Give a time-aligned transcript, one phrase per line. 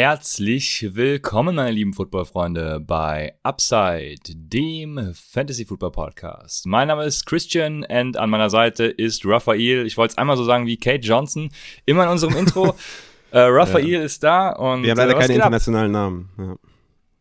[0.00, 6.66] Herzlich willkommen, meine lieben Footballfreunde, bei Upside, dem Fantasy Football Podcast.
[6.66, 9.86] Mein Name ist Christian und an meiner Seite ist Raphael.
[9.86, 11.50] Ich wollte es einmal so sagen wie Kate Johnson,
[11.84, 12.76] immer in unserem Intro.
[13.32, 14.02] äh, Raphael ja.
[14.02, 14.84] ist da und.
[14.84, 16.02] Wir haben leider äh, keine internationalen ab?
[16.02, 16.28] Namen.
[16.38, 16.56] Ja.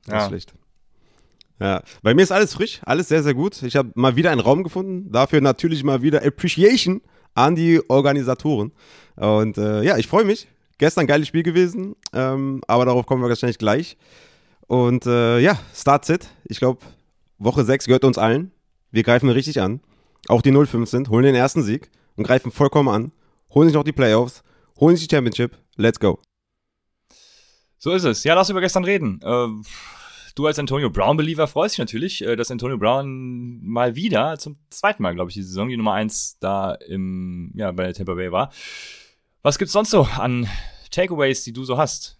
[0.05, 0.21] Das ja.
[0.21, 0.53] ist schlecht.
[1.59, 3.59] Ja, bei mir ist alles frisch, alles sehr, sehr gut.
[3.63, 5.11] Ich habe mal wieder einen Raum gefunden.
[5.11, 7.01] Dafür natürlich mal wieder Appreciation
[7.33, 8.71] an die Organisatoren.
[9.15, 10.47] Und äh, ja, ich freue mich.
[10.77, 13.97] Gestern geiles Spiel gewesen, ähm, aber darauf kommen wir wahrscheinlich gleich.
[14.67, 16.29] Und äh, ja, Start Sit.
[16.45, 16.81] Ich glaube,
[17.39, 18.51] Woche 6 gehört uns allen.
[18.91, 19.81] Wir greifen richtig an.
[20.27, 23.11] Auch die 05 sind, holen den ersten Sieg und greifen vollkommen an.
[23.53, 24.43] Holen sich noch die Playoffs,
[24.79, 25.57] holen sich die Championship.
[25.77, 26.19] Let's go.
[27.77, 28.23] So ist es.
[28.23, 29.19] Ja, lass über gestern reden.
[29.23, 29.47] Äh,
[30.35, 35.03] du als Antonio Brown-Believer freust dich natürlich, äh, dass Antonio Brown mal wieder, zum zweiten
[35.03, 38.31] Mal, glaube ich, die Saison, die Nummer 1 da im, ja, bei der Tampa Bay
[38.31, 38.51] war.
[39.43, 40.47] Was gibt's sonst so an
[40.91, 42.17] Takeaways, die du so hast?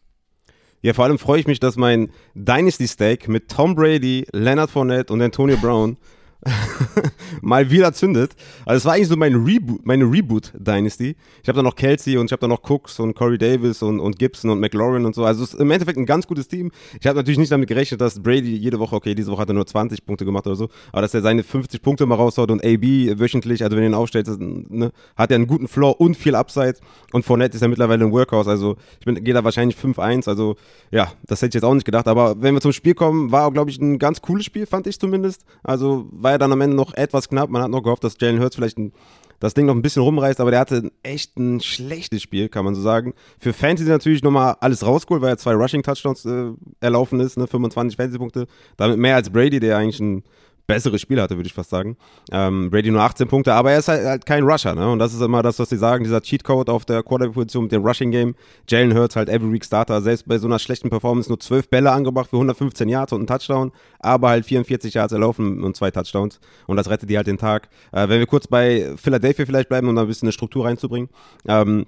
[0.82, 5.12] Ja, vor allem freue ich mich, dass mein Dynasty Steak mit Tom Brady, Leonard Fournette
[5.12, 5.98] und Antonio Brown
[7.42, 8.36] mal wieder zündet.
[8.66, 11.16] Also es war eigentlich so mein Reboot, meine Reboot-Dynasty.
[11.42, 14.00] Ich habe da noch Kelsey und ich habe da noch Cooks und Corey Davis und,
[14.00, 15.26] und Gibson und McLaurin und so.
[15.26, 16.72] Also es ist im Endeffekt ein ganz gutes Team.
[17.00, 19.54] Ich habe natürlich nicht damit gerechnet, dass Brady jede Woche, okay, diese Woche hat er
[19.54, 22.64] nur 20 Punkte gemacht oder so, aber dass er seine 50 Punkte mal raushaut und
[22.64, 26.36] AB wöchentlich, also wenn er ihn aufstellt, ne, hat er einen guten Floor und viel
[26.36, 26.76] Upside.
[27.14, 28.48] Und Fournette ist ja mittlerweile ein Workhouse.
[28.48, 30.28] Also ich gehe da wahrscheinlich 5-1.
[30.28, 30.56] Also
[30.92, 32.08] ja, das hätte ich jetzt auch nicht gedacht.
[32.08, 35.00] Aber wenn wir zum Spiel kommen, war, glaube ich, ein ganz cooles Spiel, fand ich
[35.00, 35.44] zumindest.
[35.64, 37.50] Also war ja dann am Ende noch etwas knapp.
[37.50, 38.92] Man hat noch gehofft, dass Jalen Hurts vielleicht ein,
[39.40, 42.76] das Ding noch ein bisschen rumreißt, aber der hatte echt ein schlechtes Spiel, kann man
[42.76, 43.14] so sagen.
[43.40, 46.52] Für Fantasy natürlich nochmal alles rausgeholt, weil er zwei Rushing-Touchdowns äh,
[46.82, 47.48] erlaufen ist, ne?
[47.48, 48.48] 25 Fantasy-Punkte.
[48.76, 50.24] Damit mehr als Brady, der eigentlich ein
[50.68, 51.98] besseres Spiel hatte, würde ich fast sagen.
[52.32, 54.90] Ähm, Brady nur 18 Punkte, aber er ist halt, halt, kein Rusher, ne?
[54.92, 57.86] Und das ist immer das, was sie sagen, dieser Cheatcode auf der Quarterback-Position mit dem
[57.86, 58.36] Rushing-Game.
[58.68, 61.92] Jalen Hurts halt every week Starter, selbst bei so einer schlechten Performance nur 12 Bälle
[61.92, 66.40] angebracht für 115 Yards und einen Touchdown, aber halt 44 Yards erlaufen und zwei Touchdowns.
[66.68, 67.70] Und das rettet die halt den Tag.
[67.92, 71.10] Äh, wenn wir kurz bei Philadelphia vielleicht bleiben, um da ein bisschen eine Struktur reinzubringen.
[71.48, 71.88] Ähm,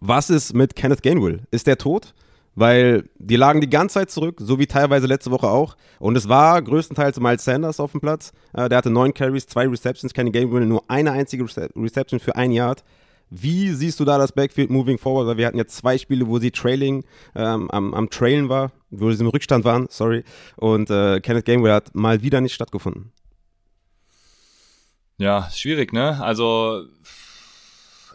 [0.00, 1.40] was ist mit Kenneth Gainwell?
[1.50, 2.14] Ist der tot?
[2.54, 5.76] Weil die lagen die ganze Zeit zurück, so wie teilweise letzte Woche auch.
[5.98, 8.32] Und es war größtenteils Miles Sanders auf dem Platz.
[8.52, 12.36] Äh, der hatte neun Carries, zwei Receptions, keine Game Winner, nur eine einzige Reception für
[12.36, 12.84] ein Yard.
[13.30, 15.26] Wie siehst du da das Backfield moving forward?
[15.26, 17.04] Weil wir hatten jetzt zwei Spiele, wo sie trailing,
[17.34, 20.24] ähm, am, am Trailen war, wo sie im Rückstand waren, sorry.
[20.56, 23.12] Und äh, Kenneth Gamewell hat mal wieder nicht stattgefunden.
[25.16, 26.22] Ja, schwierig, ne?
[26.22, 26.86] Also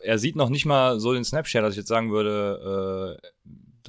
[0.03, 3.27] er sieht noch nicht mal so den Snapchat, dass ich jetzt sagen würde, äh,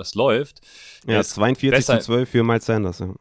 [0.00, 0.60] das läuft.
[1.06, 3.14] Ja, 42 zu 12 für Miles Sanders, ja.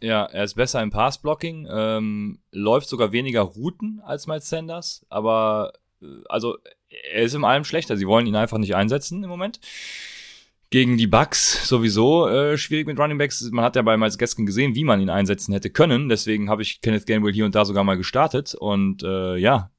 [0.00, 5.72] Ja, er ist besser im Passblocking, ähm, läuft sogar weniger Routen als Miles Sanders, aber
[6.02, 7.96] äh, also er ist in allem schlechter.
[7.96, 9.60] Sie wollen ihn einfach nicht einsetzen im Moment.
[10.70, 13.40] Gegen die Bucks sowieso äh, schwierig mit Running Backs.
[13.52, 16.08] Man hat ja bei Miles Gaskin gesehen, wie man ihn einsetzen hätte können.
[16.08, 18.54] Deswegen habe ich Kenneth Gainwell hier und da sogar mal gestartet.
[18.54, 19.70] Und äh, ja,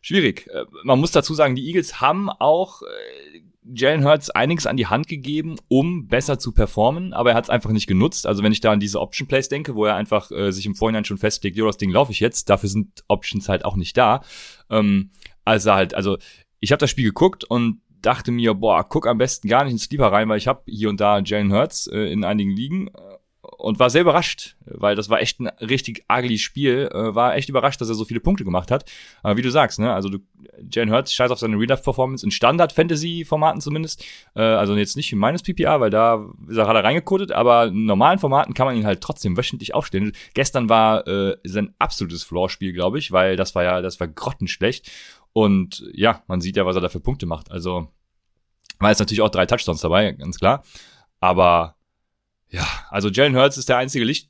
[0.00, 0.48] schwierig.
[0.48, 4.86] Äh, man muss dazu sagen, die Eagles haben auch äh, Jalen Hurts einiges an die
[4.86, 8.26] Hand gegeben, um besser zu performen, aber er hat es einfach nicht genutzt.
[8.26, 10.74] Also wenn ich da an diese Option Plays denke, wo er einfach äh, sich im
[10.74, 13.96] Vorhinein schon festlegt, jo, das Ding laufe ich jetzt, dafür sind Options halt auch nicht
[13.96, 14.22] da.
[14.68, 15.10] Ähm,
[15.44, 16.18] also halt, also
[16.60, 19.84] ich habe das Spiel geguckt und dachte mir, boah, guck am besten gar nicht ins
[19.84, 22.90] Sleeper rein, weil ich habe hier und da Jalen Hurts äh, in einigen Ligen
[23.62, 26.90] und war sehr überrascht, weil das war echt ein richtig ugly Spiel.
[26.92, 28.90] Äh, war echt überrascht, dass er so viele Punkte gemacht hat.
[29.22, 30.18] Aber wie du sagst, ne, also du,
[30.68, 34.04] Jalen Hurts scheiß auf seine Real-Life-Performance in Standard-Fantasy-Formaten zumindest.
[34.34, 37.84] Äh, also jetzt nicht in meines PPA, weil da ist er gerade reingekodet, aber in
[37.84, 40.10] normalen Formaten kann man ihn halt trotzdem wöchentlich aufstellen.
[40.34, 44.90] Gestern war äh, sein absolutes Floor-Spiel, glaube ich, weil das war ja, das war grottenschlecht.
[45.32, 47.52] Und ja, man sieht ja, was er da für Punkte macht.
[47.52, 47.86] Also
[48.80, 50.64] war jetzt natürlich auch drei Touchdowns dabei, ganz klar.
[51.20, 51.76] Aber
[52.52, 54.28] ja, also Jalen Hurts ist der einzige Licht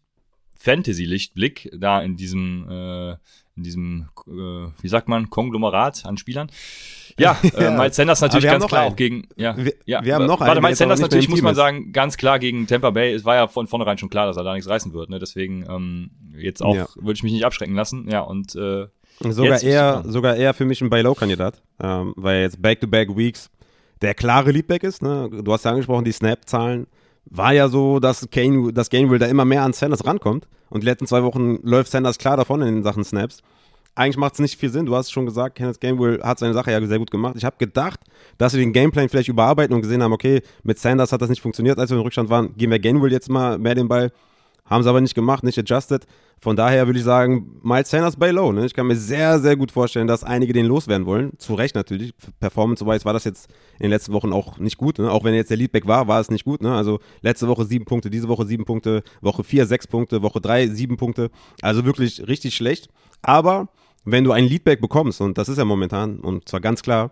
[0.62, 3.10] Fantasy-Lichtblick da in diesem, äh,
[3.56, 6.50] in diesem, äh, wie sagt man, Konglomerat an Spielern.
[7.18, 8.92] Ja, äh, Miles Sanders natürlich ganz klar einen.
[8.92, 10.62] auch gegen, ja, wir, ja, wir haben noch warte, einen.
[10.62, 13.12] Miles Sanders natürlich, muss man sagen, ganz klar gegen Tampa Bay.
[13.12, 15.18] Es war ja von vornherein schon klar, dass er da nichts reißen wird, ne?
[15.18, 16.86] Deswegen, ähm, jetzt auch, ja.
[16.94, 18.86] würde ich mich nicht abschrecken lassen, ja, und, äh,
[19.20, 23.50] Sogar eher, sogar eher für mich ein Buy-Low-Kandidat, ähm, weil jetzt Back-to-Back-Weeks
[24.00, 25.28] der klare Leadback ist, ne?
[25.30, 26.86] Du hast ja angesprochen, die Snap-Zahlen
[27.26, 30.46] war ja so, dass, Kane, dass Gainwell da immer mehr an Sanders rankommt.
[30.70, 33.42] Und die letzten zwei Wochen läuft Sanders klar davon in den Sachen Snaps.
[33.94, 34.86] Eigentlich macht es nicht viel Sinn.
[34.86, 37.34] Du hast schon gesagt, Kenneth Gainwell hat seine Sache ja sehr gut gemacht.
[37.36, 38.00] Ich habe gedacht,
[38.38, 41.42] dass wir den Gameplan vielleicht überarbeiten und gesehen haben, okay, mit Sanders hat das nicht
[41.42, 42.56] funktioniert, als wir im Rückstand waren.
[42.56, 44.10] Geben wir Gainwell jetzt mal mehr den Ball.
[44.72, 46.06] Haben sie aber nicht gemacht, nicht adjusted.
[46.40, 48.52] Von daher würde ich sagen, Miles Sanders bei Low.
[48.52, 48.64] Ne?
[48.64, 51.32] Ich kann mir sehr, sehr gut vorstellen, dass einige den loswerden wollen.
[51.36, 52.14] Zu Recht natürlich.
[52.40, 54.98] Performance-wise war das jetzt in den letzten Wochen auch nicht gut.
[54.98, 55.10] Ne?
[55.10, 56.62] Auch wenn jetzt der Leadback war, war es nicht gut.
[56.62, 56.74] Ne?
[56.74, 60.66] Also letzte Woche sieben Punkte, diese Woche sieben Punkte, Woche vier sechs Punkte, Woche drei
[60.68, 61.30] sieben Punkte.
[61.60, 62.88] Also wirklich richtig schlecht.
[63.20, 63.68] Aber
[64.06, 67.10] wenn du einen Leadback bekommst, und das ist ja momentan, und zwar ganz klar,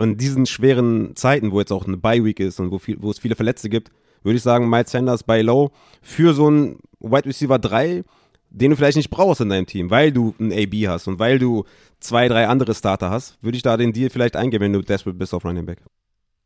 [0.00, 3.18] in diesen schweren Zeiten, wo jetzt auch eine Bye-Week ist und wo, viel, wo es
[3.18, 3.90] viele Verletzte gibt,
[4.26, 5.70] würde ich sagen, Miles Sanders bei Low
[6.02, 8.04] für so einen Wide Receiver 3,
[8.50, 11.38] den du vielleicht nicht brauchst in deinem Team, weil du einen AB hast und weil
[11.38, 11.64] du
[12.00, 15.18] zwei, drei andere Starter hast, würde ich da den Deal vielleicht eingehen, wenn du desperate
[15.18, 15.78] bist auf Running Back.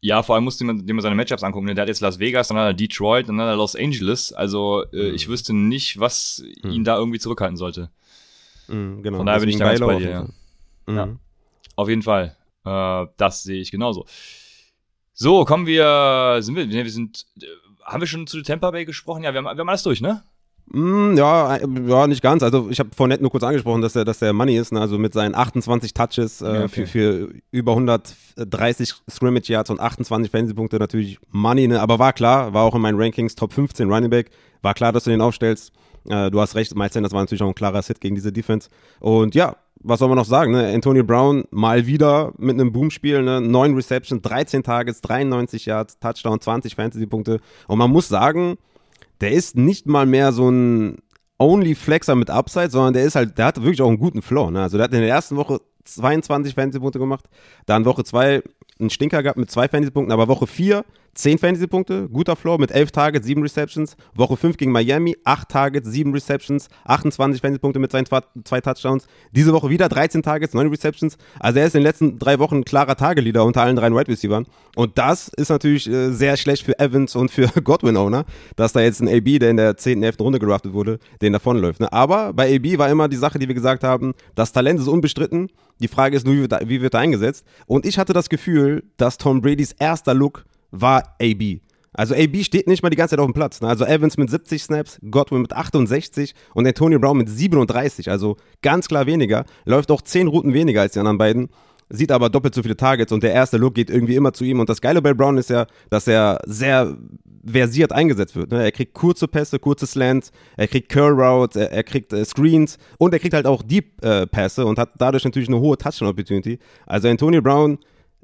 [0.02, 1.66] Ja, vor allem musst du dir mal seine Matchups angucken.
[1.66, 4.32] Der hat jetzt Las Vegas, dann hat er Detroit, dann hat er Los Angeles.
[4.32, 5.14] Also äh, mhm.
[5.14, 6.70] ich wüsste nicht, was mhm.
[6.70, 7.90] ihn da irgendwie zurückhalten sollte.
[8.68, 9.18] Mhm, genau.
[9.18, 10.10] Von daher bin ich da ganz bei dir.
[10.10, 10.26] Ja.
[10.94, 11.06] ja.
[11.06, 11.18] Mhm.
[11.76, 12.36] Auf jeden Fall.
[12.64, 14.06] Äh, das sehe ich genauso.
[15.12, 17.26] So, kommen wir, sind wir, wir sind,
[17.90, 19.24] haben wir schon zu Tampa Bay gesprochen?
[19.24, 20.22] Ja, wir haben, wir haben alles durch, ne?
[20.72, 22.42] Mm, ja, äh, ja, nicht ganz.
[22.44, 24.72] Also ich habe vorhin nur kurz angesprochen, dass der, dass der Money ist.
[24.72, 24.80] Ne?
[24.80, 26.68] Also mit seinen 28 Touches äh, okay.
[26.68, 31.66] für, für über 130 Scrimmage Yards und 28 Fantasy-Punkte natürlich Money.
[31.66, 31.80] Ne?
[31.80, 34.30] Aber war klar, war auch in meinen Rankings Top 15 Running Back.
[34.62, 35.72] War klar, dass du den aufstellst.
[36.08, 38.68] Äh, du hast recht, Miles Sanders war natürlich auch ein klarer Sit gegen diese Defense.
[39.00, 40.52] Und ja, was soll man noch sagen?
[40.52, 40.72] Ne?
[40.72, 43.40] Antonio Brown mal wieder mit einem Boomspiel, ne?
[43.40, 47.40] 9 Receptions, 13 Targets, 93 Yards, Touchdown, 20 Fantasy-Punkte.
[47.66, 48.58] Und man muss sagen,
[49.20, 50.98] der ist nicht mal mehr so ein
[51.38, 54.50] Only Flexer mit Upside, sondern der ist halt, der hat wirklich auch einen guten Floor.
[54.50, 54.62] Ne?
[54.62, 57.24] Also der hat in der ersten Woche 22 Fantasy-Punkte gemacht,
[57.66, 58.42] dann Woche 2
[58.78, 62.92] einen Stinker gehabt mit zwei Fantasy-Punkten, aber Woche 4 10 Fantasy-Punkte, guter Floor mit 11
[62.92, 63.96] Targets, 7 Receptions.
[64.14, 69.06] Woche 5 gegen Miami, 8 Targets, 7 Receptions, 28 Fantasy-Punkte mit seinen zwei Touchdowns.
[69.32, 71.16] Diese Woche wieder 13 Targets, 9 Receptions.
[71.38, 74.08] Also er ist in den letzten drei Wochen ein klarer Tageleader unter allen drei Wide
[74.08, 74.46] Receivers.
[74.76, 78.24] Und das ist natürlich äh, sehr schlecht für Evans und für Godwin-Owner,
[78.56, 80.20] dass da jetzt ein AB, der in der 10., 11.
[80.20, 81.80] Runde geraftet wurde, den davonläuft.
[81.80, 81.92] Ne?
[81.92, 85.48] Aber bei AB war immer die Sache, die wir gesagt haben, das Talent ist unbestritten.
[85.80, 87.44] Die Frage ist nur, wie wird er eingesetzt?
[87.66, 91.60] Und ich hatte das Gefühl, dass Tom Bradys erster Look war AB.
[91.92, 93.60] Also AB steht nicht mal die ganze Zeit auf dem Platz.
[93.60, 93.68] Ne?
[93.68, 98.10] Also Evans mit 70 Snaps, Godwin mit 68 und Antonio Brown mit 37.
[98.10, 99.44] Also ganz klar weniger.
[99.64, 101.48] Läuft auch 10 Routen weniger als die anderen beiden.
[101.88, 104.60] Sieht aber doppelt so viele Targets und der erste Look geht irgendwie immer zu ihm.
[104.60, 106.96] Und das Geile bei Brown ist ja, dass er sehr
[107.44, 108.52] versiert eingesetzt wird.
[108.52, 108.62] Ne?
[108.62, 112.78] Er kriegt kurze Pässe, kurze Slants, er kriegt Curl Routes, er, er kriegt äh, Screens
[112.98, 116.08] und er kriegt halt auch Deep äh, Pässe und hat dadurch natürlich eine hohe Touchdown
[116.08, 116.60] Opportunity.
[116.86, 117.78] Also Antonio Brown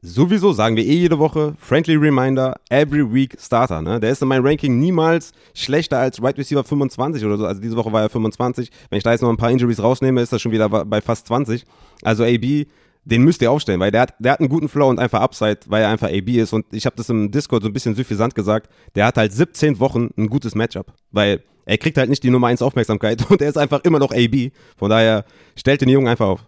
[0.06, 3.82] Sowieso sagen wir eh jede Woche, friendly reminder, every week Starter.
[3.82, 3.98] Ne?
[3.98, 7.44] Der ist in meinem Ranking niemals schlechter als Wide Receiver 25 oder so.
[7.44, 8.70] Also diese Woche war er 25.
[8.88, 11.26] Wenn ich da jetzt noch ein paar Injuries rausnehme, ist das schon wieder bei fast
[11.26, 11.64] 20.
[12.02, 12.66] Also AB,
[13.04, 15.58] den müsst ihr aufstellen, weil der hat, der hat einen guten Flow und einfach Upside,
[15.66, 16.52] weil er einfach AB ist.
[16.52, 19.80] Und ich habe das im Discord so ein bisschen suffisant gesagt, der hat halt 17
[19.80, 23.48] Wochen ein gutes Matchup, weil er kriegt halt nicht die Nummer 1 Aufmerksamkeit und er
[23.48, 24.52] ist einfach immer noch AB.
[24.76, 25.24] Von daher
[25.56, 26.46] stellt den Jungen einfach auf.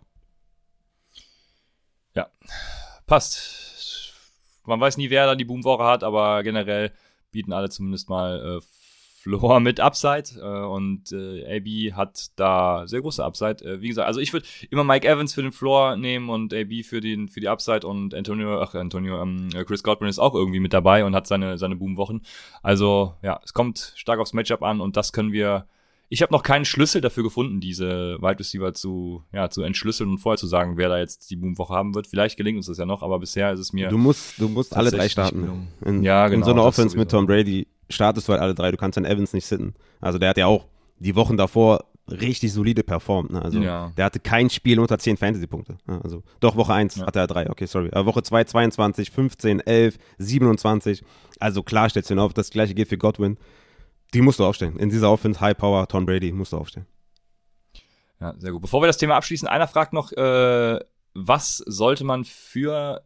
[2.15, 2.29] Ja,
[3.09, 4.15] passt.
[4.65, 6.93] Man weiß nie, wer da die Boomwoche hat, aber generell
[7.33, 8.65] bieten alle zumindest mal äh,
[9.21, 13.65] Floor mit Upside äh, und äh, AB hat da sehr große Upside.
[13.65, 16.85] Äh, wie gesagt, also ich würde immer Mike Evans für den Floor nehmen und AB
[16.85, 20.61] für den für die Upside und Antonio, ach Antonio, ähm, Chris Godwin ist auch irgendwie
[20.61, 22.23] mit dabei und hat seine seine Boomwochen.
[22.62, 25.67] Also ja, es kommt stark aufs Matchup an und das können wir
[26.09, 30.19] ich habe noch keinen Schlüssel dafür gefunden, diese Wide Receiver zu, ja, zu entschlüsseln und
[30.19, 32.07] vorher zu sagen, wer da jetzt die Boomwoche haben wird.
[32.07, 33.88] Vielleicht gelingt uns das ja noch, aber bisher ist es mir.
[33.88, 35.69] Du musst, du musst alle drei starten.
[35.85, 36.38] In, ja, genau.
[36.38, 38.71] In so einer Offense mit Tom Brady startest du halt alle drei.
[38.71, 39.75] Du kannst dann Evans nicht sitten.
[40.00, 40.67] Also der hat ja auch
[40.99, 43.33] die Wochen davor richtig solide performt.
[43.33, 43.43] Ne?
[43.43, 43.93] Also ja.
[43.97, 45.77] der hatte kein Spiel unter 10 Fantasy-Punkte.
[45.87, 46.00] Ne?
[46.03, 47.07] Also doch Woche 1 ja.
[47.07, 47.91] hatte er 3, okay, sorry.
[47.93, 51.03] Aber Woche 2 22, 15, 11, 27.
[51.38, 52.33] Also klar stellst du ihn auf.
[52.33, 53.37] Das gleiche gilt für Godwin.
[54.15, 54.79] Die musst du aufstellen.
[54.79, 56.87] In dieser Offense, High Power, Tom Brady, musst du aufstellen.
[58.21, 58.62] Ja, sehr gut.
[58.62, 60.81] Bevor wir das Thema abschließen, einer fragt noch, äh,
[61.15, 63.03] was sollte man für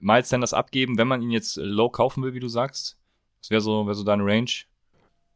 [0.00, 2.96] Miles Sanders abgeben, wenn man ihn jetzt low kaufen will, wie du sagst?
[3.40, 4.50] Das wäre so, wär so deine Range.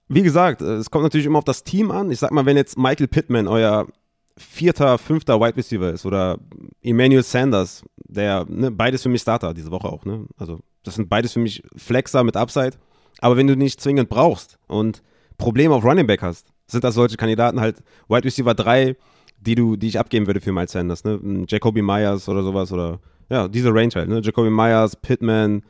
[0.08, 2.10] Wie gesagt, es kommt natürlich immer auf das Team an.
[2.10, 3.86] Ich sag mal, wenn jetzt Michael Pittman euer
[4.36, 6.38] vierter, fünfter Wide Receiver ist oder
[6.82, 10.26] Emmanuel Sanders, der, ne, beides für mich Starter diese Woche auch, ne?
[10.36, 12.72] Also, das sind beides für mich Flexer mit Upside.
[13.22, 15.02] Aber wenn du nicht zwingend brauchst und
[15.38, 18.96] Probleme auf Running Back hast, sind das solche Kandidaten halt Wide Receiver 3,
[19.40, 21.44] die du, die ich abgeben würde für Miles Sanders, ne?
[21.48, 23.00] Jacoby Myers oder sowas oder
[23.30, 24.20] ja, diese Range halt, ne?
[24.22, 25.62] Jacoby Myers, Pittman,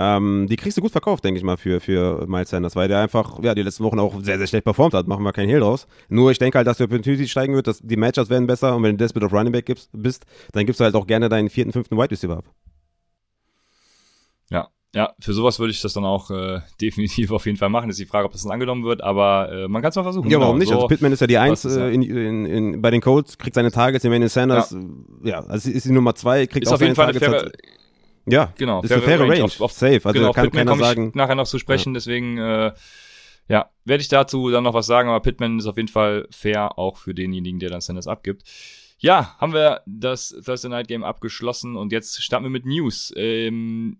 [0.00, 3.00] Ähm, die kriegst du gut verkauft, denke ich mal, für, für Miles Sanders, weil der
[3.00, 5.08] einfach, ja, die letzten Wochen auch sehr, sehr schlecht performt hat.
[5.08, 5.88] Machen wir keinen Hehl draus.
[6.08, 8.82] Nur ich denke halt, dass die Opportunity steigen wird, dass die Matchups werden besser und
[8.84, 11.50] wenn du Desperate auf Running Back gibst, bist, dann gibst du halt auch gerne deinen
[11.50, 12.44] vierten, fünften Wide Receiver ab.
[14.50, 17.88] Ja, ja, für sowas würde ich das dann auch äh, definitiv auf jeden Fall machen.
[17.88, 20.28] Ist die Frage, ob das dann angenommen wird, aber äh, man kann es mal versuchen.
[20.28, 20.68] Ja, warum genau, nicht?
[20.70, 23.54] So, also Pittman ist ja die Eins äh, in, in, in, bei den Colts, kriegt
[23.54, 24.74] seine Targets, Emmanuel Sanders,
[25.22, 27.44] ja, ja also ist die Nummer zwei, kriegt ist auch auf jeden seine Fall Targets.
[27.44, 27.74] eine faire,
[28.26, 29.44] ja, genau, ist eine faire Range, Range.
[29.44, 30.00] Auf, auf, safe.
[30.02, 31.12] Also genau, kann Pittman keiner sagen.
[31.14, 31.94] nachher noch zu sprechen, ja.
[31.94, 32.72] deswegen äh,
[33.46, 36.76] ja, werde ich dazu dann noch was sagen, aber Pittman ist auf jeden Fall fair,
[36.76, 38.42] auch für denjenigen, der dann Sanders abgibt.
[38.98, 43.12] Ja, haben wir das Thursday Night Game abgeschlossen und jetzt starten wir mit News.
[43.16, 43.98] Ähm,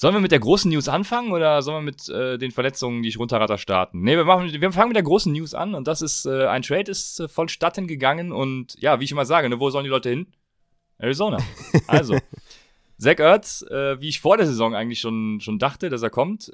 [0.00, 3.08] Sollen wir mit der großen News anfangen oder sollen wir mit äh, den Verletzungen, die
[3.08, 4.00] ich runterratter, starten?
[4.00, 6.62] Nee, wir, machen, wir fangen mit der großen News an und das ist, äh, ein
[6.62, 9.90] Trade ist äh, vonstatten gegangen und ja, wie ich immer sage, ne, wo sollen die
[9.90, 10.28] Leute hin?
[10.98, 11.38] Arizona.
[11.88, 12.16] Also,
[12.96, 16.50] Zach Ertz, äh, wie ich vor der Saison eigentlich schon, schon dachte, dass er kommt,
[16.50, 16.52] äh,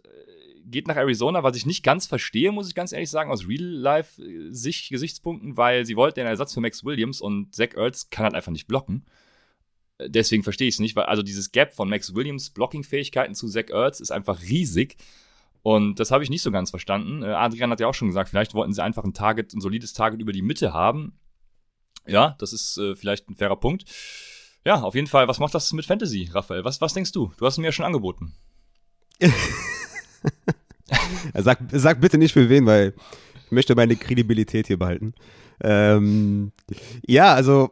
[0.65, 5.53] geht nach Arizona, was ich nicht ganz verstehe, muss ich ganz ehrlich sagen, aus Real-Life-Gesichtspunkten,
[5.53, 8.53] äh, weil sie wollten den Ersatz für Max Williams und Zach Ertz kann halt einfach
[8.53, 9.05] nicht blocken
[9.99, 13.71] deswegen verstehe ich es nicht, weil also dieses Gap von Max Williams Blocking-Fähigkeiten zu Zach
[13.71, 14.97] Ertz ist einfach riesig.
[15.63, 17.23] Und das habe ich nicht so ganz verstanden.
[17.23, 19.95] Äh, Adrian hat ja auch schon gesagt, vielleicht wollten sie einfach ein Target, ein solides
[19.95, 21.19] Target über die Mitte haben.
[22.07, 23.85] Ja, das ist äh, vielleicht ein fairer Punkt.
[24.67, 26.65] Ja, auf jeden Fall, was macht das mit Fantasy, Raphael?
[26.65, 27.33] Was, was denkst du?
[27.39, 28.35] Du hast mir ja schon angeboten.
[31.35, 32.95] sag, sag bitte nicht für wen, weil
[33.47, 35.15] ich möchte meine Kredibilität hier behalten.
[35.63, 36.53] Ähm,
[37.07, 37.71] ja, also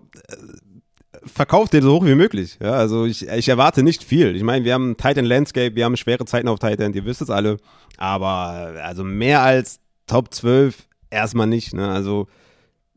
[1.24, 2.58] verkauft den so hoch wie möglich.
[2.62, 4.36] Ja, also ich, ich erwarte nicht viel.
[4.36, 7.30] Ich meine, wir haben Titan Landscape, wir haben schwere Zeiten auf Titan, ihr wisst es
[7.30, 7.58] alle.
[7.96, 11.74] Aber also mehr als Top 12 erstmal nicht.
[11.74, 11.88] Ne?
[11.88, 12.26] Also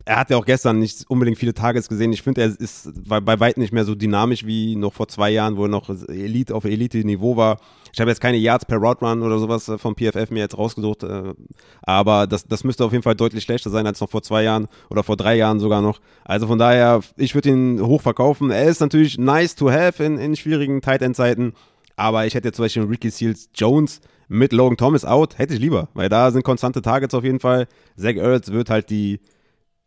[0.05, 2.13] er hat ja auch gestern nicht unbedingt viele Targets gesehen.
[2.13, 5.57] Ich finde, er ist bei weitem nicht mehr so dynamisch wie noch vor zwei Jahren,
[5.57, 7.57] wo er noch Elite auf Elite-Niveau war.
[7.91, 10.57] Ich habe jetzt keine Yards per Route Run oder sowas äh, vom PFF mir jetzt
[10.57, 11.33] rausgesucht, äh,
[11.81, 14.67] aber das, das müsste auf jeden Fall deutlich schlechter sein als noch vor zwei Jahren
[14.89, 15.99] oder vor drei Jahren sogar noch.
[16.23, 18.51] Also von daher, ich würde ihn hoch verkaufen.
[18.51, 21.53] Er ist natürlich nice to have in, in schwierigen Tight End Zeiten,
[21.95, 25.87] aber ich hätte zum Beispiel Ricky Seals Jones mit Logan Thomas out, hätte ich lieber,
[25.93, 27.67] weil da sind konstante Targets auf jeden Fall.
[27.97, 29.19] Zach Ertz wird halt die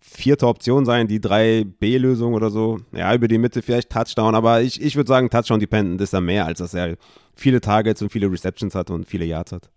[0.00, 2.78] vierte Option sein, die 3B-Lösung oder so.
[2.92, 6.46] Ja, über die Mitte vielleicht Touchdown, aber ich, ich würde sagen, Touchdown-dependent ist er mehr,
[6.46, 6.96] als dass er
[7.34, 9.70] viele Targets und viele Receptions hat und viele Yards hat.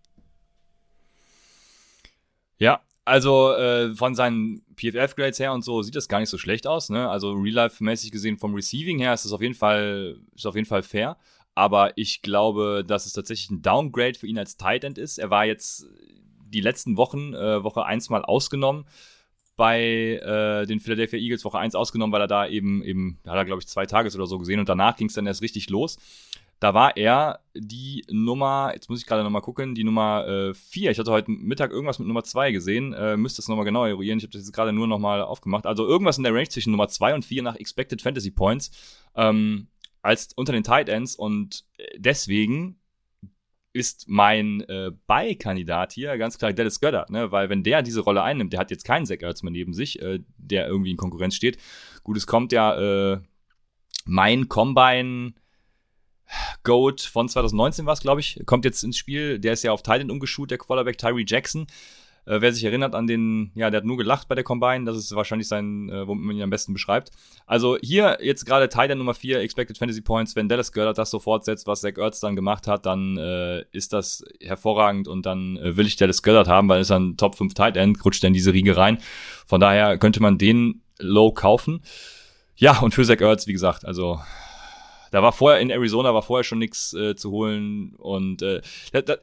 [2.57, 6.67] Ja, also äh, von seinen PFF-Grades her und so sieht das gar nicht so schlecht
[6.67, 6.89] aus.
[6.89, 7.09] Ne?
[7.09, 10.83] Also Real-Life-mäßig gesehen vom Receiving her ist das auf jeden Fall, ist auf jeden Fall
[10.83, 11.17] fair.
[11.55, 15.17] Aber ich glaube, dass es tatsächlich ein Downgrade für ihn als Tight End ist.
[15.17, 15.87] Er war jetzt
[16.45, 18.85] die letzten Wochen, äh, Woche 1 mal ausgenommen
[19.55, 23.45] bei äh, den Philadelphia Eagles Woche 1 ausgenommen, weil er da eben, eben hat er,
[23.45, 25.97] glaube ich, zwei Tages oder so gesehen und danach ging es dann erst richtig los.
[26.59, 30.87] Da war er die Nummer, jetzt muss ich gerade nochmal gucken, die Nummer 4.
[30.87, 33.83] Äh, ich hatte heute Mittag irgendwas mit Nummer 2 gesehen, äh, müsste es nochmal genau
[33.83, 34.19] eruieren.
[34.19, 35.65] Ich habe das jetzt gerade nur nochmal aufgemacht.
[35.65, 38.69] Also irgendwas in der Range zwischen Nummer 2 und 4 nach Expected Fantasy Points
[39.15, 39.69] ähm,
[40.03, 42.77] als unter den Tight Ends und äh, deswegen
[43.73, 47.31] ist mein äh, Buy-Kandidat hier ganz klar Dallas Goddard, ne?
[47.31, 50.19] weil wenn der diese Rolle einnimmt, der hat jetzt keinen Zach mehr neben sich, äh,
[50.37, 51.57] der irgendwie in Konkurrenz steht.
[52.03, 53.21] Gut, es kommt ja äh,
[54.05, 55.33] mein Combine
[56.63, 59.39] Goat von 2019 war es, glaube ich, kommt jetzt ins Spiel.
[59.39, 61.67] Der ist ja auf Titan umgeschult, der Quarterback Tyree Jackson.
[62.25, 64.97] Äh, wer sich erinnert an den, ja, der hat nur gelacht bei der Combine, das
[64.97, 67.11] ist wahrscheinlich sein, äh, womit man ihn am besten beschreibt.
[67.47, 71.19] Also hier jetzt gerade Titan Nummer 4, Expected Fantasy Points, wenn Dallas Goddard das so
[71.19, 75.75] fortsetzt, was Zach Ertz dann gemacht hat, dann äh, ist das hervorragend und dann äh,
[75.77, 78.53] will ich Dallas Goddard haben, weil ist ein Top 5 Tight End, rutscht in diese
[78.53, 78.99] Riege rein.
[79.47, 81.81] Von daher könnte man den low kaufen.
[82.55, 84.19] Ja, und für Zach Ertz, wie gesagt, also
[85.11, 88.61] da war vorher in Arizona war vorher schon nichts äh, zu holen und äh,
[88.93, 89.17] da, da,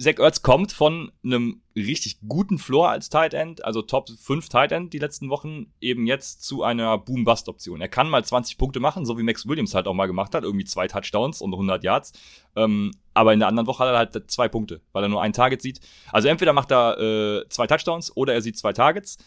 [0.00, 4.72] Zach Ertz kommt von einem richtig guten Floor als Tight End, also Top 5 Tight
[4.72, 7.82] End die letzten Wochen, eben jetzt zu einer Boom-Bust-Option.
[7.82, 10.42] Er kann mal 20 Punkte machen, so wie Max Williams halt auch mal gemacht hat,
[10.42, 12.12] irgendwie zwei Touchdowns und 100 Yards.
[12.56, 15.34] Ähm, aber in der anderen Woche hat er halt zwei Punkte, weil er nur ein
[15.34, 15.80] Target sieht.
[16.10, 19.18] Also entweder macht er äh, zwei Touchdowns oder er sieht zwei Targets.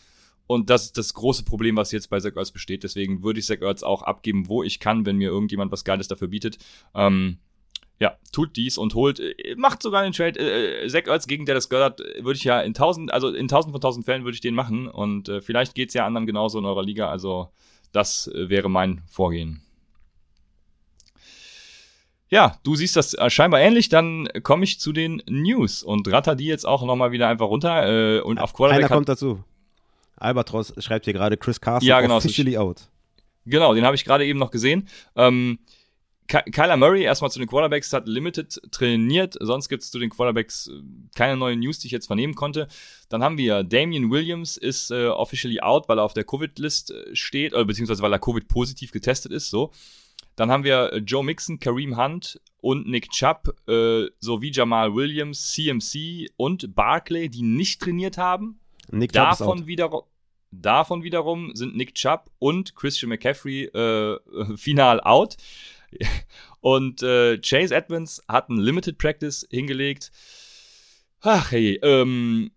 [0.48, 2.84] Und das ist das große Problem, was jetzt bei Zach Ertz besteht.
[2.84, 6.08] Deswegen würde ich Zach Ertz auch abgeben, wo ich kann, wenn mir irgendjemand was Geiles
[6.08, 6.58] dafür bietet.
[6.96, 7.38] Ähm,
[8.04, 10.38] ja, tut dies und holt, äh, macht sogar einen Trade.
[10.38, 13.72] Äh, Zach Ertz gegen Dallas Goddard äh, würde ich ja in tausend, also in tausend
[13.72, 16.66] von tausend Fällen würde ich den machen und äh, vielleicht geht's ja anderen genauso in
[16.66, 17.10] eurer Liga.
[17.10, 17.50] Also
[17.94, 19.62] das äh, wäre mein Vorgehen.
[22.28, 26.36] Ja, du siehst das äh, scheinbar ähnlich, dann komme ich zu den News und ratter
[26.36, 28.86] die jetzt auch nochmal wieder einfach runter äh, und auf Quarterback.
[28.86, 29.42] Einer kommt dazu.
[30.18, 32.90] Albatros schreibt hier gerade Chris Carson ja, genau, officially out.
[33.46, 34.90] Genau, den habe ich gerade eben noch gesehen.
[35.16, 35.60] Ähm,
[36.28, 39.36] Kyler Murray, erstmal zu den Quarterbacks, hat Limited trainiert.
[39.40, 40.82] Sonst gibt es zu den Quarterbacks äh,
[41.16, 42.68] keine neuen News, die ich jetzt vernehmen konnte.
[43.10, 47.16] Dann haben wir Damian Williams ist äh, officially out, weil er auf der Covid-List äh,
[47.16, 49.72] steht, oder beziehungsweise weil er Covid-positiv getestet ist, so.
[50.36, 55.52] Dann haben wir äh, Joe Mixon, Kareem Hunt und Nick Chubb äh, sowie Jamal Williams,
[55.52, 58.60] CMC und Barclay, die nicht trainiert haben.
[58.92, 60.04] Nick Chubb davon, wiederum,
[60.52, 64.18] davon wiederum sind Nick Chubb und Christian McCaffrey äh,
[64.56, 65.38] final out.
[66.62, 70.12] Und äh, Chase Edmonds hat ein Limited Practice hingelegt.
[71.22, 72.52] Ach hey, ähm,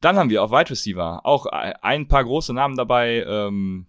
[0.00, 3.86] dann haben wir auf Wide Receiver auch ein paar große Namen dabei, ähm,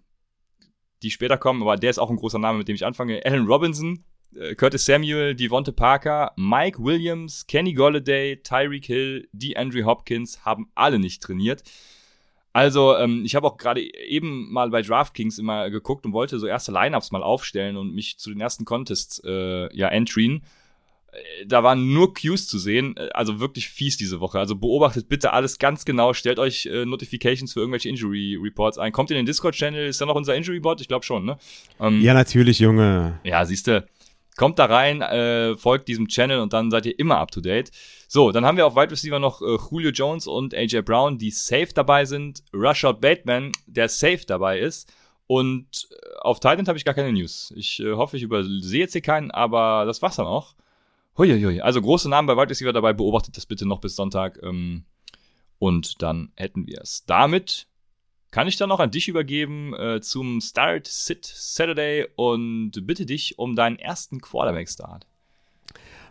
[1.03, 3.21] die später kommen, aber der ist auch ein großer Name, mit dem ich anfange.
[3.25, 10.45] Allen Robinson, äh, Curtis Samuel, Devonte Parker, Mike Williams, Kenny Golladay, Tyreek Hill, DeAndre Hopkins
[10.45, 11.63] haben alle nicht trainiert.
[12.55, 16.47] Also, ähm, ich habe auch gerade eben mal bei DraftKings immer geguckt und wollte so
[16.47, 20.41] erste Lineups mal aufstellen und mich zu den ersten Contests äh, ja entryen.
[21.11, 24.39] Äh, da waren nur Queues zu sehen, äh, also wirklich fies diese Woche.
[24.39, 28.93] Also beobachtet bitte alles ganz genau, stellt euch äh, Notifications für irgendwelche Injury Reports ein.
[28.93, 30.79] Kommt in den Discord-Channel, ist da noch unser Injury Bot?
[30.79, 31.37] Ich glaube schon, ne?
[31.81, 33.19] Ähm, ja, natürlich, Junge.
[33.25, 33.85] Ja, siehst du.
[34.37, 37.71] Kommt da rein, äh, folgt diesem Channel und dann seid ihr immer up to date.
[38.07, 41.31] So, dann haben wir auf Wide Receiver noch äh, Julio Jones und AJ Brown, die
[41.31, 42.43] safe dabei sind.
[42.53, 44.91] Rushout Bateman, der safe dabei ist.
[45.27, 47.53] Und äh, auf Titan habe ich gar keine News.
[47.55, 50.53] Ich äh, hoffe, ich übersehe jetzt hier keinen, aber das war's dann auch.
[51.17, 51.61] Huiuiui.
[51.61, 54.37] Also große Namen bei Wide Receiver dabei, beobachtet das bitte noch bis Sonntag.
[54.43, 54.83] Ähm,
[55.59, 57.05] und dann hätten wir es.
[57.05, 57.67] Damit
[58.31, 63.39] kann ich dann noch an dich übergeben äh, zum Start Sit Saturday und bitte dich
[63.39, 65.07] um deinen ersten Quarterback-Start.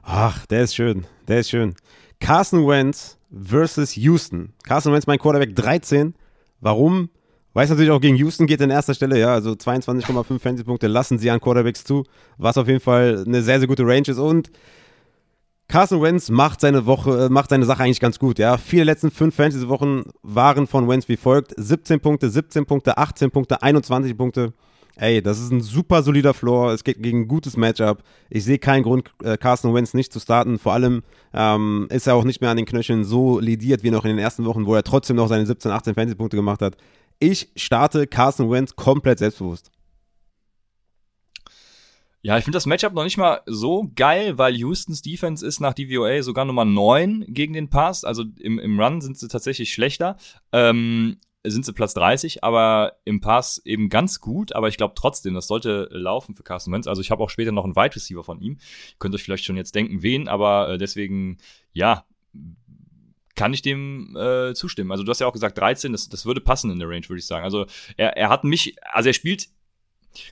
[0.03, 1.07] Ach, der ist schön.
[1.29, 1.75] Der ist schön.
[2.21, 4.53] Carson Wentz versus Houston.
[4.63, 6.15] Carson Wentz, mein Quarterback 13.
[6.61, 7.11] Warum?
[7.55, 11.31] Weiß natürlich auch gegen Houston geht in erster Stelle, ja, also 22,5 Fantasy-Punkte lassen sie
[11.31, 12.05] an Quarterbacks zu,
[12.37, 14.51] was auf jeden Fall eine sehr, sehr gute Range ist und
[15.69, 18.59] Carson Wentz macht seine Woche, äh, macht seine Sache eigentlich ganz gut, ja.
[18.59, 23.63] Vier letzten fünf Fantasy-Wochen waren von Wentz wie folgt: 17 Punkte, 17 Punkte, 18 Punkte,
[23.63, 24.53] 21 Punkte.
[24.97, 26.73] Ey, das ist ein super solider Floor.
[26.73, 28.05] Es geht gegen ein gutes Matchup.
[28.31, 30.59] Ich sehe keinen Grund, äh, Carson Wentz nicht zu starten.
[30.59, 34.05] Vor allem ähm, ist er auch nicht mehr an den Knöcheln so lidiert wie noch
[34.05, 36.77] in den ersten Wochen, wo er trotzdem noch seine 17, 18 Fantasy-Punkte gemacht hat.
[37.19, 39.71] Ich starte Carson Wentz komplett selbstbewusst.
[42.27, 45.75] Ja, ich finde das Matchup noch nicht mal so geil, weil Houstons Defense ist nach
[45.75, 48.03] DVOA sogar Nummer 9 gegen den Pass.
[48.03, 50.17] Also im, im Run sind sie tatsächlich schlechter.
[50.51, 54.55] Ähm, sind sie Platz 30, aber im Pass eben ganz gut.
[54.55, 56.87] Aber ich glaube trotzdem, das sollte laufen für Carson Wentz.
[56.87, 58.55] Also ich habe auch später noch einen Wide Receiver von ihm.
[58.55, 61.37] Ihr könnt euch vielleicht schon jetzt denken, wen, aber äh, deswegen,
[61.75, 62.07] ja,
[63.35, 64.93] kann ich dem äh, zustimmen.
[64.93, 67.19] Also du hast ja auch gesagt 13, das, das würde passen in der Range, würde
[67.19, 67.45] ich sagen.
[67.45, 67.67] Also
[67.99, 69.49] er, er hat mich, also er spielt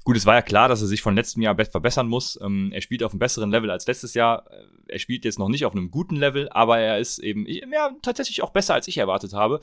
[0.05, 2.39] Gut, es war ja klar, dass er sich von letztem Jahr verbessern muss.
[2.43, 4.45] Ähm, er spielt auf einem besseren Level als letztes Jahr.
[4.89, 8.43] Er spielt jetzt noch nicht auf einem guten Level, aber er ist eben ja, tatsächlich
[8.43, 9.61] auch besser, als ich erwartet habe.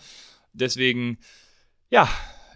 [0.53, 1.19] Deswegen,
[1.89, 2.09] ja,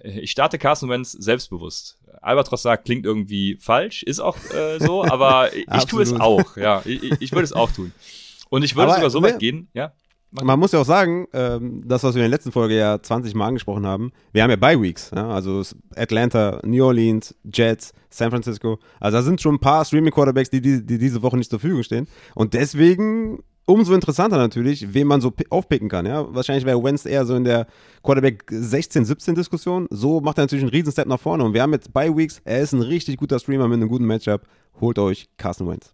[0.04, 1.98] ich starte Carson Wentz selbstbewusst.
[2.22, 6.58] Albatros sagt, klingt irgendwie falsch, ist auch äh, so, aber ich tue es auch.
[6.58, 7.92] Ja, ich, ich würde es auch tun.
[8.50, 9.94] Und ich würde aber, sogar so weit gehen, ja.
[10.42, 13.36] Man muss ja auch sagen, ähm, das, was wir in der letzten Folge ja 20
[13.36, 15.30] Mal angesprochen haben, wir haben ja Bye Weeks, ja?
[15.30, 15.62] also
[15.96, 18.80] Atlanta, New Orleans, Jets, San Francisco.
[19.00, 21.60] Also da sind schon ein paar Streaming Quarterbacks, die, die, die diese Woche nicht zur
[21.60, 22.08] Verfügung stehen.
[22.34, 26.06] Und deswegen umso interessanter natürlich, wen man so aufpicken kann.
[26.06, 26.34] Ja?
[26.34, 27.68] Wahrscheinlich wäre Wentz eher so in der
[28.02, 29.88] Quarterback 16, 17 Diskussion.
[29.90, 31.44] So macht er natürlich einen Riesenstep nach vorne.
[31.44, 32.42] Und wir haben jetzt Bye Weeks.
[32.44, 34.48] Er ist ein richtig guter Streamer mit einem guten Matchup.
[34.82, 35.94] Holt euch Carson Wentz.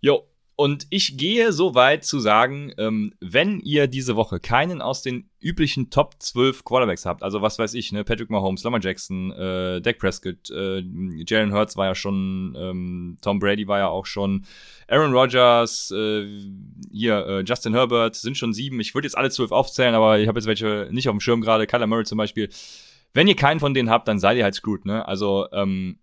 [0.00, 0.22] Jo,
[0.60, 5.30] und ich gehe so weit zu sagen, ähm, wenn ihr diese Woche keinen aus den
[5.40, 9.80] üblichen Top 12 Quarterbacks habt, also was weiß ich, ne, Patrick Mahomes, Lamar Jackson, äh,
[9.80, 10.82] Dak Prescott, äh,
[11.26, 14.44] Jalen Hurts war ja schon, ähm, Tom Brady war ja auch schon,
[14.86, 16.26] Aaron Rodgers, äh,
[16.92, 18.80] hier, äh, Justin Herbert, sind schon sieben.
[18.80, 21.40] Ich würde jetzt alle zwölf aufzählen, aber ich habe jetzt welche nicht auf dem Schirm
[21.40, 22.50] gerade, Kyler Murray zum Beispiel.
[23.14, 25.08] Wenn ihr keinen von denen habt, dann seid ihr halt screwed, ne?
[25.08, 26.00] Also, ähm,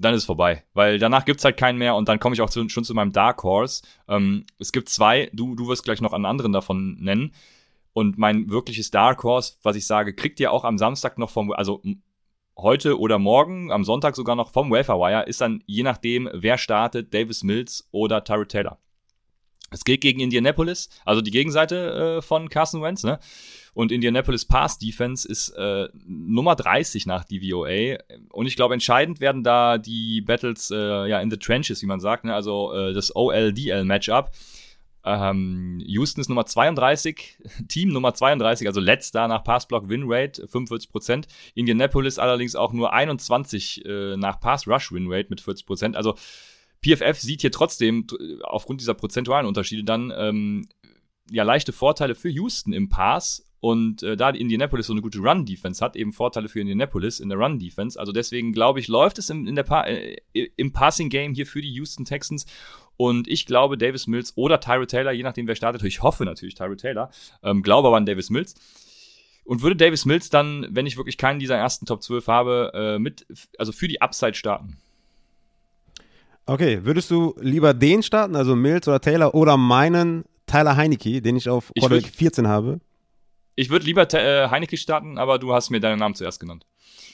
[0.00, 0.64] dann ist es vorbei.
[0.72, 3.12] Weil danach gibt's halt keinen mehr und dann komme ich auch zu, schon zu meinem
[3.12, 3.82] Dark Horse.
[4.08, 7.32] Ähm, es gibt zwei, du, du wirst gleich noch einen anderen davon nennen.
[7.92, 11.52] Und mein wirkliches Dark Horse, was ich sage, kriegt ihr auch am Samstag noch vom,
[11.52, 11.82] also
[12.56, 16.56] heute oder morgen, am Sonntag sogar noch vom Welfare Wire, ist dann je nachdem, wer
[16.56, 18.78] startet, Davis Mills oder Tyrell Taylor.
[19.70, 23.20] Es geht gegen Indianapolis, also die Gegenseite äh, von Carson Wentz, ne?
[23.74, 27.98] Und Indianapolis Pass Defense ist äh, Nummer 30 nach DVOA.
[28.30, 32.00] Und ich glaube, entscheidend werden da die Battles äh, ja in the trenches, wie man
[32.00, 32.34] sagt, ne?
[32.34, 34.32] also äh, das OLDL Matchup.
[35.02, 41.26] Ähm, Houston ist Nummer 32, Team Nummer 32, also letzter nach Passblock Winrate, 45%.
[41.54, 45.94] Indianapolis allerdings auch nur 21 äh, nach Pass Rush Winrate mit 40%.
[45.94, 46.16] Also
[46.82, 48.06] PFF sieht hier trotzdem
[48.42, 50.68] aufgrund dieser prozentualen Unterschiede dann ähm,
[51.30, 55.84] ja leichte Vorteile für Houston im Pass und äh, da Indianapolis so eine gute Run-Defense
[55.84, 58.00] hat, eben Vorteile für Indianapolis in der Run-Defense.
[58.00, 61.60] Also deswegen glaube ich, läuft es im, in der pa äh, im Passing-Game hier für
[61.60, 62.46] die Houston Texans.
[62.96, 66.54] Und ich glaube, Davis Mills oder Tyra Taylor, je nachdem wer startet, ich hoffe natürlich
[66.54, 67.10] Tyra Taylor,
[67.42, 68.54] ähm, glaube aber an Davis Mills.
[69.44, 72.98] Und würde Davis Mills dann, wenn ich wirklich keinen dieser ersten Top 12 habe, äh,
[72.98, 73.26] mit,
[73.58, 74.78] also für die Upside starten.
[76.46, 81.36] Okay, würdest du lieber den starten, also Mills oder Taylor, oder meinen Tyler Heineke, den
[81.36, 82.80] ich auf Quarterback 14 habe?
[83.60, 86.64] Ich würde lieber äh, Heineke starten, aber du hast mir deinen Namen zuerst genannt.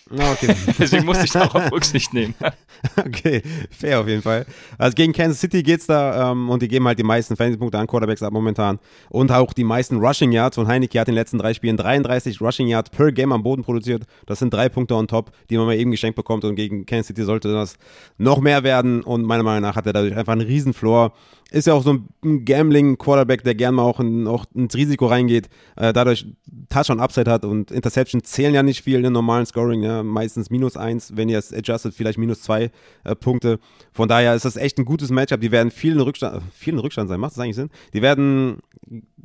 [0.08, 0.54] Okay.
[0.78, 2.34] Deswegen musste ich darauf Rücksicht nehmen.
[2.96, 4.46] okay, fair auf jeden Fall.
[4.78, 7.88] Also gegen Kansas City geht's da ähm, und die geben halt die meisten Fantasy-Punkte an
[7.88, 8.78] Quarterbacks ab momentan.
[9.10, 10.58] Und auch die meisten Rushing Yards.
[10.58, 13.64] Und Heineke hat in den letzten drei Spielen 33 Rushing Yards per Game am Boden
[13.64, 14.04] produziert.
[14.26, 16.44] Das sind drei Punkte on top, die man mal eben geschenkt bekommt.
[16.44, 17.76] Und gegen Kansas City sollte das
[18.16, 19.02] noch mehr werden.
[19.02, 21.12] Und meiner Meinung nach hat er dadurch einfach einen Riesenfloor
[21.50, 25.48] ist ja auch so ein Gambling-Quarterback, der gerne mal auch, in, auch, ins Risiko reingeht,
[25.76, 26.26] äh, dadurch
[26.68, 31.16] Touchdown-Upside hat und Interception zählen ja nicht viel in normalen Scoring, ja, meistens minus eins,
[31.16, 32.70] wenn ihr es adjusted, vielleicht minus zwei
[33.04, 33.58] äh, Punkte.
[33.92, 35.40] Von daher ist das echt ein gutes Matchup.
[35.40, 37.70] Die werden viel in Rückstand, viel in Rückstand sein, macht das eigentlich Sinn?
[37.92, 38.58] Die werden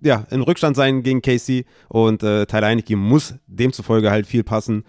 [0.02, 4.84] ja in Rückstand sein gegen Casey und äh, Tyler Heineke muss demzufolge halt viel passen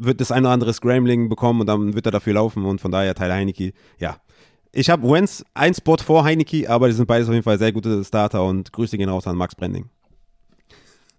[0.00, 2.90] wird das eine oder andere Scrambling bekommen und dann wird er dafür laufen und von
[2.90, 4.16] daher Tyler Heineke, ja,
[4.72, 7.72] ich habe Wenz ein Spot vor Heineke, aber die sind beides auf jeden Fall sehr
[7.72, 9.90] gute Starter und Grüße gehen raus an Max Brending.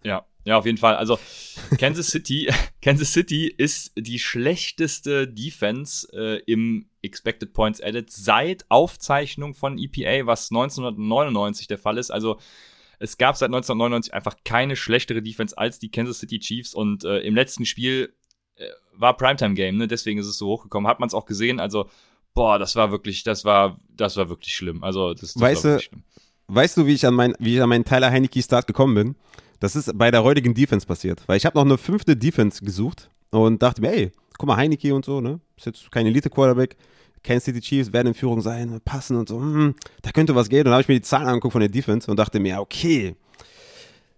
[0.03, 0.95] Ja, ja, auf jeden Fall.
[0.95, 1.19] Also
[1.77, 2.49] Kansas City,
[2.81, 10.25] Kansas City ist die schlechteste Defense äh, im Expected Points Added seit Aufzeichnung von EPA,
[10.25, 12.11] was 1999 der Fall ist.
[12.11, 12.39] Also
[12.99, 17.19] es gab seit 1999 einfach keine schlechtere Defense als die Kansas City Chiefs und äh,
[17.19, 18.13] im letzten Spiel
[18.55, 19.87] äh, war Primetime Game, ne?
[19.87, 20.87] deswegen ist es so hochgekommen.
[20.87, 21.59] Hat man es auch gesehen.
[21.59, 21.89] Also
[22.33, 24.83] boah, das war wirklich, das war, das war wirklich schlimm.
[24.83, 26.03] Also das, das weißt war du, schlimm.
[26.47, 29.15] Weißt du, wie ich an mein, wie ich an meinen Tyler Heineke Start gekommen bin?
[29.61, 33.11] Das ist bei der heutigen Defense passiert, weil ich habe noch eine fünfte Defense gesucht
[33.29, 36.75] und dachte mir, ey, guck mal Heineke und so, ne, ist jetzt kein Elite Quarterback.
[37.23, 40.61] Kansas City Chiefs werden in Führung sein, passen und so, hm, da könnte was gehen.
[40.61, 43.15] Und dann habe ich mir die Zahlen angeguckt von der Defense und dachte mir, okay,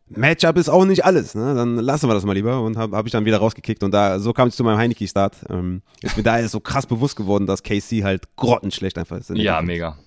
[0.07, 1.53] Matchup ist auch nicht alles, ne?
[1.53, 4.19] Dann lassen wir das mal lieber und habe hab ich dann wieder rausgekickt und da
[4.19, 5.35] so kam es zu meinem Heineke-Start.
[5.49, 9.31] Ähm, ist mir da so krass bewusst geworden, dass KC halt grottenschlecht einfach ist.
[9.31, 9.97] Ja, mega.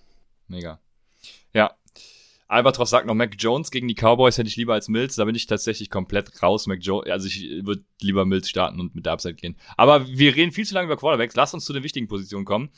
[0.49, 0.79] Mega.
[1.53, 1.73] Ja.
[2.49, 5.17] Albatross sagt noch, Mac Jones gegen die Cowboys hätte ich lieber als Mills.
[5.17, 6.67] Da bin ich tatsächlich komplett raus.
[6.67, 9.57] Mac Jones, also ich würde lieber Mills starten und mit der Upside gehen.
[9.77, 11.35] Aber wir reden viel zu lange über Quarterbacks.
[11.35, 12.71] Lass uns zu den wichtigen Positionen kommen.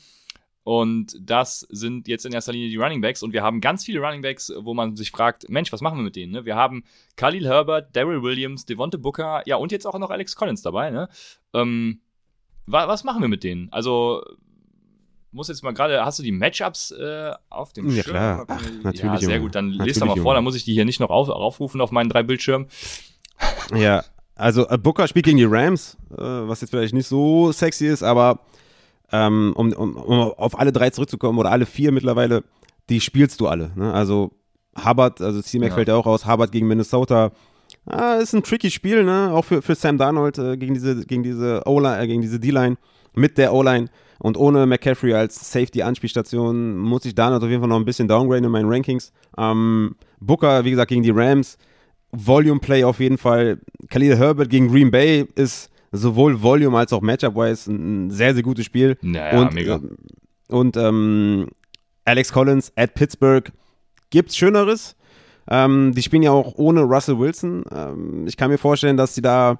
[0.63, 3.23] Und das sind jetzt in erster Linie die Running Backs.
[3.23, 6.03] Und wir haben ganz viele Running Backs, wo man sich fragt, Mensch, was machen wir
[6.03, 6.31] mit denen?
[6.31, 6.45] Ne?
[6.45, 6.83] Wir haben
[7.15, 10.91] Khalil Herbert, Daryl Williams, Devonte Booker, ja, und jetzt auch noch Alex Collins dabei.
[10.91, 11.09] Ne?
[11.53, 12.01] Ähm,
[12.65, 13.71] wa was machen wir mit denen?
[13.71, 14.23] Also,
[15.31, 18.13] muss jetzt mal gerade, hast du die Matchups äh, auf dem ja, Schirm?
[18.13, 18.45] Klar.
[18.47, 19.21] Ach, natürlich.
[19.21, 21.09] Ja, sehr gut, dann lest doch mal vor, dann muss ich die hier nicht noch
[21.09, 22.67] auf, aufrufen auf meinen drei Bildschirmen.
[23.73, 24.03] Ja,
[24.35, 28.03] also äh, Booker spielt gegen die Rams, äh, was jetzt vielleicht nicht so sexy ist,
[28.03, 28.39] aber
[29.11, 32.43] ähm, um, um, um auf alle drei zurückzukommen oder alle vier mittlerweile,
[32.89, 33.71] die spielst du alle.
[33.75, 33.93] Ne?
[33.93, 34.31] Also
[34.83, 35.75] Hubbard, also C-Mac ja.
[35.75, 37.31] fällt ja auch raus, Hubbard gegen Minnesota.
[37.85, 39.31] Ah, ist ein tricky Spiel, ne?
[39.33, 42.77] Auch für, für Sam Darnold äh, gegen diese, gegen diese O-Line, äh, gegen diese D-Line,
[43.19, 43.87] mit der O-Line.
[44.19, 48.45] Und ohne McCaffrey als Safety-Anspielstation muss ich Darnold auf jeden Fall noch ein bisschen downgraden
[48.45, 49.13] in meinen Rankings.
[49.37, 51.57] Ähm, Booker, wie gesagt, gegen die Rams.
[52.11, 53.59] Volume Play auf jeden Fall.
[53.89, 58.65] Khalil Herbert gegen Green Bay ist sowohl Volume als auch Matchup-wise ein sehr, sehr gutes
[58.65, 58.97] Spiel.
[59.01, 59.75] Naja, und, mega.
[59.75, 61.47] Äh, und ähm,
[62.05, 63.51] Alex Collins at Pittsburgh
[64.09, 64.95] gibt's Schöneres.
[65.49, 67.63] Ähm, die spielen ja auch ohne Russell Wilson.
[67.71, 69.59] Ähm, ich kann mir vorstellen, dass sie da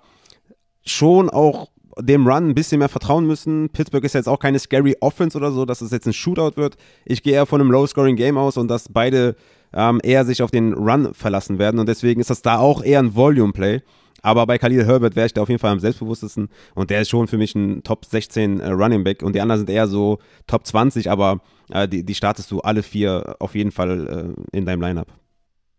[0.85, 1.69] schon auch
[2.01, 3.69] dem Run ein bisschen mehr vertrauen müssen.
[3.69, 6.77] Pittsburgh ist jetzt auch keine scary Offense oder so, dass es jetzt ein Shootout wird.
[7.05, 9.35] Ich gehe eher von einem Low-Scoring-Game aus und dass beide
[9.73, 11.79] ähm, eher sich auf den Run verlassen werden.
[11.79, 13.81] Und deswegen ist das da auch eher ein Volume-Play.
[14.21, 17.09] Aber bei Khalil Herbert wäre ich da auf jeden Fall am selbstbewusstesten und der ist
[17.09, 20.19] schon für mich ein Top 16 äh, Running Back und die anderen sind eher so
[20.45, 21.39] Top 20, aber
[21.71, 25.07] äh, die, die startest du alle vier auf jeden Fall äh, in deinem Lineup.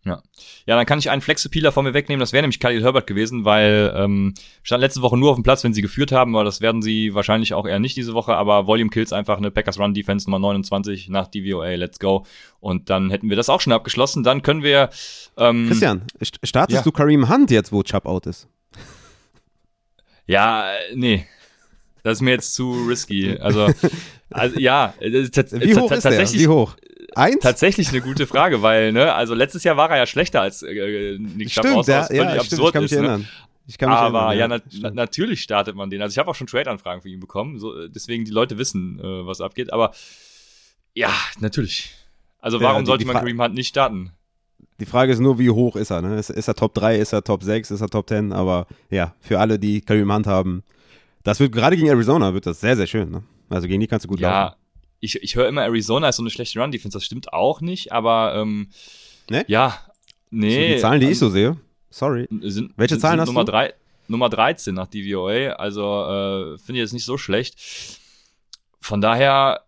[0.04, 0.22] Ja.
[0.66, 2.20] Ja, dann kann ich einen Flexipieler von mir wegnehmen.
[2.20, 5.62] Das wäre nämlich Khalil Herbert gewesen, weil ähm, stand letzte Woche nur auf dem Platz,
[5.62, 8.34] wenn sie geführt haben, aber das werden sie wahrscheinlich auch eher nicht diese Woche.
[8.34, 11.74] Aber Volume Kills einfach eine Packers Run Defense Nummer 29 nach DVOA.
[11.74, 12.24] Let's go.
[12.60, 14.22] Und dann hätten wir das auch schon abgeschlossen.
[14.22, 14.88] Dann können wir.
[15.36, 16.02] Ähm, Christian,
[16.42, 16.82] startest ja.
[16.82, 18.48] du Kareem Hunt jetzt, wo Chubb out ist?
[20.26, 21.26] Ja, nee.
[22.02, 23.36] Das ist mir jetzt zu risky.
[23.38, 23.68] Also,
[24.30, 26.32] also ja, Wie hoch ist der?
[26.32, 26.76] Wie hoch?
[27.14, 27.40] Eins?
[27.40, 31.18] Tatsächlich eine gute Frage, weil, ne, also letztes Jahr war er ja schlechter als äh,
[31.18, 33.06] Nick aus, ja, völlig ja, absurd stimmt, ich kann mich ist, ne?
[33.06, 33.28] erinnern.
[33.66, 36.02] Ich kann mich Aber erinnern, ja, na, natürlich startet man den.
[36.02, 39.26] Also ich habe auch schon Trade-Anfragen für ihn bekommen, so, deswegen die Leute wissen, äh,
[39.26, 39.72] was abgeht.
[39.72, 39.92] Aber
[40.94, 41.94] ja, natürlich.
[42.40, 44.12] Also warum ja, die, sollte man Kareem Hunt nicht starten?
[44.80, 46.02] Die Frage ist nur, wie hoch ist er?
[46.02, 46.18] Ne?
[46.18, 48.32] Ist, ist, er Top 3, ist er Top 6, ist er Top 10?
[48.32, 50.64] Aber ja, für alle, die Kareem Hunt haben,
[51.22, 53.10] das wird gerade gegen Arizona wird das sehr, sehr schön.
[53.10, 53.22] Ne?
[53.50, 54.56] Also gegen die kannst du gut ja, laufen.
[55.00, 56.96] Ich, ich höre immer, Arizona ist so eine schlechte Run-Defense.
[56.96, 58.68] Das stimmt auch nicht, aber ähm,
[59.30, 59.44] ne?
[59.48, 59.78] ja,
[60.30, 60.68] nee.
[60.68, 61.56] So die Zahlen, die ich so sehe.
[61.90, 62.28] Sorry.
[62.42, 63.52] Sind, Welche sind, Zahlen sind hast Nummer du?
[63.52, 63.74] Drei,
[64.08, 65.52] Nummer 13 nach DVOA.
[65.54, 67.56] Also äh, finde ich jetzt nicht so schlecht.
[68.80, 69.64] Von daher,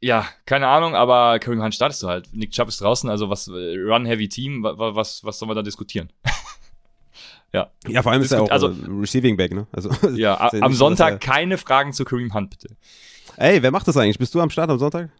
[0.00, 2.28] ja, keine Ahnung, aber Kareem Hunt startest du halt.
[2.32, 6.10] Nick Chubb ist draußen, also was Run-Heavy-Team, was, was, was soll man da diskutieren?
[7.52, 7.70] ja.
[7.86, 9.66] Ja, vor allem ist er auch also, äh, Receiving Back, ne?
[9.72, 12.76] Also, ja, am Sonntag keine Fragen zu Kareem Hunt, bitte.
[13.38, 14.18] Ey, wer macht das eigentlich?
[14.18, 15.10] Bist du am Start am Sonntag?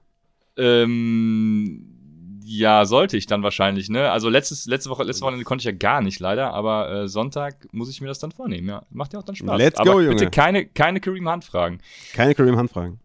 [0.56, 4.10] Ähm, ja, sollte ich dann wahrscheinlich, ne?
[4.10, 7.68] Also letztes, letzte Woche, letzte Woche konnte ich ja gar nicht leider, aber äh, Sonntag
[7.72, 8.82] muss ich mir das dann vornehmen, ja.
[8.90, 9.56] Macht ja auch dann Spaß.
[9.56, 10.30] Let's aber go, bitte Junge.
[10.30, 11.78] keine, keine Kareem Hunt Fragen.
[12.12, 12.98] Keine Kareem Hunt fragen.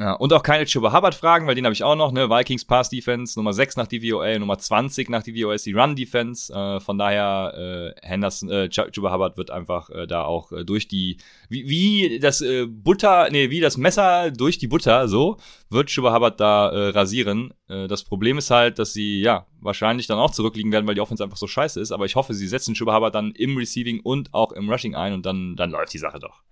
[0.00, 2.30] Ja, und auch keine Chuba Hubbard Fragen, weil den habe ich auch noch, ne?
[2.30, 6.52] Vikings Pass Defense, Nummer 6 nach DVOA, Nummer 20 nach DVOA ist die Run Defense.
[6.52, 10.64] Äh, von daher, äh, Henderson, äh, Ch- Chuba Hubbard wird einfach äh, da auch äh,
[10.64, 11.16] durch die,
[11.48, 15.36] wie, wie das äh, Butter, nee, wie das Messer durch die Butter, so,
[15.68, 17.52] wird Chuba Hubbard da äh, rasieren.
[17.68, 21.00] Äh, das Problem ist halt, dass sie, ja, wahrscheinlich dann auch zurückliegen werden, weil die
[21.00, 21.90] Offense einfach so scheiße ist.
[21.90, 25.12] Aber ich hoffe, sie setzen Chuba Hubbard dann im Receiving und auch im Rushing ein
[25.12, 26.42] und dann, dann läuft die Sache doch.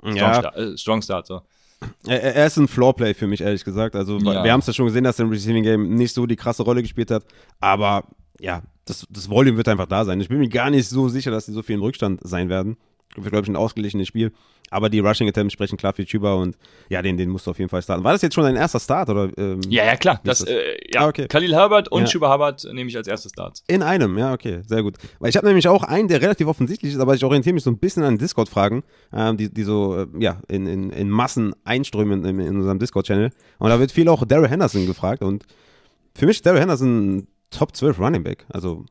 [0.00, 1.40] Strong, Ja, Start, äh, Strong Start, so.
[2.06, 3.96] Er, er ist ein Floorplay für mich, ehrlich gesagt.
[3.96, 4.44] Also, Ja.
[4.44, 6.62] wir haben es ja schon gesehen, dass er im Receiving Game nicht so die krasse
[6.62, 7.24] Rolle gespielt hat.
[7.60, 8.04] Aber
[8.40, 10.20] ja, das, das Volume wird einfach da sein.
[10.20, 12.76] Ich bin mir gar nicht so sicher, dass sie so viel im Rückstand sein werden.
[13.14, 14.32] Glaube ich, ein ausgeglichenes Spiel.
[14.70, 16.56] Aber die Rushing Attempts sprechen klar für Chuba und
[16.88, 18.02] ja, den, den musst du auf jeden Fall starten.
[18.04, 19.10] War das jetzt schon dein erster Start?
[19.10, 20.18] Oder, ähm, Ja, ja, klar.
[20.24, 20.48] Das, das?
[20.48, 21.26] äh, ja, Ah, okay.
[21.28, 22.06] Khalil Herbert und Ja.
[22.08, 23.62] Chuba Hubbard nehme ich als erstes Starts.
[23.68, 24.96] In einem, ja, okay, sehr gut.
[25.18, 27.70] Weil ich habe nämlich auch einen, der relativ offensichtlich ist, aber ich orientiere mich so
[27.70, 32.24] ein bisschen an Discord-Fragen, ähm, die, die so, äh, ja, in, in, in Massen einströmen
[32.24, 33.30] in, in unserem Discord-Channel.
[33.58, 35.22] Und da wird viel auch Daryl Henderson gefragt.
[35.22, 35.44] Und
[36.16, 38.46] für mich ist Daryl Henderson ein Top 12 Running Back.
[38.48, 38.86] Also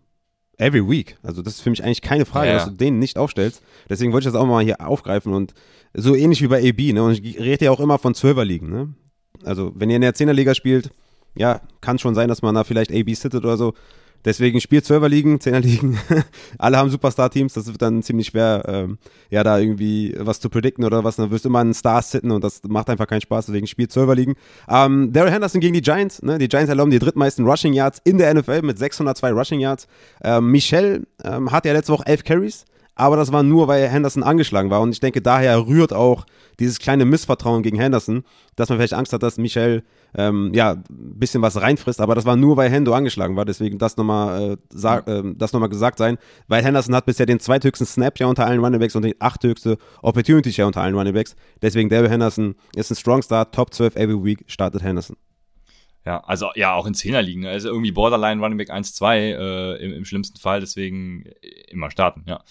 [0.58, 1.18] every week.
[1.24, 2.60] Also das ist für mich eigentlich keine Frage, Ja, ja.
[2.60, 3.62] dass du den nicht aufstellst.
[3.90, 5.54] Deswegen wollte ich das auch mal hier aufgreifen und
[5.94, 7.04] so ähnlich wie bei AB, ne?
[7.04, 8.94] Und ich rede ja auch immer von 12er Ligen, ne?
[9.44, 10.92] Also wenn ihr in der 10er Liga spielt,
[11.36, 13.74] ja, kann schon sein, dass man da vielleicht AB sittet oder so.
[14.26, 16.00] Deswegen spielt 12er Ligen, 10er Ligen.
[16.58, 18.98] Alle haben Superstar-Teams, das wird dann ziemlich schwer, ähm,
[19.30, 21.16] ja, da irgendwie was zu predikten oder was.
[21.16, 23.92] Dann wirst du immer einen Star sitten und das macht einfach keinen Spaß, deswegen spielt
[23.92, 24.36] 12er Ligen.
[24.70, 26.38] Ähm, Daryl Henderson gegen die Giants, ne?
[26.38, 29.88] Die Giants erlauben die drittmeisten Rushing Yards in der NFL mit 602 Rushing Yards.
[30.24, 32.66] Ähm, Michel ähm, hatte ja letzte Woche 11 Carries,
[33.02, 34.80] aber das war nur, weil Henderson angeschlagen war.
[34.80, 36.24] Und ich denke, daher rührt auch
[36.60, 38.24] dieses kleine Missvertrauen gegen Henderson,
[38.56, 39.82] dass man vielleicht Angst hat, dass Michel
[40.16, 42.00] ähm, ja, ein bisschen was reinfrisst.
[42.00, 43.44] Aber das war nur, weil Hendo angeschlagen war.
[43.44, 46.20] Deswegen das nochmal äh, ähm, das noch mal gesagt sein.
[46.48, 50.52] Weil Henderson hat bisher den zweithöchsten Snap ja unter allen Runningbacks und den achthöchste Opportunity
[50.52, 51.36] ja unter allen Runningbacks.
[51.64, 55.18] Deswegen Daryl Henderson ist ein Strong Start, Top 12 every week, startet Henderson.
[56.06, 57.48] Ja, also ja, auch in Zehner liegen.
[57.48, 62.26] Also irgendwie Borderline Running Back 1-2 äh, im, im schlimmsten Fall, deswegen äh, immer starten,
[62.28, 62.44] ja.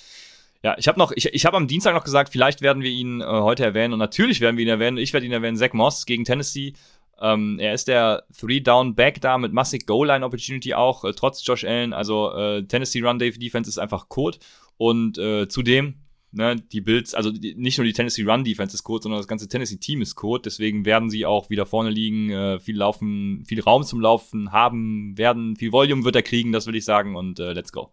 [0.63, 3.23] Ja, ich habe noch, ich, ich habe am Dienstag noch gesagt, vielleicht werden wir ihn
[3.23, 4.99] äh, heute erwähnen und natürlich werden wir ihn erwähnen.
[4.99, 6.75] Ich werde ihn erwähnen, Zach Moss gegen Tennessee.
[7.21, 11.93] Ähm, er ist der Three-Down-Back da mit massig Goal-Line-Opportunity auch, äh, trotz Josh Allen.
[11.93, 14.39] Also äh, Tennessee Run-Defense ist einfach Code.
[14.77, 15.95] Und äh, zudem,
[16.33, 19.49] ne, die Bills, also die, nicht nur die Tennessee Run-Defense ist Code, sondern das ganze
[19.49, 20.43] Tennessee-Team ist Code.
[20.45, 25.17] Deswegen werden sie auch wieder vorne liegen, äh, viel laufen, viel Raum zum Laufen haben,
[25.17, 27.17] werden, viel Volume wird er kriegen, das will ich sagen.
[27.17, 27.91] Und äh, let's go.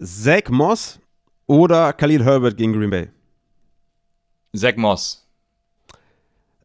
[0.00, 1.00] Zach Moss
[1.46, 3.08] oder Khalil Herbert gegen Green Bay?
[4.54, 5.26] Zach Moss.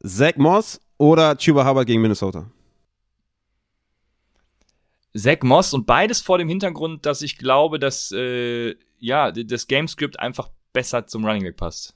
[0.05, 2.45] Zach Moss oder Chuba Hubbard gegen Minnesota?
[5.17, 10.19] Zach Moss und beides vor dem Hintergrund, dass ich glaube, dass äh, ja, das Gamescript
[10.19, 11.95] einfach besser zum Running Back passt.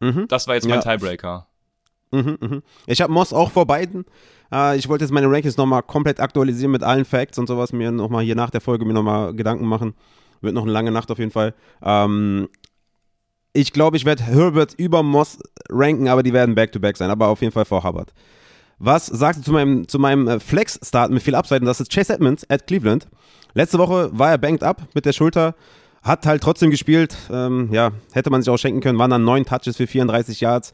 [0.00, 0.26] Mhm.
[0.28, 0.96] Das war jetzt mein Ja.
[0.96, 1.46] Tiebreaker.
[2.12, 2.62] Mhm, mhm.
[2.86, 4.04] Ich habe Moss auch vor beiden.
[4.52, 7.72] Äh, ich wollte jetzt meine Rankings nochmal komplett aktualisieren mit allen Facts und sowas.
[7.72, 9.94] Mir nochmal hier nach der Folge mir nochmal Gedanken machen.
[10.40, 11.54] Wird noch eine lange Nacht auf jeden Fall.
[11.82, 12.48] Ähm,
[13.52, 17.10] ich glaube, ich werde Herbert über Moss ranken, aber die werden Back-to-Back sein.
[17.10, 18.12] Aber auf jeden Fall vor Hubbard.
[18.78, 21.34] Was sagst du zu meinem, zu meinem äh, Flex-Start mit viel?
[21.34, 23.08] Und das ist Chase Edmonds at Cleveland.
[23.54, 25.54] Letzte Woche war er banked up mit der Schulter.
[26.02, 27.16] Hat halt trotzdem gespielt.
[27.30, 28.98] Ähm, ja, hätte man sich auch schenken können.
[28.98, 30.72] Waren dann neun Touches für 34 Yards.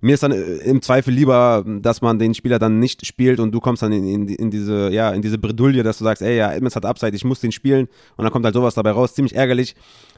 [0.00, 3.52] Mir ist dann äh, im Zweifel lieber, dass man den Spieler dann nicht spielt und
[3.52, 6.36] du kommst dann in, in, in diese, ja, in diese Bredouille, dass du sagst, ey,
[6.36, 9.14] ja, Edmonds hat Upside, ich muss den spielen und dann kommt halt sowas dabei raus.
[9.14, 9.74] Ziemlich ärgerlich.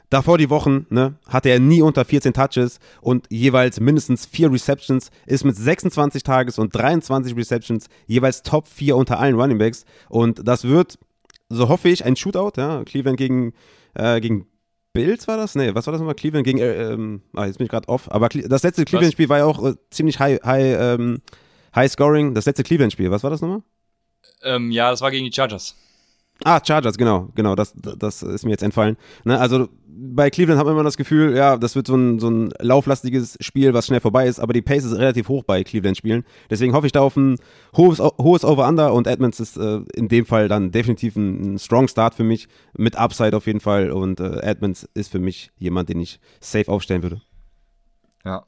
[0.09, 5.11] Davor die Wochen, ne, hatte er nie unter 14 Touches und jeweils mindestens vier Receptions,
[5.27, 10.63] ist mit 26 Tages und 23 Receptions jeweils Top 4 unter allen Runningbacks und das
[10.63, 10.97] wird,
[11.49, 13.53] so hoffe ich, ein Shootout, ja, Cleveland gegen,
[13.93, 14.47] äh, gegen
[15.05, 15.55] Bills war das?
[15.55, 16.15] Nee, was war das nochmal?
[16.15, 18.11] Cleveland gegen, äh, ähm, ah, jetzt bin ich gerade off.
[18.11, 21.21] Aber das letzte Cleveland-Spiel war ja auch äh, ziemlich high, high, ähm,
[21.73, 22.33] high scoring.
[22.33, 23.63] Das letzte Cleveland-Spiel, was war das nochmal?
[24.43, 25.75] Ähm, ja, das war gegen die Chargers.
[26.45, 28.95] Ah, Chargers, genau, genau, das, das ist mir jetzt entfallen.
[29.25, 29.67] Ne, also
[30.01, 33.37] bei Cleveland hat man immer das Gefühl, ja, das wird so ein, so ein lauflastiges
[33.41, 36.23] Spiel, was schnell vorbei ist, aber die Pace ist relativ hoch bei Cleveland-Spielen.
[36.49, 37.35] Deswegen hoffe ich da auf ein
[37.75, 41.89] hohes, hohes Over-Under und Edmonds ist äh, in dem Fall dann definitiv ein, ein, Strong
[41.89, 42.47] Start für mich,
[42.77, 46.71] mit Upside auf jeden Fall und äh, Edmonds ist für mich jemand, den ich safe
[46.71, 47.21] aufstellen würde.
[48.25, 48.45] Ja.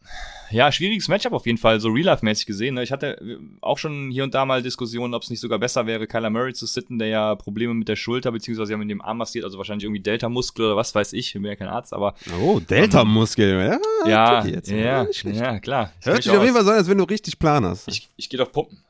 [0.49, 2.75] Ja, schwieriges Matchup auf jeden Fall, so Real-Life-mäßig gesehen.
[2.75, 2.84] Ne?
[2.84, 5.88] Ich hatte äh, auch schon hier und da mal Diskussionen, ob es nicht sogar besser
[5.88, 9.01] wäre, Kyler Murray zu sitten, der ja Probleme mit der Schulter, beziehungsweise ja mit dem
[9.01, 11.93] Arm massiert, also wahrscheinlich irgendwie Delta-Muskel oder was weiß ich, ich bin ja kein Arzt,
[11.93, 12.15] aber.
[12.41, 14.10] Oh, Delta-Muskel, ja.
[14.10, 15.93] Ja, jetzt, ja, ja, klar.
[16.01, 17.88] Ich Hört sich auf jeden Fall so an, als wenn du richtig Plan hast.
[17.88, 18.84] Ich, ich gehe doch pumpen.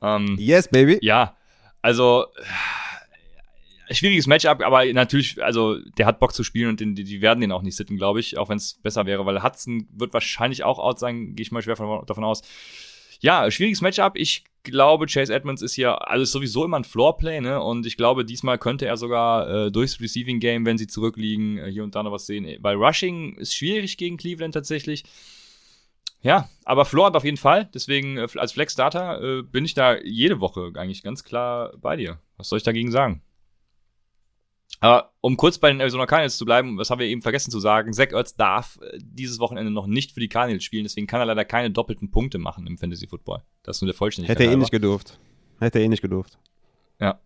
[0.00, 0.98] Ähm, yes, baby.
[1.02, 1.36] Ja,
[1.82, 2.26] also
[3.90, 7.52] schwieriges Matchup, aber natürlich, also der hat Bock zu spielen und die, die werden den
[7.52, 10.78] auch nicht sitten, glaube ich, auch wenn es besser wäre, weil Hudson wird wahrscheinlich auch
[10.78, 12.42] out sein, gehe ich mal schwer von, davon aus.
[13.20, 14.12] Ja, schwieriges Matchup.
[14.16, 17.62] Ich glaube, Chase Edmonds ist hier, also ist sowieso immer ein Floorplay, ne?
[17.62, 21.70] Und ich glaube, diesmal könnte er sogar äh, durchs Receiving Game, wenn sie zurückliegen, äh,
[21.70, 22.46] hier und da noch was sehen.
[22.60, 25.04] Weil Rushing ist schwierig gegen Cleveland tatsächlich.
[26.22, 27.70] Ja, aber Floor hat auf jeden Fall.
[27.72, 32.18] Deswegen äh, als Flex-Starter äh, bin ich da jede Woche eigentlich ganz klar bei dir.
[32.36, 33.22] Was soll ich dagegen sagen?
[34.80, 37.60] Aber um kurz bei den Arizona Cardinals zu bleiben, was haben wir eben vergessen zu
[37.60, 41.20] sagen, Zach Ertz darf äh, dieses Wochenende noch nicht für die Cardinals spielen, deswegen kann
[41.20, 43.42] er leider keine doppelten Punkte machen im Fantasy Football.
[43.62, 44.38] Das ist nur der Vollständigkeit.
[44.38, 45.18] Hätte er eh nicht gedurft.
[45.58, 46.38] Hätte er eh nicht gedurft.
[47.00, 47.20] Ja.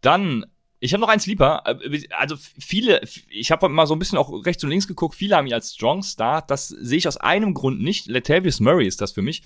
[0.00, 0.46] Dann,
[0.80, 1.62] ich habe noch einen Sleeper.
[1.64, 5.36] Äh, also viele, ich habe mal so ein bisschen auch rechts und links geguckt, viele
[5.36, 6.50] haben ihn als Strong Start.
[6.50, 8.06] Das sehe ich aus einem Grund nicht.
[8.06, 9.42] Latavius Murray ist das für mich.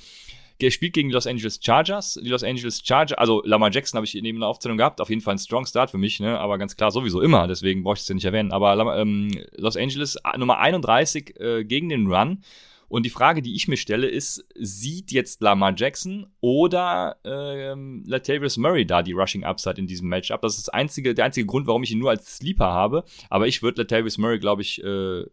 [0.60, 2.18] Er spielt gegen die Los Angeles Chargers.
[2.22, 5.00] Die Los Angeles Chargers, also Lamar Jackson habe ich neben der Aufzählung gehabt.
[5.00, 6.38] Auf jeden Fall ein Strong Start für mich, ne?
[6.38, 7.46] aber ganz klar sowieso immer.
[7.46, 8.50] Deswegen brauche ich es ja nicht erwähnen.
[8.50, 12.42] Aber ähm, Los Angeles äh, Nummer 31 äh, gegen den Run.
[12.88, 18.56] Und die Frage, die ich mir stelle, ist, sieht jetzt Lamar Jackson oder ähm, Latavius
[18.56, 20.40] Murray da die Rushing Upside in diesem Matchup?
[20.40, 23.04] Das ist das einzige, der einzige Grund, warum ich ihn nur als Sleeper habe.
[23.28, 25.24] Aber ich würde Latavius Murray, glaube ich, äh,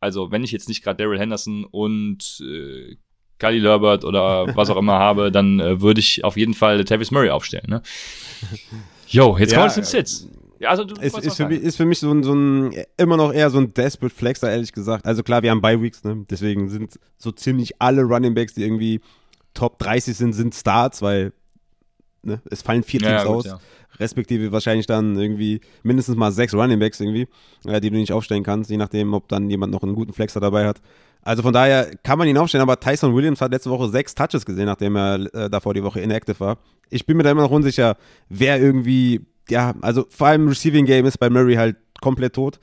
[0.00, 2.96] also wenn ich jetzt nicht gerade Daryl Henderson und äh,
[3.42, 7.10] Khalil Herbert oder was auch immer habe, dann äh, würde ich auf jeden Fall Tavis
[7.10, 7.66] Murray aufstellen.
[7.68, 7.82] Ne?
[9.08, 10.28] Jo, jetzt ja, kommen wir zum Sits.
[10.60, 13.16] Ja, also du ist, ist, für mich, ist für mich so ein, so ein, immer
[13.16, 15.04] noch eher so ein Desperate Flexer, ehrlich gesagt.
[15.04, 16.24] Also klar, wir haben Bye Weeks, ne?
[16.30, 19.00] deswegen sind so ziemlich alle Running Backs, die irgendwie
[19.54, 21.32] Top 30 sind, sind Starts, weil
[22.22, 22.40] ne?
[22.50, 23.44] es fallen vier Teams ja, ja, gut, aus.
[23.46, 23.60] Ja.
[23.98, 27.28] Respektive wahrscheinlich dann irgendwie mindestens mal sechs Running Backs irgendwie,
[27.66, 30.40] äh, die du nicht aufstellen kannst, je nachdem, ob dann jemand noch einen guten Flexer
[30.40, 30.80] dabei hat.
[31.22, 34.44] Also von daher kann man ihn aufstellen, aber Tyson Williams hat letzte Woche sechs Touches
[34.44, 36.58] gesehen, nachdem er äh, davor die Woche inactive war.
[36.90, 37.96] Ich bin mir da immer noch unsicher,
[38.28, 42.58] wer irgendwie, ja, also vor allem Receiving Game ist bei Murray halt komplett tot.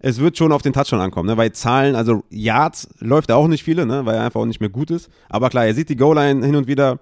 [0.00, 1.38] Es wird schon auf den Touchdown ankommen, ne?
[1.38, 4.04] weil Zahlen, also Yards läuft er auch nicht viele, ne?
[4.04, 5.08] weil er einfach auch nicht mehr gut ist.
[5.30, 6.98] Aber klar, er sieht die Goal-Line hin und wieder,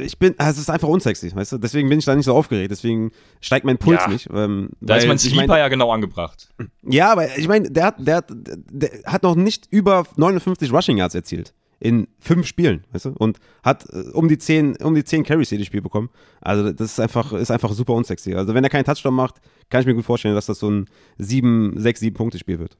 [0.00, 1.58] ich bin, es ist einfach unsexy, weißt du?
[1.58, 4.08] Deswegen bin ich da nicht so aufgeregt, deswegen steigt mein Puls ja.
[4.08, 4.28] nicht.
[4.32, 6.48] Ähm, da ist mein Sleeper ich mein, ja genau angebracht.
[6.82, 10.98] Ja, aber ich meine, der hat, der, hat, der hat noch nicht über 59 Rushing
[10.98, 11.54] Yards erzielt.
[11.80, 13.10] In fünf Spielen, weißt du?
[13.10, 16.10] Und hat äh, um die zehn, um die zehn Carries jedes Spiel bekommen.
[16.40, 18.34] Also, das ist einfach, ist einfach super unsexy.
[18.34, 19.36] Also, wenn er keinen Touchdown macht,
[19.70, 20.86] kann ich mir gut vorstellen, dass das so ein
[21.18, 22.78] 7, 6, 7 Punkte-Spiel wird.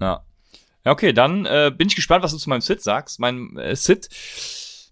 [0.00, 0.24] Ja.
[0.84, 3.20] Ja, okay, dann äh, bin ich gespannt, was du zu meinem Sit sagst.
[3.20, 4.08] Mein äh, Sit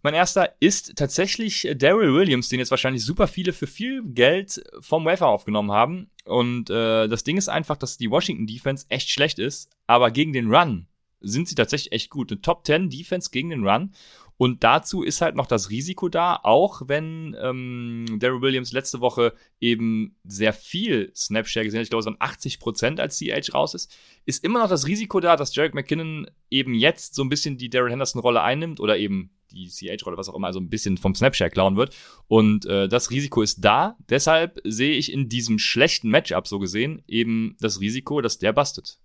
[0.04, 5.06] mein erster ist tatsächlich Daryl Williams, den jetzt wahrscheinlich super viele für viel Geld vom
[5.06, 6.10] Wafer aufgenommen haben.
[6.26, 10.34] Und äh, das Ding ist einfach, dass die Washington Defense echt schlecht ist, aber gegen
[10.34, 10.86] den Run
[11.22, 12.30] sind sie tatsächlich echt gut.
[12.30, 13.92] Eine Top 10 Defense gegen den Run.
[14.36, 19.32] Und dazu ist halt noch das Risiko da, auch wenn ähm, Daryl Williams letzte Woche
[19.58, 23.74] eben sehr viel Snapshare gesehen hat, ich glaube, es waren 80 Prozent, als CH raus
[23.74, 27.56] ist, ist immer noch das Risiko da, dass Jarek McKinnon eben jetzt so ein bisschen
[27.56, 31.14] die Daryl Henderson-Rolle einnimmt oder eben die CH-Rolle, was auch immer, also ein bisschen vom
[31.14, 31.94] Snapshare klauen wird.
[32.28, 33.96] Und äh, das Risiko ist da.
[34.08, 38.98] Deshalb sehe ich in diesem schlechten Matchup so gesehen eben das Risiko, dass der bastet.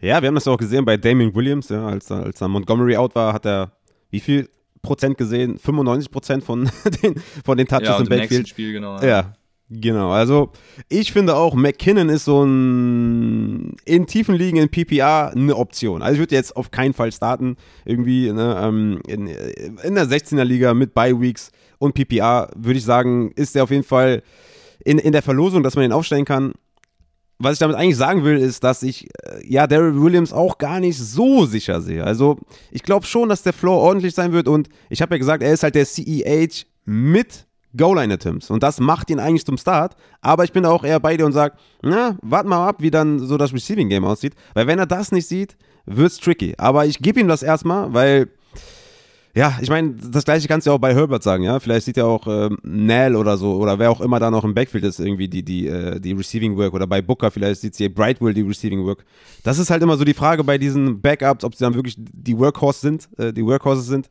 [0.00, 3.14] Ja, wir haben das auch gesehen bei Damien Williams, ja, als, als er Montgomery out
[3.14, 3.72] war, hat er
[4.10, 4.48] wie viel
[4.82, 5.58] Prozent gesehen?
[5.58, 6.70] 95 Prozent von
[7.02, 8.48] den, von den Touches ja, im Backfield.
[8.48, 9.00] Spiel, genau.
[9.00, 9.34] Ja.
[9.68, 10.52] Genau, also
[10.88, 16.02] ich finde auch, McKinnon ist so ein in tiefen Ligen in PPR eine Option.
[16.02, 20.44] Also ich würde jetzt auf keinen Fall starten, irgendwie ne, ähm, in, in der 16er
[20.44, 24.22] Liga mit Bye Weeks und PPR würde ich sagen, ist er auf jeden Fall
[24.84, 26.52] in, in der Verlosung, dass man ihn aufstellen kann.
[27.38, 30.78] Was ich damit eigentlich sagen will, ist, dass ich äh, ja Daryl Williams auch gar
[30.78, 32.04] nicht so sicher sehe.
[32.04, 32.38] Also
[32.70, 35.52] ich glaube schon, dass der Floor ordentlich sein wird und ich habe ja gesagt, er
[35.52, 37.46] ist halt der CEH mit
[37.76, 38.50] Goal-Line-Attempts.
[38.50, 39.96] Und das macht ihn eigentlich zum Start.
[40.20, 42.90] Aber ich bin da auch eher bei dir und sage, na, warte mal ab, wie
[42.90, 44.34] dann so das Receiving-Game aussieht.
[44.54, 45.56] Weil wenn er das nicht sieht,
[45.86, 46.54] wird es tricky.
[46.58, 48.28] Aber ich gebe ihm das erstmal, weil,
[49.34, 51.60] ja, ich meine, das gleiche kannst du ja auch bei Herbert sagen, ja.
[51.60, 54.54] Vielleicht sieht er auch ähm, Nell oder so, oder wer auch immer da noch im
[54.54, 56.74] Backfield ist, irgendwie die, die, äh, die Receiving Work.
[56.74, 59.04] Oder bei Booker vielleicht sieht sie Brightwill die Receiving Work.
[59.44, 62.38] Das ist halt immer so die Frage bei diesen Backups, ob sie dann wirklich die
[62.38, 64.08] Workhorse sind, äh, die Workhorses sind.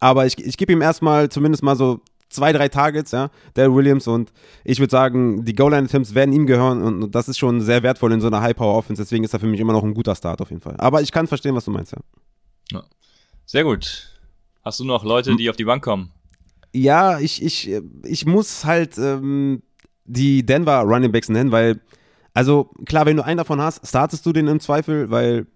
[0.00, 2.00] Aber ich, ich gebe ihm erstmal zumindest mal so
[2.32, 4.32] zwei, drei Targets, ja, der Williams und
[4.64, 8.20] ich würde sagen, die Goal-Line-Attempts werden ihm gehören und das ist schon sehr wertvoll in
[8.20, 10.62] so einer High-Power-Offense, deswegen ist er für mich immer noch ein guter Start auf jeden
[10.62, 10.76] Fall.
[10.78, 11.98] Aber ich kann verstehen, was du meinst, ja.
[12.72, 12.82] ja.
[13.44, 14.08] Sehr gut.
[14.64, 16.12] Hast du noch Leute, die auf die Bank kommen?
[16.72, 17.70] Ja, ich, ich,
[18.04, 19.62] ich muss halt ähm,
[20.04, 21.80] die Denver Running Backs nennen, weil,
[22.32, 25.46] also klar, wenn du einen davon hast, startest du den im Zweifel, weil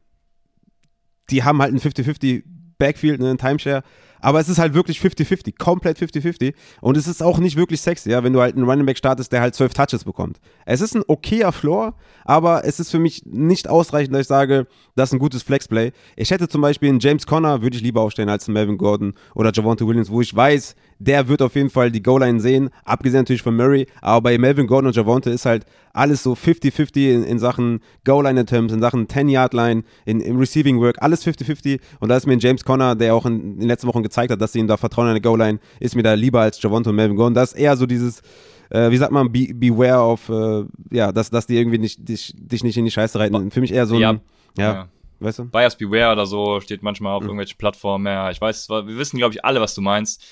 [1.31, 2.45] die haben halt ein 50-50
[2.79, 3.83] Backfield, ne, ein Timeshare.
[4.27, 6.53] Aber es ist halt wirklich 50-50, komplett 50-50.
[6.81, 9.31] Und es ist auch nicht wirklich sexy, ja, wenn du halt einen Running Back startest,
[9.31, 10.41] der halt 12 Touches bekommt.
[10.65, 14.67] Es ist ein okayer Floor, aber es ist für mich nicht ausreichend, dass ich sage,
[14.97, 15.93] das ist ein gutes Flexplay.
[16.17, 19.15] Ich hätte zum Beispiel einen James Conner, würde ich lieber aufstellen als einen Melvin Gordon
[19.37, 23.21] oder Javonte Williams, wo ich weiß, der wird auf jeden Fall die Goal-Line sehen, abgesehen
[23.21, 27.25] natürlich von Murray, aber bei Melvin Gordon und Javonte ist halt alles so 50-50 in,
[27.25, 32.35] in, Sachen Goal-Line-Attempts, in Sachen 10-Yard-Line, in, im Receiving-Work, alles 50-50 und da ist mir
[32.35, 34.67] ein James Conner, der auch in, in den letzten Wochen gezeigt hat, dass sie ihm
[34.67, 37.35] da vertrauen an der Goal-Line, ist mir da lieber als Javonte und Melvin Gordon.
[37.35, 38.23] Das ist eher so dieses,
[38.71, 42.35] äh, wie sagt man, be, beware of, äh, ja, dass, dass die irgendwie nicht, dich,
[42.37, 43.51] dich nicht in die Scheiße reiten.
[43.51, 44.13] Für mich eher so ein, ja,
[44.59, 44.73] ja.
[44.73, 44.89] ja.
[45.19, 45.45] Weißt du?
[45.47, 47.29] Bias Beware oder so steht manchmal auf mhm.
[47.29, 48.07] irgendwelchen Plattformen.
[48.07, 50.25] Ja, ich weiß, wir wissen, glaube ich, alle, was du meinst.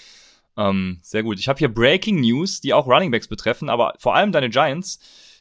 [0.57, 1.39] Ähm, sehr gut.
[1.39, 4.99] Ich habe hier Breaking News, die auch Runningbacks betreffen, aber vor allem deine Giants.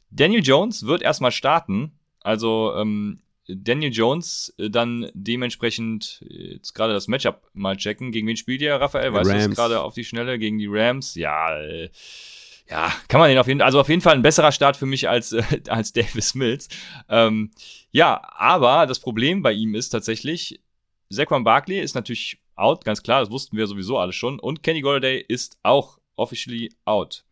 [0.10, 2.00] Daniel Jones wird erstmal starten.
[2.22, 8.12] Also ähm, Daniel Jones äh, dann dementsprechend äh, jetzt gerade das Matchup mal checken.
[8.12, 9.14] Gegen wen spielt ihr, Raphael?
[9.14, 9.44] Weißt Rams.
[9.44, 10.40] du gerade auf die Schnelle?
[10.40, 11.16] Gegen die Rams?
[11.16, 11.90] Ja, äh,
[12.70, 14.86] ja, kann man den auf jeden Fall, also auf jeden Fall ein besserer Start für
[14.86, 16.70] mich als, äh, als Davis Mills.
[17.10, 17.52] Ähm,
[17.92, 20.62] ja, aber das Problem bei ihm ist tatsächlich,
[21.10, 24.40] Saquon Barkley ist natürlich out, ganz klar, das wussten wir sowieso alle schon.
[24.40, 27.24] Und Kenny Golladay ist auch officially out.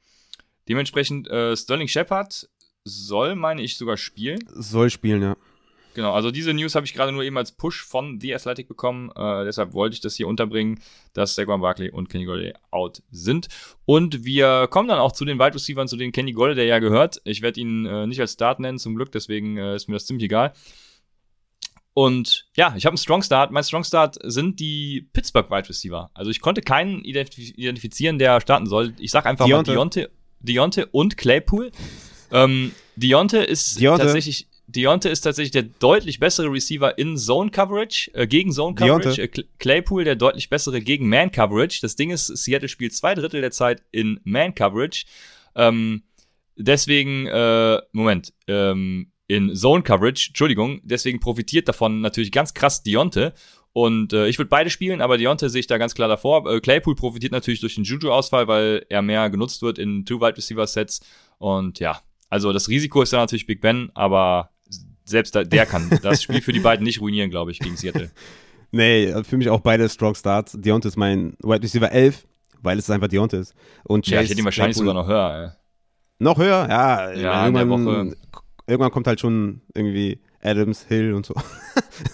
[0.68, 2.50] Dementsprechend, äh, Sterling Shepard
[2.84, 4.40] soll, meine ich, sogar spielen.
[4.54, 5.36] Soll spielen, ja.
[5.94, 9.12] Genau, also diese News habe ich gerade nur eben als Push von The Athletic bekommen.
[9.16, 10.80] Äh, deshalb wollte ich das hier unterbringen,
[11.14, 13.50] dass Saquon Barkley und Kenny Golladay out sind.
[13.86, 17.22] Und wir kommen dann auch zu den Wide Receivers, zu denen Kenny Golladay ja gehört.
[17.26, 20.06] Ich werde ihn äh, nicht als Start nennen, zum Glück, deswegen äh, ist mir das
[20.06, 20.54] ziemlich egal.
[21.94, 23.52] Und ja, ich habe einen Strong Start.
[23.52, 26.10] Mein Strong Start sind die Pittsburgh Wide Receiver.
[26.14, 28.94] Also ich konnte keinen identifizieren, der starten soll.
[29.00, 29.72] Ich sag einfach Deonte.
[29.72, 31.72] mal Deonte, Deonte und Claypool.
[32.32, 34.04] Ähm, Deonte ist Deonte.
[34.04, 39.22] tatsächlich Deonte ist tatsächlich der deutlich bessere Receiver in Zone Coverage, äh, gegen Zone Coverage.
[39.22, 39.28] Äh,
[39.60, 41.80] Claypool der deutlich bessere gegen Man Coverage.
[41.82, 45.06] Das Ding ist, Seattle spielt zwei Drittel der Zeit in Man Coverage.
[45.56, 46.04] Ähm,
[46.56, 53.34] deswegen, äh, Moment, ähm, in Zone Coverage, Entschuldigung, deswegen profitiert davon natürlich ganz krass Deonte.
[53.72, 56.46] Und äh, ich würde beide spielen, aber Deonte sehe ich da ganz klar davor.
[56.52, 61.00] Äh, Claypool profitiert natürlich durch den Juju-Ausfall, weil er mehr genutzt wird in Two-Wide Receiver-Sets.
[61.38, 64.50] Und ja, also das Risiko ist da natürlich Big Ben, aber
[65.06, 68.12] selbst der kann das Spiel für die beiden nicht ruinieren, glaube ich, gegen Seattle.
[68.72, 70.58] nee, für mich auch beide Strong Starts.
[70.60, 72.28] Deonte ist mein Wide Receiver 11,
[72.62, 73.56] weil es einfach Deonte ist.
[73.86, 75.54] Und Chase ja, ich hätte ihn wahrscheinlich Claypool sogar noch höher.
[75.56, 75.62] Ey.
[76.22, 76.68] Noch höher?
[76.70, 78.16] Ja, ja irgendwann,
[78.72, 81.36] irgendwann kommt halt schon irgendwie Adams, Hill und so.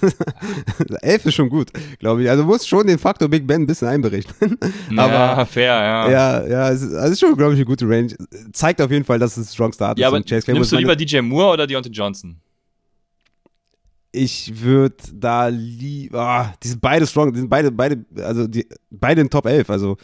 [1.01, 2.29] Elf ist schon gut, glaube ich.
[2.29, 4.57] Also muss schon den Faktor Big Ben ein bisschen einberechnen.
[4.97, 6.11] Aber, fair, ja.
[6.11, 8.13] Ja, ja, es ist, also ist schon, glaube ich, eine gute Range.
[8.51, 10.13] Zeigt auf jeden Fall, dass es ein Strong Start ja, ist.
[10.13, 12.37] Aber Chase nimmst du lieber DJ Moore oder Deontay Johnson?
[14.11, 18.65] Ich würde da lieber, ah, die sind beide strong, die sind beide, beide, also die,
[18.89, 19.97] beide in Top 11, also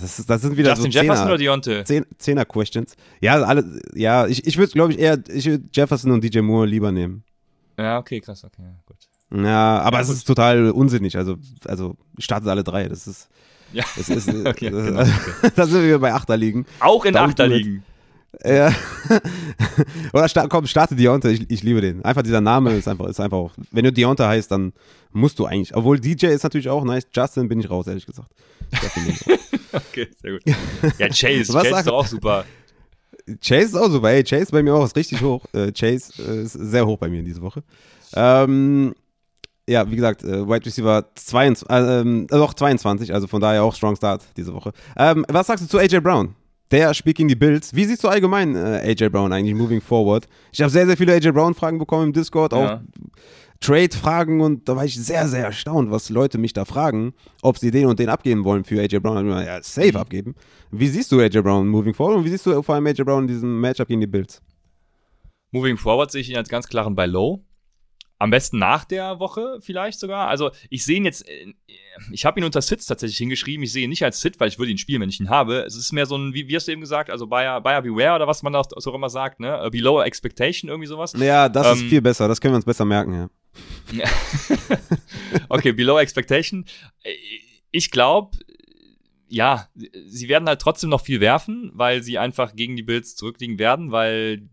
[0.00, 1.84] das, ist, das sind wieder Justin so Jefferson oder Deontay?
[2.18, 2.94] Zehner Questions.
[3.20, 6.92] Ja, alle, ja, ich, ich würde, glaube ich, eher ich Jefferson und DJ Moore lieber
[6.92, 7.24] nehmen.
[7.78, 8.96] Ja, okay, krass, okay, gut.
[9.32, 10.16] Ja, aber ja, es gut.
[10.16, 11.16] ist total unsinnig.
[11.16, 12.88] Also, also startet alle drei.
[12.88, 13.28] Das ist.
[13.72, 13.84] Ja.
[13.96, 15.52] Das ist, okay, das, genau, okay.
[15.56, 16.66] da sind wir bei Achterligen.
[16.80, 17.84] Auch in Achterligen.
[18.44, 18.72] Ja.
[20.12, 22.04] Oder sta komm, starte Deontay, ich, ich liebe den.
[22.04, 23.52] Einfach dieser Name ist einfach, ist einfach auch.
[23.70, 24.72] Wenn du Deontay heißt, dann
[25.12, 25.74] musst du eigentlich.
[25.74, 27.06] Obwohl DJ ist natürlich auch nice.
[27.12, 28.30] Justin bin ich raus, ehrlich gesagt.
[29.72, 30.42] okay, sehr gut.
[30.98, 32.44] Ja, Chase, Was Chase ist auch super.
[33.40, 34.10] Chase ist auch super.
[34.10, 35.44] Ey, Chase bei mir auch ist richtig hoch.
[35.52, 37.62] Äh, Chase äh, ist sehr hoch bei mir in diese Woche.
[38.14, 38.94] Ähm,
[39.68, 43.74] ja, wie gesagt, äh, Wide Receiver 22, äh, ähm, doch 22, also von daher auch
[43.74, 44.72] Strong Start diese Woche.
[44.96, 46.34] Ähm, was sagst du zu AJ Brown?
[46.72, 47.74] Der spielt gegen die Bills.
[47.74, 50.28] Wie siehst du allgemein äh, AJ Brown eigentlich moving forward?
[50.52, 52.82] Ich habe sehr, sehr viele AJ Brown-Fragen bekommen im Discord, auch Ja.
[53.60, 57.70] Trade-Fragen und da war ich sehr, sehr erstaunt, was Leute mich da fragen, ob sie
[57.70, 59.28] den und den abgeben wollen für AJ Brown.
[59.28, 60.34] Ja, safe abgeben.
[60.70, 63.22] Wie siehst du AJ Brown moving forward und wie siehst du vor allem AJ Brown
[63.24, 64.40] in diesem Matchup gegen die Bills?
[65.52, 67.44] Moving forward sehe ich ihn als ganz klaren bei Low.
[68.18, 70.28] Am besten nach der Woche vielleicht sogar.
[70.28, 71.54] Also ich sehe ihn jetzt, äh,
[72.12, 73.64] ich habe ihn unter Sits tatsächlich hingeschrieben.
[73.64, 75.64] Ich sehe ihn nicht als Sit, weil ich würde ihn spielen, wenn ich ihn habe.
[75.66, 78.16] Es ist mehr so ein, wie, wie hast du eben gesagt, also Buyer, Buyer Beware
[78.16, 79.60] oder was man auch so immer sagt, ne?
[79.64, 81.14] Äh, Below Expectation, irgendwie sowas.
[81.18, 82.28] Ja, das ist Ähm, viel besser.
[82.28, 83.30] Das können wir uns besser merken, ja.
[85.48, 86.64] Okay, Below Expectation.
[87.70, 88.38] Ich glaube,
[89.28, 89.68] ja,
[90.06, 93.92] sie werden halt trotzdem noch viel werfen, weil sie einfach gegen die Bills zurückliegen werden,
[93.92, 94.48] weil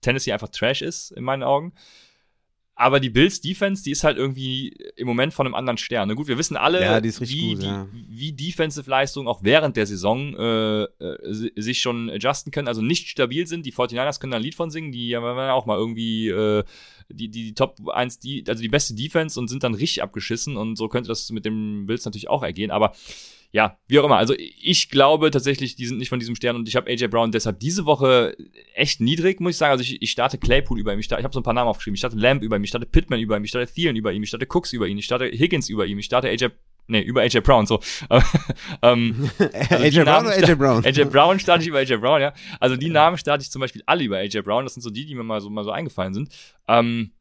[0.00, 1.72] Tennessee einfach Trash ist, in meinen Augen.
[2.76, 6.08] Aber die Bills Defense, die ist halt irgendwie im Moment von einem anderen Stern.
[6.08, 6.92] Na gut, wir wissen alle, Ja,
[7.28, 7.86] wie, gut, ja.
[7.92, 13.08] wie Defensive-Leistungen auch während der Saison äh, äh, si- sich schon adjusten können, also nicht
[13.08, 13.66] stabil sind.
[13.66, 16.64] Die 49ers können da ein Lied von singen, die ja waren auch mal irgendwie äh,
[17.12, 20.56] die, die, die Top 1, die, also die beste Defense und sind dann richtig abgeschissen
[20.56, 22.70] und so könnte das mit dem Bills natürlich auch ergehen.
[22.70, 22.92] Aber
[23.52, 24.16] ja, wie auch immer.
[24.16, 27.32] Also ich glaube tatsächlich, die sind nicht von diesem Stern und ich habe AJ Brown
[27.32, 28.36] deshalb diese Woche
[28.74, 29.72] echt niedrig, muss ich sagen.
[29.72, 31.68] Also ich, ich starte Claypool über ihm, ich, starte, ich habe so ein paar Namen
[31.68, 31.94] aufgeschrieben.
[31.94, 34.22] Ich starte Lamb über ihm, ich starte Pittman über ihm, ich starte Thielen über ihm,
[34.22, 36.50] ich starte Cooks über ihn, ich starte Higgins über ihm, ich starte AJ,
[36.90, 37.80] nee, über AJ Brown, so.
[38.82, 40.84] ähm, also AJ Brown oder AJ Brown?
[40.84, 42.34] AJ Brown starte ich über AJ Brown, ja.
[42.58, 44.64] Also die Namen starte ich zum Beispiel alle über AJ Brown.
[44.64, 46.30] Das sind so die, die mir mal so, mal so eingefallen sind.
[46.68, 47.12] Ähm,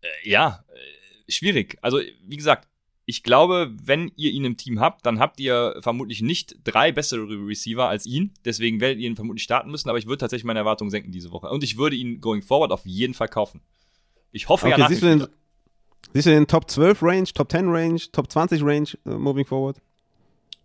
[0.00, 1.76] äh, ja, äh, schwierig.
[1.82, 2.68] Also, wie gesagt,
[3.06, 7.26] ich glaube, wenn ihr ihn im Team habt, dann habt ihr vermutlich nicht drei bessere
[7.28, 8.32] Receiver als ihn.
[8.44, 9.88] Deswegen werdet ihr ihn vermutlich starten müssen.
[9.88, 11.48] Aber ich würde tatsächlich meine Erwartungen senken diese Woche.
[11.48, 13.62] Und ich würde ihn going forward auf jeden Fall kaufen.
[14.30, 15.34] Ich hoffe ja Okay, nach siehst du, den, Spiel-
[16.12, 19.76] siehst du den Top 12 Range, Top 10 Range, Top 20 Range äh, moving forward?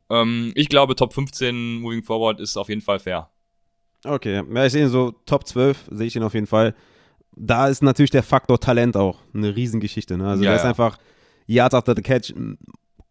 [0.09, 3.29] ähm, Ich glaube, Top 15 moving forward ist auf jeden Fall fair.
[4.03, 6.75] Okay, ja, ich sehe ihn so Top 12, sehe ich ihn auf jeden Fall.
[7.35, 10.17] Da ist natürlich der Faktor Talent auch eine Riesengeschichte.
[10.17, 10.27] Ne?
[10.27, 10.69] Also Ja, der ist ja.
[10.69, 10.97] einfach
[11.47, 12.57] Yards after the Catch ein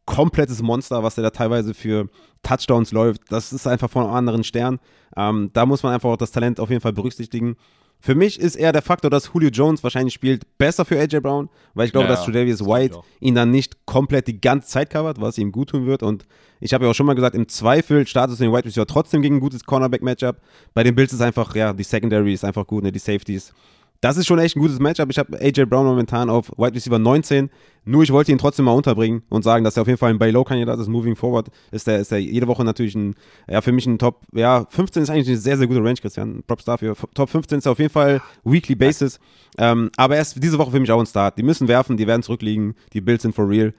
[0.07, 2.09] komplettes Monster, was der da teilweise für
[2.43, 3.23] Touchdowns läuft.
[3.31, 4.79] Das ist einfach von einem anderen Stern.
[5.17, 7.57] Ähm, da muss man einfach auch das Talent auf jeden Fall berücksichtigen.
[8.05, 11.49] Für mich ist eher der Faktor, dass Julio Jones wahrscheinlich spielt besser für AJ Brown,
[11.73, 12.27] weil ich glaube, Ja, dass.
[12.27, 16.03] Tredavious White ihn dann nicht komplett die ganze Zeit covert, was ihm gut tun wird.
[16.03, 16.27] Und
[16.61, 19.23] ich habe ja auch schon mal gesagt, im Zweifel startest du den Wide Receiver trotzdem
[19.23, 20.37] gegen ein gutes Cornerback-Matchup.
[20.75, 23.55] Bei den Bills ist einfach, ja, die Secondary ist einfach gut, ne, die Safeties.
[24.05, 25.09] Das ist schon echt ein gutes Matchup.
[25.09, 27.49] Ich habe AJ Brown momentan auf Wide Receiver 19.
[27.87, 30.19] Nur ich wollte ihn trotzdem mal unterbringen und sagen, dass er auf jeden Fall ein
[30.19, 30.89] Buy-Low-Kandidat ist.
[30.89, 33.15] Moving forward ist er ist der jede Woche natürlich ein,
[33.49, 36.43] ja, für mich ein Top, ja, 15 ist eigentlich eine sehr, sehr gute Range, Christian.
[36.47, 36.95] Props dafür.
[37.15, 39.19] Top 15 ist er auf jeden Fall Weekly Basis.
[39.57, 41.39] Ähm, aber er ist diese Woche für mich auch ein Start.
[41.39, 42.75] Die müssen werfen, die werden zurückliegen.
[42.93, 43.73] Die Bills sind for real.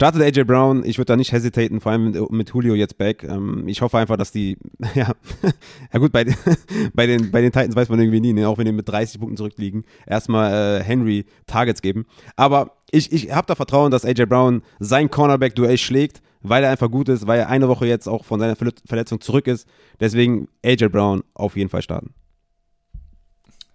[0.00, 3.22] Startet AJ Brown, ich würde da nicht hesitaten, vor allem mit, Julio jetzt back.
[3.22, 4.56] Ähm, ich hoffe einfach, dass die,
[4.94, 5.12] ja,
[5.92, 6.36] ja gut, bei, den-
[6.94, 8.48] bei, den, bei den Titans weiß man irgendwie nie, ne?
[8.48, 12.06] auch wenn die mit 30 Punkten zurückliegen, erstmal äh, Henry Targets geben.
[12.34, 16.90] Aber ich, ich habe da Vertrauen, dass AJ Brown sein Cornerback-Duell schlägt, weil er einfach
[16.90, 19.68] gut ist, weil er eine Woche jetzt auch von seiner Verle- Verletzung zurück ist.
[20.00, 22.14] Deswegen AJ Brown auf jeden Fall starten.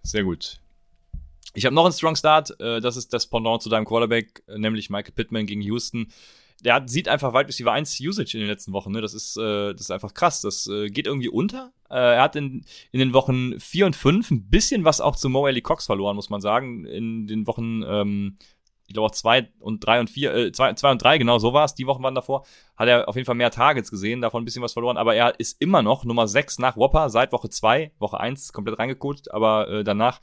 [0.01, 0.57] Sehr gut.
[1.55, 2.59] Ich habe noch einen Strong Start.
[2.59, 6.07] Äh, das ist das Pendant zu deinem Quarterback, äh, nämlich Michael Pittman gegen Houston.
[6.63, 8.91] Der hat, sieht einfach Wide Receiver 1 Usage in den letzten Wochen.
[8.91, 9.01] Ne?
[9.01, 10.41] Das, ist, äh, das ist einfach krass.
[10.41, 11.71] Das äh, geht irgendwie unter.
[11.89, 15.29] Äh, er hat in, in den Wochen 4 und 5 ein bisschen was auch zu
[15.29, 16.85] Mo Alley Cox verloren, muss man sagen.
[16.85, 18.35] In den Wochen, ähm,
[18.87, 21.53] ich glaube auch 2 und 3 und 4, äh, 2, zwei und 3, genau so
[21.53, 21.75] war es.
[21.75, 22.45] Die Wochen waren davor.
[22.75, 24.97] Hat er auf jeden Fall mehr Targets gesehen, davon ein bisschen was verloren.
[24.97, 27.93] Aber er ist immer noch Nummer 6 nach Whopper seit Woche 2.
[27.99, 30.19] Woche 1 komplett reingecoacht, aber äh, danach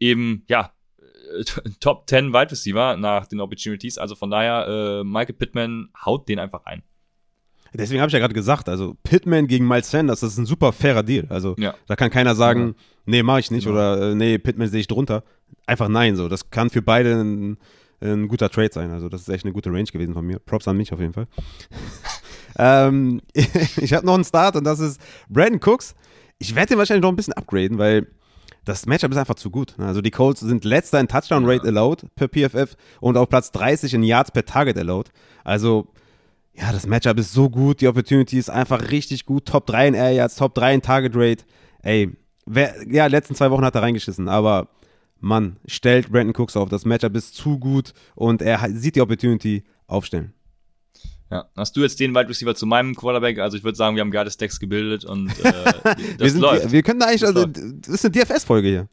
[0.00, 1.44] eben, ja, äh,
[1.80, 3.98] Top 10 Wide Receiver nach den Opportunities.
[3.98, 4.66] Also von daher,
[5.00, 6.82] äh, Michael Pittman haut den einfach ein.
[7.74, 10.72] Deswegen habe ich ja gerade gesagt, also Pittman gegen Miles Sanders, das ist ein super
[10.72, 11.26] fairer Deal.
[11.28, 11.74] Also Ja.
[11.86, 12.74] da kann keiner sagen,
[13.04, 13.74] nee, mache ich nicht Genau.
[13.76, 15.22] oder äh, nee, Pittman sehe ich drunter.
[15.66, 16.28] Einfach nein, so.
[16.28, 17.58] Das kann für beide ein,
[18.00, 18.90] ein guter Trade sein.
[18.90, 20.38] Also das ist echt eine gute Range gewesen von mir.
[20.38, 21.26] Props an mich auf jeden Fall.
[22.58, 25.94] ähm, ich habe noch einen Start und das ist Brandon Cooks.
[26.38, 28.06] Ich werde den wahrscheinlich noch ein bisschen upgraden, weil
[28.68, 29.74] das Matchup ist einfach zu gut.
[29.78, 33.94] Also die Colts sind letzter in Touchdown Rate allowed per PFF und auf Platz 30
[33.94, 35.10] in Yards per Target allowed.
[35.42, 35.88] Also
[36.52, 39.46] ja, das Matchup ist so gut, die Opportunity ist einfach richtig gut.
[39.46, 41.44] Top 3 in Air Yards, Top 3 in Target Rate.
[41.82, 42.10] Ey,
[42.44, 44.68] wer, ja, letzten zwei Wochen hat er reingeschissen, aber
[45.20, 46.68] Mann, stellt Brandon Cooks auf.
[46.68, 50.34] Das Matchup ist zu gut und er sieht die Opportunity aufstellen.
[51.30, 53.38] Ja, hast du jetzt den Wide Receiver zu meinem Quarterback?
[53.38, 55.42] Also ich würde sagen, wir haben geile Stacks gebildet und äh,
[55.82, 56.72] das wir, sind, läuft.
[56.72, 57.56] wir können da eigentlich, Das also, läuft.
[57.86, 58.88] das ist eine DFS-Folge hier.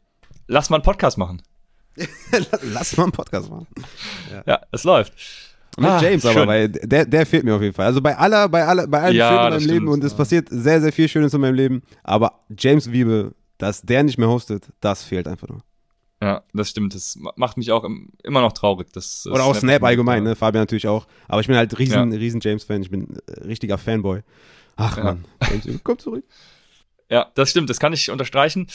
[0.46, 1.40] Lass mal einen Podcast machen.
[2.62, 3.66] Lass mal einen Podcast machen.
[4.46, 5.12] Ja, es läuft.
[5.78, 7.86] Mit Ah, James aber, weil der, der fehlt mir auf jeden Fall.
[7.86, 10.12] Also bei aller, bei aller, bei allem Ja, Schönen in meinem Leben stimmt, und es
[10.12, 10.18] ja.
[10.18, 14.28] passiert sehr, sehr viel Schönes in meinem Leben, aber James Wiebe, dass der nicht mehr
[14.28, 15.60] hostet, das fehlt einfach nur.
[16.22, 16.94] Ja, das stimmt.
[16.94, 18.88] Das ma- macht mich auch im, immer noch traurig.
[18.92, 20.34] Das, Oder auch Snap mich allgemein, ne?
[20.34, 21.06] Fabian natürlich auch.
[21.28, 24.22] Aber ich bin halt riesen, riesen James-Fan, ich bin äh, richtiger Fanboy.
[24.76, 25.04] Ach Ja.
[25.04, 25.24] man,
[25.84, 26.24] komm zurück.
[27.10, 28.66] Ja, das stimmt, das kann ich unterstreichen.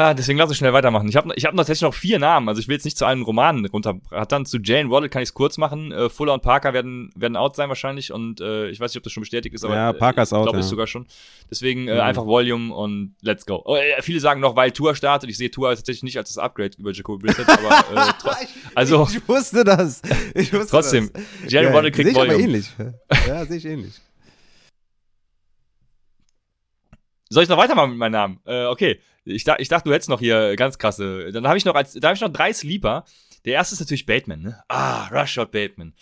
[0.00, 1.08] Ah, deswegen lass uns schnell weitermachen.
[1.08, 3.22] Ich habe ich hab tatsächlich noch vier Namen, also ich will jetzt nicht zu allen
[3.22, 4.46] Romanen runterrattern.
[4.46, 5.90] Zu Jane Waddle kann ich es kurz machen.
[5.90, 9.02] Äh, Fuller und Parker werden, werden out sein wahrscheinlich und äh, ich weiß nicht, ob
[9.02, 10.60] das schon bestätigt ist, aber Ja, äh, Parker ist ich out, glaube, ja.
[10.60, 11.08] ist sogar schon.
[11.50, 12.00] Deswegen äh, Mhm.
[12.00, 13.60] einfach Volume und let's go.
[13.64, 15.30] Oh, äh, viele sagen noch, weil Tour startet.
[15.30, 18.30] Ich sehe Tour tatsächlich nicht als das Upgrade über Jacoby Brissett, aber äh, tro
[18.76, 20.00] also Ich wusste das.
[20.36, 21.22] Ich wusste trotzdem, das.
[21.52, 22.44] Jane Waddle kriegt ich aber Volume.
[22.44, 22.70] ähnlich.
[23.26, 23.94] Ja, sehe ich ähnlich.
[27.30, 28.40] Soll ich noch weitermachen mit meinem Namen?
[28.46, 29.00] Äh, okay.
[29.28, 31.30] Ich, dach, ich dachte, du hättest noch hier ganz krasse.
[31.32, 33.04] Dann habe ich noch als, da habe ich noch drei Sleeper.
[33.44, 34.62] Der erste ist natürlich Bateman, ne?
[34.68, 35.94] Ah, Rashad Bateman.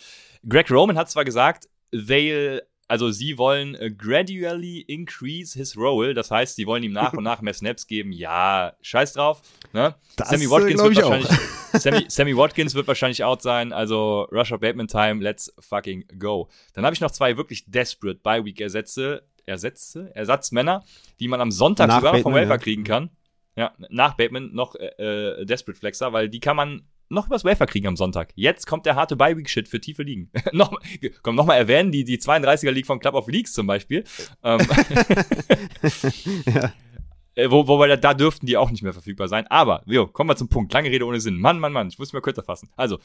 [0.47, 6.13] Greg Roman hat zwar gesagt, they'll, also sie wollen äh, gradually increase his role.
[6.13, 8.11] Das heißt, sie wollen ihm nach und nach mehr Snaps geben.
[8.11, 9.41] Ja, scheiß drauf.
[9.73, 9.95] Ne?
[10.15, 11.29] Das, Sammy äh, Watkins wird wahrscheinlich,
[11.73, 13.73] Sammy, Sammy Watkins wird wahrscheinlich out sein.
[13.73, 16.49] Also Rashad Bateman Time, let's fucking go.
[16.73, 20.83] Dann habe ich noch zwei wirklich desperate Bye Week Ersätze, Ersätze, Ersatzmänner,
[21.19, 22.63] die man am Sonntag Nach sogar noch vom Bateman, Wafer ja.
[22.63, 23.09] kriegen kann.
[23.57, 27.65] Ja, nach Bateman noch äh, äh, Desperate Flexer, weil die kann man noch übers Wafer
[27.65, 28.31] kriegen am Sonntag.
[28.35, 30.29] Jetzt kommt der harte Bye-Week-Shit für tiefe Ligen.
[30.51, 30.79] noch,
[31.23, 34.03] komm, noch mal erwähnen, die, die 32er League von Club of Leagues zum Beispiel.
[34.43, 34.59] Ähm,
[37.33, 39.47] äh, wo, wobei da, da dürften die auch nicht mehr verfügbar sein.
[39.47, 40.71] Aber, jo, kommen wir zum Punkt.
[40.73, 41.39] Lange Rede ohne Sinn.
[41.39, 42.69] Mann, Mann, Mann, ich muss mich mal kürzer fassen.
[42.75, 42.99] Also,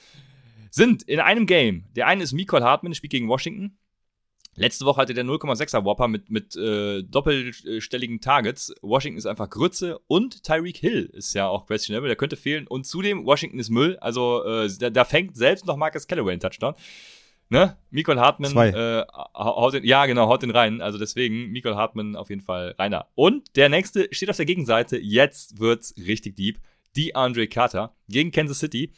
[0.71, 3.79] sind in einem Game, der eine ist Mikael Hartman, spielt gegen Washington.
[4.55, 8.75] Letzte Woche hatte der 0,6er Whopper mit, mit äh, doppelstelligen Targets.
[8.83, 12.67] Washington ist einfach Grütze und Tyreek Hill ist ja auch questionable, der könnte fehlen.
[12.67, 16.41] Und zudem, Washington ist Müll, also äh, da, da fängt selbst noch Marcus Callaway einen
[16.41, 16.75] Touchdown.
[17.49, 17.77] Ne?
[17.91, 18.69] Mikael Hartman Zwei.
[18.69, 20.81] äh, haut den, ja genau, haut den rein.
[20.81, 23.09] Also deswegen Mikael Hartman auf jeden Fall reiner.
[23.15, 24.99] Und der nächste steht auf der Gegenseite.
[24.99, 26.61] Jetzt wird's richtig deep.
[26.97, 28.93] Die Andre Carter gegen Kansas City.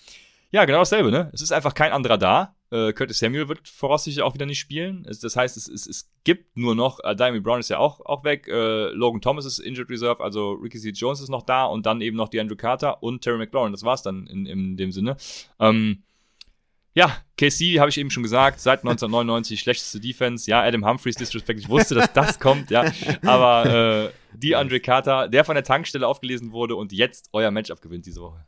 [0.52, 1.30] Ja, genau dasselbe, ne?
[1.32, 2.54] Es ist einfach kein anderer da.
[2.74, 5.06] Äh, Curtis Samuel wird voraussichtlich auch wieder nicht spielen.
[5.08, 8.00] Es, das heißt, es, es, es gibt nur noch, äh, Diamond Brown ist ja auch,
[8.04, 10.90] auch weg, äh, Logan Thomas ist Injured Reserve, also Ricky C.
[10.90, 13.70] Jones ist noch da und dann eben noch die Andrew Carter und Terry McLaurin.
[13.70, 15.16] Das war's dann in, in dem Sinne.
[15.60, 16.02] Ähm,
[16.94, 20.50] ja, KC habe ich eben schon gesagt, seit 1999 schlechteste Defense.
[20.50, 21.60] Ja, Adam Humphreys Disrespect.
[21.60, 22.90] Ich wusste, dass das kommt, ja.
[23.24, 27.80] Aber äh, die Andre Carter, der von der Tankstelle aufgelesen wurde und jetzt euer Matchup
[27.80, 28.44] gewinnt diese Woche.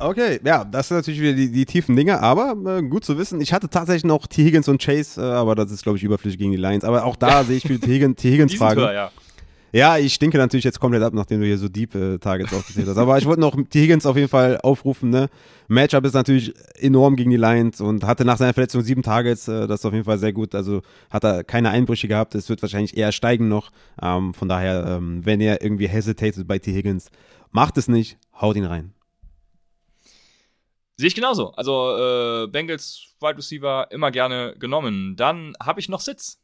[0.00, 3.40] Okay, ja, das sind natürlich wieder die, die tiefen Dinge, aber äh, gut zu wissen.
[3.40, 4.44] Ich hatte tatsächlich noch T.
[4.44, 6.84] Higgins und Chase, äh, aber das ist, glaube ich, überflüssig gegen die Lions.
[6.84, 7.86] Aber auch da sehe ich für T.
[7.86, 8.30] Higgins, T.
[8.32, 8.80] Higgins Die sind Frage.
[8.80, 9.10] höher, ja.
[9.72, 12.88] Ja, ich stinke natürlich jetzt komplett ab, nachdem du hier so Deep äh, Targets aufgezählt
[12.88, 12.96] hast.
[12.96, 13.82] Aber ich wollte noch T.
[13.82, 15.10] Higgins auf jeden Fall aufrufen.
[15.10, 15.28] Ne?
[15.68, 19.46] Matchup ist natürlich enorm gegen die Lions und hatte nach seiner Verletzung sieben Targets.
[19.46, 20.56] Äh, das ist auf jeden Fall sehr gut.
[20.56, 22.34] Also hat er keine Einbrüche gehabt.
[22.34, 23.70] Es wird wahrscheinlich eher steigen noch.
[24.02, 26.72] Ähm, von daher, ähm, wenn ihr irgendwie hesitated bei T.
[26.72, 27.10] Higgins,
[27.52, 28.92] macht es nicht, haut ihn rein.
[31.00, 31.52] Sehe ich genauso.
[31.52, 35.16] Also äh, Bengals Wide Receiver immer gerne genommen.
[35.16, 36.42] Dann habe ich noch Sitz.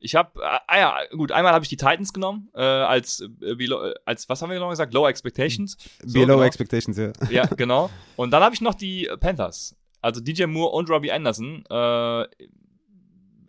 [0.00, 3.54] Ich habe, äh, ah ja, gut, einmal habe ich die Titans genommen, äh, als, äh,
[3.54, 4.92] below, äh, als, was haben wir genau gesagt?
[4.92, 5.76] Low Expectations.
[6.04, 6.42] So, Below genau.
[6.42, 7.12] Expectations, ja.
[7.30, 7.88] Ja, genau.
[8.16, 9.76] Und dann habe ich noch die Panthers.
[10.00, 11.64] Also DJ Moore und Robbie Anderson.
[11.70, 12.26] Äh,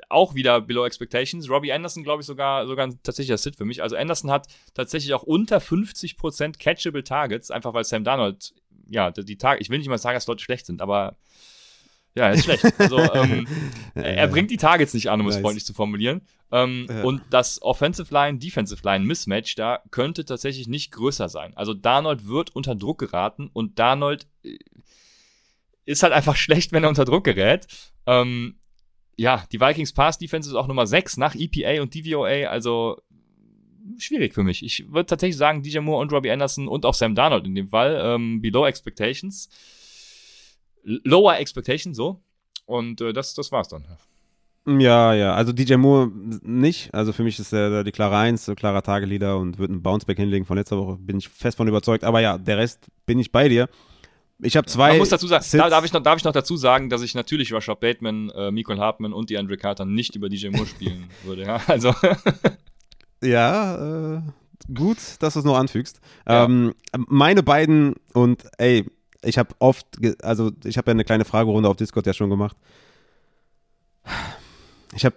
[0.10, 1.50] auch wieder below expectations.
[1.50, 3.82] Robbie Anderson, glaube ich, sogar, sogar ein tatsächlicher Sit für mich.
[3.82, 8.54] Also Anderson hat tatsächlich auch unter 50% catchable Targets, einfach weil Sam Darnold,
[8.90, 11.18] ja, die Tage, ich will nicht mal sagen, dass Leute schlecht sind, aber
[12.16, 12.66] ja, er ist schlecht.
[12.80, 13.48] Also ähm,
[13.94, 15.42] er bringt die Targets nicht an, um es Nice.
[15.44, 16.22] freundlich zu formulieren.
[16.52, 17.04] Ähm, Ja.
[17.04, 21.56] Und das Offensive Line, Defensive Line Mismatch da könnte tatsächlich nicht größer sein.
[21.56, 24.58] Also Darnold wird unter Druck geraten und Darnold äh,
[25.86, 27.68] ist halt einfach schlecht, wenn er unter Druck gerät.
[28.08, 28.58] Ähm,
[29.16, 33.02] ja, die Vikings Pass Defense ist auch Nummer 6 nach EPA und DVOA, also
[33.98, 34.64] schwierig für mich.
[34.64, 37.70] Ich würde tatsächlich sagen, DJ Moore und Robbie Anderson und auch Sam Darnold in dem
[37.70, 39.50] Fall, ähm, below expectations.
[40.84, 42.22] Lower expectations, so.
[42.66, 43.86] Und äh, das, das war's dann.
[44.68, 46.12] Ja, ja, also DJ Moore
[46.42, 46.94] nicht.
[46.94, 50.18] Also für mich ist er die klare Eins, so klarer Tageleader und wird einen Bounceback
[50.18, 50.98] hinlegen von letzter Woche.
[50.98, 52.04] Bin ich fest von überzeugt.
[52.04, 53.70] Aber ja, der Rest bin ich bei dir.
[54.40, 54.90] Ich habe zwei.
[54.90, 57.16] Man muss dazu sagen, da, darf, ich noch, darf ich noch dazu sagen, dass ich
[57.16, 61.10] natürlich Rashad Bateman, äh, Mikael Hartman und die Andre Carter nicht über DJ Moore spielen
[61.24, 61.44] würde.
[61.44, 61.62] Ja?
[61.68, 61.94] Also,
[63.22, 64.22] Ja, äh,
[64.74, 66.00] gut, dass du es noch anfügst.
[66.28, 66.46] Ja.
[66.46, 68.86] Ähm, meine beiden und ey,
[69.24, 69.88] ich habe oft,
[70.22, 72.56] also ich habe ja eine kleine Fragerunde auf Discord ja schon gemacht.
[74.96, 75.16] Ich habe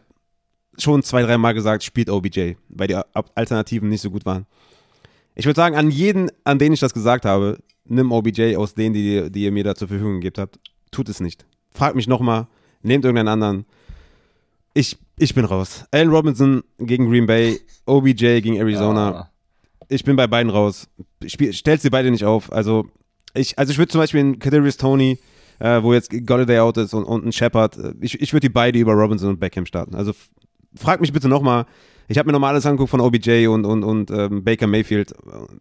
[0.79, 2.97] schon zwei, dreimal gesagt, spielt OBJ, weil die
[3.35, 4.47] Alternativen nicht so gut waren.
[5.35, 8.95] Ich würde sagen, an jeden, an den ich das gesagt habe, nimm OBJ aus denen,
[8.95, 10.59] die, die ihr mir da zur Verfügung gegeben habt.
[10.91, 11.47] Tut es nicht.
[11.73, 12.47] Fragt mich nochmal,
[12.83, 13.67] nehmt irgendeinen anderen.
[14.75, 15.85] Ich, ich bin raus.
[15.91, 19.11] Allen Robinson gegen Green Bay, OBJ gegen Arizona.
[19.11, 19.31] Ja.
[19.89, 20.89] Ich bin bei beiden raus.
[21.27, 22.51] Spiel, stellt sie beide nicht auf.
[22.53, 22.87] Also
[23.35, 25.19] ich, also ich würde zum Beispiel in Kadarius Tony,
[25.59, 28.53] äh, wo jetzt Golladay out ist und, und ein Shepard, äh, ich, ich würde die
[28.53, 29.95] beide über Robinson und Beckham starten.
[29.95, 30.13] Also
[30.75, 31.67] frag mich bitte nochmal.
[32.09, 35.13] Ich habe mir nochmal alles angeguckt von OBJ und, und, und ähm, Baker Mayfield.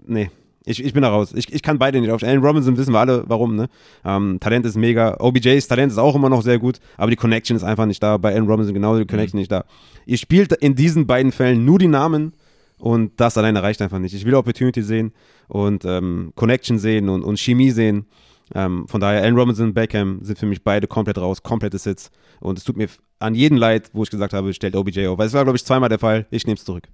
[0.06, 0.32] Nee,
[0.70, 1.34] ich, ich bin da raus.
[1.34, 2.38] Ich, ich kann beide nicht aufstellen.
[2.38, 3.56] Allen Robinson wissen wir alle, warum.
[3.56, 3.70] Ne?
[4.06, 5.18] Ähm, Talent ist mega.
[5.20, 8.18] OBJs Talent ist auch immer noch sehr gut, aber die Connection ist einfach nicht da.
[8.18, 9.42] Bei Allen Robinson genauso die Connection mhm.
[9.42, 9.66] nicht da.
[10.06, 12.34] Ihr spielt in diesen beiden Fällen nur die Namen
[12.78, 14.14] und das alleine reicht einfach nicht.
[14.14, 15.12] Ich will Opportunity sehen
[15.48, 18.06] und ähm, Connection sehen und, und Chemie sehen.
[18.54, 22.12] Ähm, von daher, Allen Robinson und Beckham sind für mich beide komplett raus, komplette Sits.
[22.40, 22.88] Und es tut mir
[23.20, 25.18] an jeden leid, wo ich gesagt habe, stellt OBJ auf.
[25.18, 26.26] Weil es war, glaube ich, zweimal der Fall.
[26.32, 26.88] Ich nehme es zurück.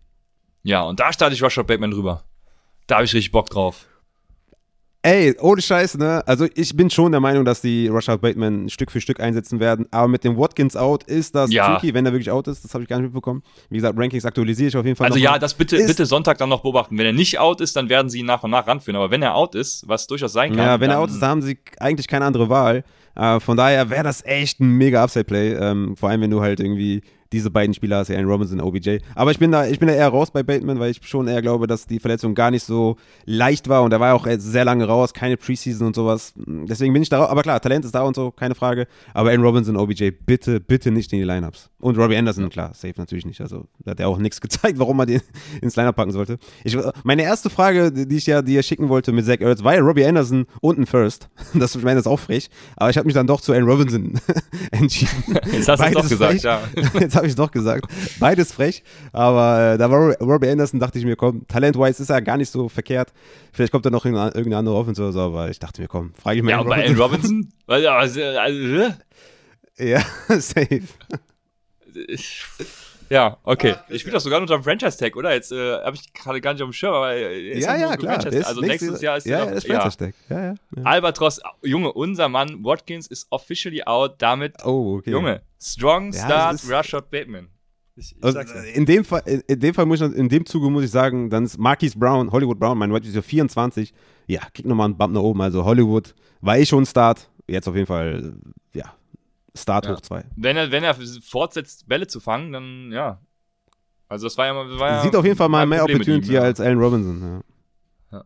[0.64, 2.24] Ja, und da starte ich Rashad Bateman drüber.
[2.88, 3.86] Da habe ich richtig Bock drauf.
[5.06, 6.24] Ey, ohne Scheiß, ne?
[6.26, 9.86] Also ich bin schon der Meinung, dass die Rashad Bateman Stück für Stück einsetzen werden.
[9.92, 11.78] Aber mit dem Watkins out ist das ja.
[11.78, 12.64] tricky, wenn er wirklich out ist.
[12.64, 13.44] Das habe ich gar nicht mitbekommen.
[13.70, 15.06] Wie gesagt, Rankings aktualisiere ich auf jeden Fall.
[15.06, 16.98] Also ja, das bitte, bitte Sonntag dann noch beobachten.
[16.98, 18.96] Wenn er nicht out ist, dann werden sie ihn nach und nach ranführen.
[18.96, 20.66] Aber wenn er out ist, was durchaus sein kann.
[20.66, 22.84] Ja, wenn er out ist, dann haben sie eigentlich keine andere Wahl.
[23.16, 25.54] Uh, von daher wäre das echt ein mega Upside-Play.
[25.54, 27.04] Ähm, vor allem, wenn du halt irgendwie
[27.36, 28.98] diese beiden Spieler hast, Aaron Robinson und OBJ.
[29.14, 31.42] Aber ich bin da, ich bin da eher raus bei Bateman, weil ich schon eher
[31.42, 34.86] glaube, dass die Verletzung gar nicht so leicht war und er war auch sehr lange
[34.86, 36.34] raus, keine Preseason und sowas.
[36.38, 37.30] Deswegen bin ich da raus.
[37.30, 38.88] Aber klar, Talent ist da und so, keine Frage.
[39.14, 41.70] Aber Aaron Robinson, OBJ, bitte, bitte nicht in die Lineups.
[41.80, 43.42] Und Robbie Anderson, klar, safe natürlich nicht.
[43.42, 45.22] Also, da hat er auch nichts gezeigt, warum man den
[45.62, 46.40] ins Lineup packen sollte.
[46.64, 49.82] Ich, meine erste Frage, die ich ja dir schicken wollte mit Zach Ertz, war ja
[49.82, 51.30] Robbie Anderson und ein First.
[51.54, 52.50] Das, ich meine, das ist auch frech.
[52.76, 54.20] Aber ich habe mich dann doch zu Aaron Robinson
[54.72, 55.38] entschieden.
[55.52, 56.60] Jetzt hast du es doch gesagt, ja.
[57.00, 57.86] Jetzt habe ich doch gesagt.
[58.20, 62.22] Beides frech, aber äh, da war Robbie Anderson, dachte ich mir, komm, talent-wise ist er
[62.22, 63.12] gar nicht so verkehrt.
[63.52, 66.38] Vielleicht kommt da noch irgendeine andere Offense oder so, aber ich dachte mir, komm, frage
[66.38, 66.52] ich mich.
[66.52, 67.52] Ja, und bei Robinson?
[67.66, 68.94] Weil, also, also,
[69.78, 70.02] ja,
[70.40, 70.82] safe.
[73.10, 73.76] Ja, okay.
[73.90, 75.34] Ich spiele das sogar unter dem Franchise-Tag, oder?
[75.34, 78.26] Jetzt äh, habe ich gerade gar nicht auf dem Schirm, aber ist ja, ja, klar.
[78.26, 80.14] Also nächstes Jahr ist ja, ja, ist Franchise-Tag.
[80.30, 80.42] Ja.
[80.42, 84.16] Ja, ja, Albatros, Junge, unser Mann Watkins ist officially out.
[84.20, 85.12] Damit, oh, okay.
[85.12, 87.50] Junge, strong start, Rashad Bateman.
[87.98, 88.40] Ich, ich also,
[88.74, 91.46] in, dem Fall, in dem Fall muss ich, in dem Zuge muss ich sagen, dann
[91.46, 93.94] ist Marquise Brown, Hollywood Brown, mein Receiver 24.
[94.28, 95.42] Ja, kriegt nochmal einen Bump nach oben.
[95.42, 97.30] Also Hollywood war eh schon Start.
[97.48, 98.34] Jetzt auf jeden Fall,
[98.65, 98.65] ja,
[99.56, 99.94] Start ja.
[99.94, 100.26] hoch 2.
[100.36, 103.22] Wenn er, wenn er fortsetzt, Bälle zu fangen, dann ja.
[104.08, 104.80] Also das war ja mal.
[104.80, 106.42] War Sieht ja auf jeden Fall mal mehr Problem Opportunity ihm, ja.
[106.42, 107.44] als Allen Robinson.
[108.12, 108.26] Ja.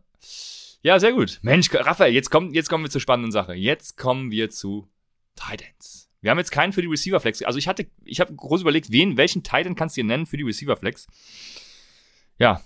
[0.82, 0.98] ja.
[0.98, 1.38] sehr gut.
[1.42, 3.54] Mensch, Raphael, jetzt, kommt, jetzt kommen wir zur spannenden Sache.
[3.54, 4.88] Jetzt kommen wir zu
[5.36, 6.08] Titans.
[6.20, 7.42] Wir haben jetzt keinen für die Receiver Flex.
[7.42, 10.36] Also ich hatte, ich habe groß überlegt, wen, welchen Titan kannst du dir nennen für
[10.36, 11.06] die Receiver Flex?
[12.38, 12.60] Ja,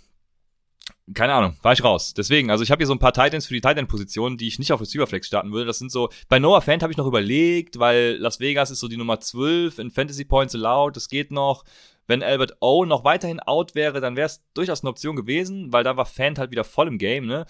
[1.12, 2.14] keine Ahnung, war ich raus.
[2.14, 4.72] Deswegen, also ich habe hier so ein paar Titans für die Titan-Position, die ich nicht
[4.72, 5.66] auf Receiver Flex starten würde.
[5.66, 8.88] Das sind so, bei Noah Fant habe ich noch überlegt, weil Las Vegas ist so
[8.88, 11.64] die Nummer 12 in Fantasy Points allowed, das geht noch.
[12.06, 15.84] Wenn Albert O noch weiterhin out wäre, dann wäre es durchaus eine Option gewesen, weil
[15.84, 17.44] da war Fant halt wieder voll im Game, ne?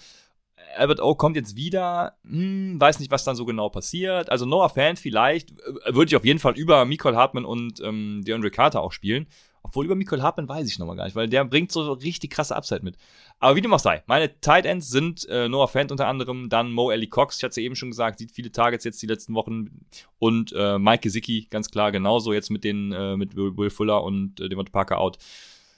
[0.77, 4.29] Albert O kommt jetzt wieder, hm, weiß nicht, was dann so genau passiert.
[4.29, 5.53] Also Noah Fan vielleicht,
[5.85, 9.27] würde ich auf jeden Fall über Nicole Hartman und ähm, DeAndre Carter auch spielen.
[9.65, 12.29] Obwohl über Nicole Hartman weiß ich noch mal gar nicht, weil der bringt so richtig
[12.29, 12.97] krasse Upside mit.
[13.39, 16.71] Aber wie dem auch sei, meine Tight Ends sind äh, Noah Fant unter anderem, dann
[16.71, 19.07] Mo Ellie Cox, ich hatte es ja eben schon gesagt, sieht viele Targets jetzt die
[19.07, 19.87] letzten Wochen
[20.19, 24.39] und äh, Mike Gesicki, ganz klar, genauso jetzt mit den, äh, mit Will Fuller und
[24.39, 25.17] äh, Devonta Parker out.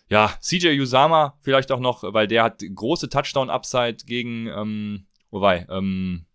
[0.09, 6.25] Ja, CJ Usama vielleicht auch noch, weil der hat große Touchdown-Upside gegen, ähm, wobei, ähm,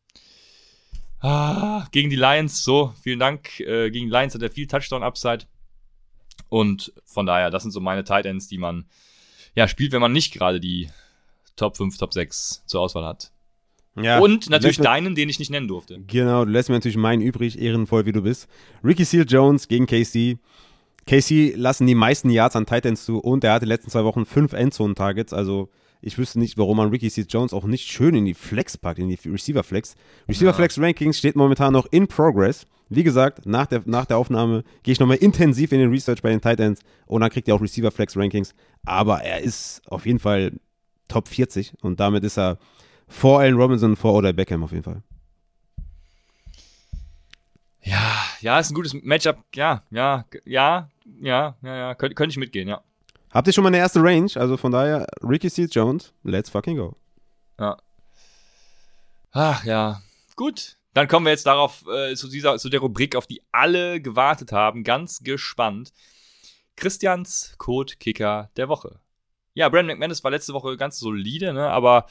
[1.21, 5.45] ah, gegen die Lions, so, vielen Dank, äh, gegen die Lions hat er viel Touchdown-Upside.
[6.49, 8.87] Und von daher, das sind so meine Tight Ends, die man
[9.55, 10.89] ja spielt, wenn man nicht gerade die
[11.57, 13.33] Top 5, Top 6 zur Auswahl hat.
[14.01, 16.01] Ja, und natürlich deinen, den ich nicht nennen durfte.
[16.07, 18.49] Genau, du lässt mir natürlich meinen übrig, ehrenvoll wie du bist.
[18.83, 20.39] Ricky Seal Jones gegen KC.
[21.07, 24.25] KC lassen die meisten Yards an Titans zu und er hatte die letzten zwei Wochen
[24.25, 25.35] fünf Endzone-Targets.
[25.35, 25.69] Also
[26.03, 28.99] ich wüsste nicht, warum man Ricky Seal Jones auch nicht schön in die Flex packt,
[28.99, 29.95] in die Receiver Flex.
[30.29, 30.53] Receiver ja.
[30.53, 32.67] Flex Rankings steht momentan noch in Progress.
[32.89, 36.31] Wie gesagt, nach der, nach der Aufnahme gehe ich nochmal intensiv in den Research bei
[36.31, 38.53] den Titans und dann kriegt ihr auch Receiver Flex Rankings.
[38.85, 40.53] Aber er ist auf jeden Fall
[41.07, 42.59] Top 40 und damit ist er
[43.07, 45.03] vor Allen Robinson, vor Odell Beckham auf jeden Fall.
[47.81, 49.39] Ja, ja, ist ein gutes Matchup.
[49.55, 50.91] Ja, ja, ja,
[51.21, 51.95] ja, ja, ja.
[51.95, 52.83] Könnte könnt ich mitgehen, ja.
[53.33, 54.31] Habt ihr schon mal eine erste Range?
[54.35, 56.95] Also von daher, Ricky Seals Jones, let's fucking go.
[57.59, 57.79] Ja.
[59.33, 60.03] Ach ja.
[60.37, 64.01] Gut, Dann kommen wir jetzt darauf, äh, zu dieser, zu der Rubrik, auf die alle
[64.01, 64.85] gewartet haben.
[64.85, 65.93] Ganz gespannt.
[66.77, 69.01] Christians Code-Kicker der Woche.
[69.55, 72.07] Ja, Brandon McManus war letzte Woche ganz solide, ne, aber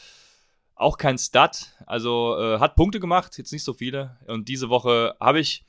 [0.75, 1.73] auch kein Stud.
[1.85, 4.17] Also äh, hat Punkte gemacht, jetzt nicht so viele.
[4.27, 5.63] Und diese Woche habe ich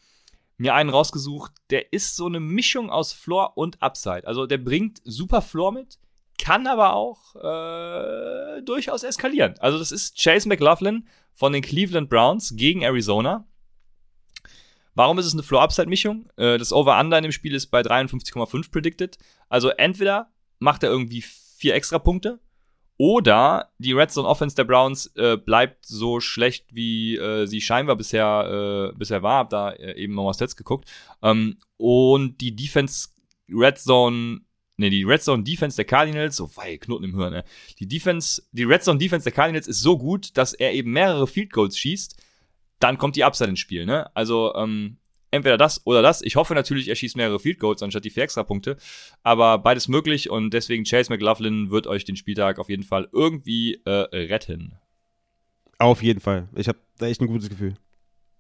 [0.62, 4.26] mir einen rausgesucht, der ist so eine Mischung aus Floor und Upside.
[4.26, 5.98] Also der bringt super Floor mit,
[6.38, 9.54] kann aber auch äh, durchaus eskalieren.
[9.58, 13.46] Also das ist Chase McLaughlin von den Cleveland Browns gegen Arizona.
[14.94, 16.30] Warum ist es eine Floor-Upside-Mischung?
[16.36, 19.18] Äh, das Over-Under in dem Spiel ist bei 53,5 predicted.
[19.48, 22.38] Also entweder macht er irgendwie vier extra Punkte
[23.02, 27.96] oder die Red Zone Offense der Browns äh, bleibt so schlecht, wie äh, sie scheinbar
[27.96, 29.38] bisher, äh, bisher war.
[29.38, 30.88] Hab da äh, eben nochmal Stats geguckt.
[31.20, 33.08] Ähm, und die Defense
[33.50, 34.42] Red Zone,
[34.76, 37.44] ne, die Red Zone Defense der Cardinals, so oh, Knoten im Hirn, ne?
[37.80, 41.26] Die Defense, die Red Zone Defense der Cardinals ist so gut, dass er eben mehrere
[41.26, 42.16] Field Goals schießt.
[42.78, 44.14] Dann kommt die Upside ins Spiel, ne?
[44.14, 44.98] Also, ähm,
[45.32, 46.22] entweder das oder das.
[46.22, 48.76] Ich hoffe natürlich, er schießt mehrere Field Goals anstatt die vier Extra-Punkte.
[49.24, 53.80] Aber beides möglich und deswegen Chase McLaughlin wird euch den Spieltag auf jeden Fall irgendwie
[53.84, 54.76] äh, retten.
[55.78, 56.48] Auf jeden Fall.
[56.54, 57.74] Ich habe da echt ein gutes Gefühl.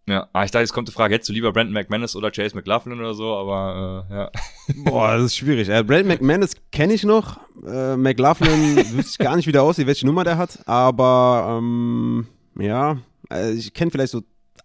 [0.08, 2.56] Ja, ah, ich dachte, jetzt kommt die Frage, hättest du lieber Brandon McManus oder Chase
[2.56, 4.30] McLaughlin oder so, aber äh, ja.
[4.84, 5.68] Boah, das ist schwierig.
[5.68, 7.38] Äh, Brandon McManus kenne ich noch.
[7.64, 10.58] Äh, McLaughlin wüsste ich gar nicht, wie der aussieht, welche Nummer der hat.
[10.66, 12.26] Aber ähm,
[12.58, 12.98] ja,
[13.30, 14.22] äh, ich kenne vielleicht so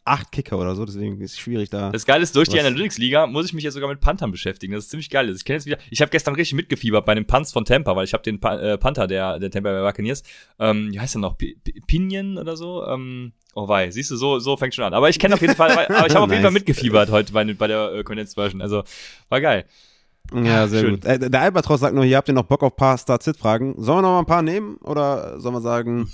[0.07, 1.91] acht Kicker oder so, deswegen ist es schwierig da.
[1.91, 4.73] Das Geile ist, durch die Analytics-Liga muss ich mich jetzt sogar mit Panthern beschäftigen.
[4.73, 5.29] Das ist ziemlich geil.
[5.29, 8.05] Ich kenne jetzt wieder, ich habe gestern richtig mitgefiebert bei den Punts von Tampa, weil
[8.05, 10.23] ich habe den pa äh, Panther der, der Tampa Bay Buccaneers,
[10.59, 14.37] ähm, wie heißt der noch, P Pinion oder so, ähm, Oh wei, siehst du, so,
[14.37, 14.93] so fängt schon an.
[14.93, 17.43] Aber ich kenne auf jeden Fall, aber ich habe auf jeden Fall mitgefiebert heute bei,
[17.43, 18.61] bei der äh, Condensed Version.
[18.61, 18.83] Also
[19.29, 19.65] war geil.
[20.31, 20.91] Ja, sehr Schön.
[20.91, 21.05] gut.
[21.05, 23.73] Äh, der Albatros sagt nur, hier habt ihr noch Bock auf ein paar Start-Sit-Fragen.
[23.81, 26.11] Sollen wir noch mal ein paar nehmen oder sollen wir sagen,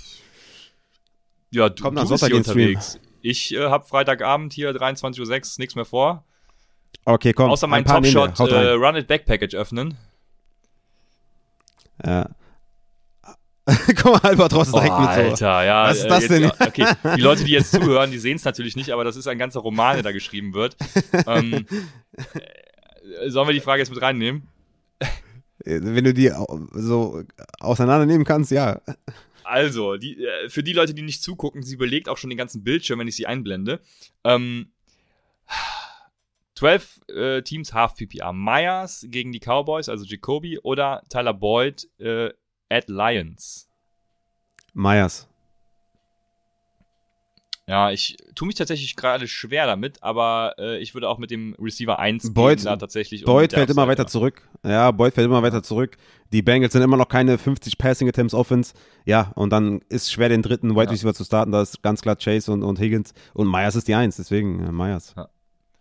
[1.50, 2.92] ja, du, Kommt du bist hier unterwegs.
[2.92, 3.13] Stream.
[3.24, 6.24] Ich äh, habe Freitagabend hier 23.06 Uhr nichts mehr vor.
[7.06, 7.50] Okay, komm.
[7.50, 9.96] Außer mein Top-Shot äh, Run It Back Package öffnen.
[12.04, 12.28] Ja.
[13.96, 15.46] Guck mal, Albatros ist oh, direkt mit so.
[15.46, 15.84] Alter, ja.
[15.84, 16.52] Was ist das jetzt, denn?
[16.60, 19.38] Okay, die Leute, die jetzt zuhören, die sehen es natürlich nicht, aber das ist ein
[19.38, 20.76] ganzer Roman, der da geschrieben wird.
[21.26, 21.64] ähm,
[22.12, 24.48] äh, sollen wir die Frage jetzt mit reinnehmen?
[25.64, 26.30] Wenn du die
[26.72, 27.22] so
[27.58, 28.82] auseinandernehmen kannst, ja.
[29.44, 32.64] Also, die, äh, für die Leute, die nicht zugucken, sie belegt auch schon den ganzen
[32.64, 33.80] Bildschirm, wenn ich sie einblende.
[34.24, 34.72] Ähm,
[36.56, 38.32] 12 äh, Teams Half PPR.
[38.32, 42.30] Myers gegen die Cowboys, also Jacoby, oder Tyler Boyd äh,
[42.68, 43.68] at Lions.
[44.72, 45.28] Myers.
[47.66, 51.54] Ja, ich tue mich tatsächlich gerade schwer damit, aber äh, ich würde auch mit dem
[51.58, 53.24] Receiver 1 Boyd, da tatsächlich.
[53.24, 54.42] Boyd fällt immer weiter zurück.
[54.62, 55.96] Ja, Boyd fällt immer weiter zurück.
[56.30, 58.74] Die Bengals sind immer noch keine 50 Passing Attempts Offense.
[59.06, 61.14] Ja, und dann ist es schwer, den dritten Wide Receiver ja.
[61.14, 61.52] zu starten.
[61.52, 63.14] Da ist ganz klar Chase und, und Higgins.
[63.32, 65.14] Und Myers ist die Eins, deswegen äh, Myers.
[65.16, 65.28] Ja.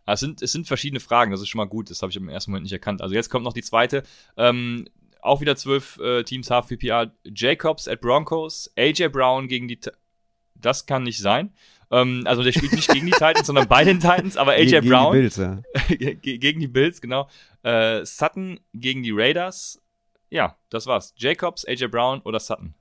[0.05, 2.27] Es sind, es sind verschiedene Fragen, das ist schon mal gut, das habe ich im
[2.27, 3.01] ersten Moment nicht erkannt.
[3.01, 4.03] Also jetzt kommt noch die zweite.
[4.35, 4.85] Ähm,
[5.21, 7.11] auch wieder zwölf äh, Teams Half PPR.
[7.23, 9.79] Jacobs at Broncos, AJ Brown gegen die.
[10.63, 11.51] Das kann nicht sein.
[11.91, 14.89] Ähm, also der spielt nicht gegen die Titans, sondern bei den Titans, aber AJ gegen
[14.89, 15.13] Brown.
[15.13, 15.61] Die Bills, ja.
[16.21, 17.29] gegen die Bills, genau.
[17.61, 19.79] Äh, Sutton gegen die Raiders.
[20.29, 21.13] Ja, das war's.
[21.17, 22.73] Jacobs, AJ Brown oder Sutton?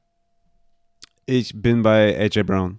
[1.26, 2.78] Ich bin bei AJ Brown.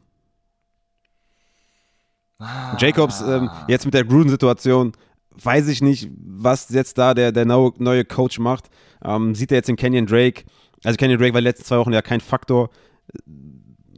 [2.40, 2.76] Ah.
[2.80, 4.94] Jacobs, ähm, jetzt mit der Gruden-Situation,
[5.32, 8.70] weiß ich nicht, was jetzt da der, der neue Coach macht.
[9.04, 10.44] Ähm, sieht er jetzt in Kenyon Drake,
[10.84, 12.70] also Kenyon Drake war die letzten zwei Wochen ja kein Faktor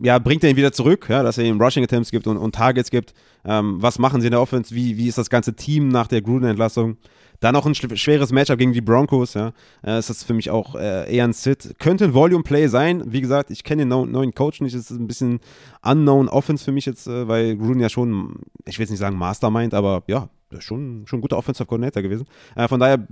[0.02, 2.56] ja, bringt er ihn wieder zurück, ja, dass er ihm Rushing Attempts gibt und, und
[2.56, 3.14] Targets gibt.
[3.46, 4.74] Ähm, was machen sie in der Offense?
[4.74, 6.98] Wie, wie ist das ganze Team nach der Gruden-Entlassung?
[7.42, 9.52] Dann auch ein schweres Matchup gegen die Broncos, ja.
[9.86, 11.76] Äh, ist das für mich auch äh, eher ein Sit.
[11.80, 13.04] Könnte ein Volume-Play sein.
[13.08, 14.74] Wie gesagt, ich kenne den neuen Coach nicht.
[14.74, 15.40] Es ist ein bisschen
[15.84, 18.36] unknown Offense für mich jetzt, äh, weil Gruden ja schon,
[18.66, 20.30] ich will jetzt nicht sagen Mastermind, aber ja,
[20.60, 22.26] schon, schon ein guter Offensive Coordinator gewesen.
[22.56, 23.06] Äh, von daher,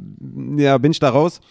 [0.58, 1.42] ja, bin ich da raus.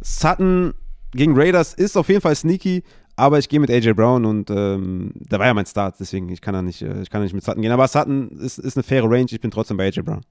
[0.00, 0.74] Sutton
[1.12, 2.82] gegen Raiders ist auf jeden Fall sneaky.
[3.20, 6.40] Aber ich gehe mit AJ Brown und ähm, da war ja mein Start, deswegen ich
[6.40, 7.70] kann da nicht, äh, ich kann da nicht mit Sutton gehen.
[7.70, 10.24] Aber Sutton ist, ist eine faire Range, ich bin trotzdem bei AJ Brown.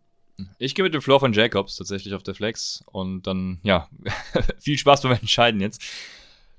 [0.57, 3.87] Ich gehe mit dem Floor von Jacobs tatsächlich auf der Flex und dann, ja,
[4.59, 5.83] viel Spaß beim Entscheiden jetzt.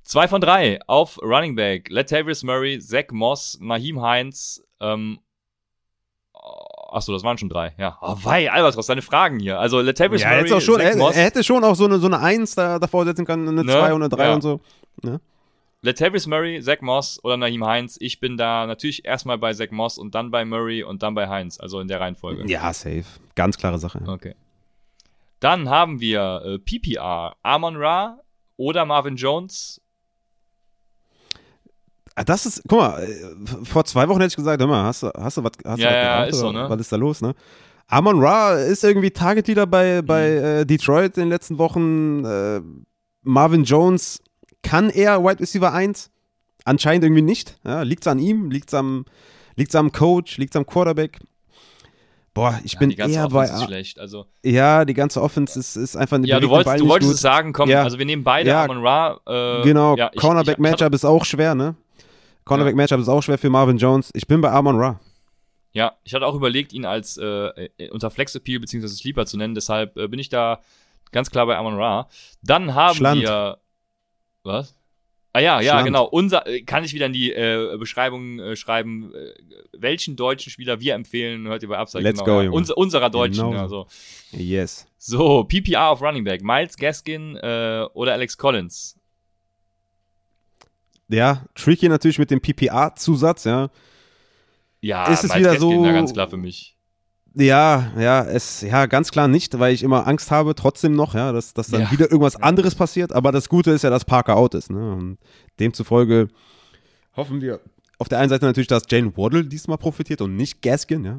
[0.05, 1.89] Zwei von drei auf Running Back.
[1.91, 5.18] Latavius Murray, Zach Moss, Naheem Heinz, ähm,
[6.93, 7.99] Achso, das waren schon drei, ja.
[8.01, 9.59] Oh, wei, Albatros, deine Fragen hier.
[9.59, 12.55] Also, Latavius ja, Murray, schon, er, er, hätte schon auch so eine, so eine 1
[12.55, 13.95] da, davor setzen können, eine 2 ne?
[13.95, 14.35] und eine 3 ja.
[14.35, 14.61] und so.
[15.03, 15.20] Ne?
[15.83, 17.97] Latavius Murray, Zach Moss oder Naheem Heinz.
[18.01, 21.28] Ich bin da natürlich erstmal bei Zach Moss und dann bei Murray und dann bei
[21.28, 22.47] Heinz, also in der Reihenfolge.
[22.51, 23.05] Ja, safe.
[23.35, 24.03] Ganz klare Sache.
[24.07, 24.35] Okay.
[25.41, 28.18] Dann haben wir äh, PPR, Amon Ra
[28.59, 29.81] oder Marvin Jones.
[32.14, 35.03] Ah, Das ist, guck mal, äh, vor zwei Wochen hätte ich gesagt, hör mal, hast
[35.03, 36.68] du, hast du was, hast Ja, ja, ist so, ne?
[36.68, 37.35] Was ist da los, ne?
[37.87, 40.45] Amon Ra ist irgendwie Target Leader bei, bei Mhm.
[40.45, 42.24] äh, Detroit in den letzten Wochen.
[42.24, 42.61] Äh,
[43.22, 44.22] Marvin Jones
[44.63, 46.11] kann er Wide Receiver 1?
[46.65, 47.59] Anscheinend irgendwie nicht.
[47.65, 48.51] Ja, liegt's an ihm?
[48.51, 49.05] Liegt's am,
[49.57, 50.37] liegt's am Coach?
[50.39, 51.19] Liegt's am Quarterback?
[52.33, 53.45] Boah, ich Ja, bin die ganze eher bei.
[53.45, 53.99] Offense ist schlecht.
[53.99, 57.21] Also, Ja, die ganze Offense ist, ist einfach eine ja, du wolltest, du wolltest es
[57.21, 57.83] sagen, komm, Ja.
[57.83, 58.65] also wir nehmen beide Ja.
[58.65, 59.19] Amon Ra.
[59.27, 61.75] Äh, Genau, ja, Cornerback-Matchup ist auch schwer, ne?
[62.45, 64.11] Cornerback-Matchup ist auch schwer für Marvin Jones.
[64.15, 65.01] Ich bin bei Amon Ra.
[65.73, 68.87] Ja, ich hatte auch überlegt, ihn als äh, äh, unter Flex Appeal bzw.
[68.89, 70.61] Sleeper zu nennen, deshalb äh, bin ich da
[71.13, 72.09] ganz klar bei Amon Ra.
[72.43, 73.23] Dann haben Schland.
[73.23, 73.59] wir.
[74.43, 74.74] Was?
[75.32, 75.86] Ah ja, ja, Schland.
[75.86, 76.05] genau.
[76.07, 79.32] Unser äh, kann ich wieder in die äh, Beschreibung äh, schreiben, äh,
[79.78, 82.38] welchen deutschen Spieler wir empfehlen, hört ihr bei Upside Let's genau.
[82.38, 82.51] go, ja.
[82.51, 83.86] Unser, unserer Deutschen, Genau ja, so.
[84.32, 84.36] so.
[84.36, 84.88] Yes.
[84.99, 88.97] So, PPR auf Running Back, Miles Gaskin äh, oder Alex Collins.
[91.09, 93.70] Ja, tricky natürlich mit dem PPA-Zusatz, ja.
[94.80, 96.76] Ja, Ist es Miles wieder Gaskin, so- ja, ganz klar für mich.
[97.35, 101.31] Ja, ja, es, ja, ganz klar nicht, weil ich immer Angst habe, trotzdem noch, ja,
[101.33, 101.91] dass, dass dann Ja.
[101.93, 103.12] wieder irgendwas anderes passiert.
[103.12, 104.93] Aber das Gute ist ja, dass Parker out ist, ne?
[104.93, 105.18] Und
[105.61, 106.28] demzufolge
[107.16, 107.61] hoffen wir
[107.99, 111.18] auf der einen Seite natürlich, dass Jane Waddle diesmal profitiert und nicht Gaskin, ja.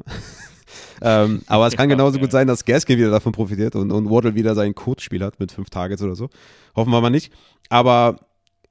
[1.02, 4.34] ähm, aber es kann genauso gut sein, dass Gaskin wieder davon profitiert und, und Waddle
[4.34, 6.28] wieder seinen Coach-Spiel hat mit fünf Targets oder so.
[6.74, 7.32] Hoffen wir mal nicht.
[7.68, 8.16] Aber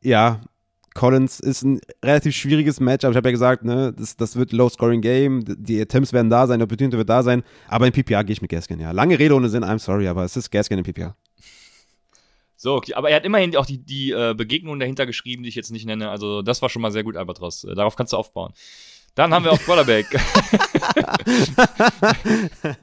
[0.01, 0.41] ja,
[0.93, 3.11] Collins ist ein relativ schwieriges Matchup.
[3.11, 5.43] Ich habe ja gesagt, ne, das, das wird Low-Scoring-Game.
[5.45, 7.43] Die Attempts werden da sein, die Opportunity wird da sein.
[7.67, 8.91] Aber in PPA gehe ich mit Gaskin, ja.
[8.91, 11.15] Lange Rede ohne Sinn, I'm sorry, aber es ist Gaskin in PPA.
[12.57, 15.55] So, okay, aber er hat immerhin auch die, die äh, Begegnungen dahinter geschrieben, die ich
[15.55, 16.09] jetzt nicht nenne.
[16.09, 17.63] Also das war schon mal sehr gut, Albatros.
[17.63, 18.53] Äh, darauf kannst du aufbauen.
[19.15, 20.05] Dann haben wir auf Quarterback.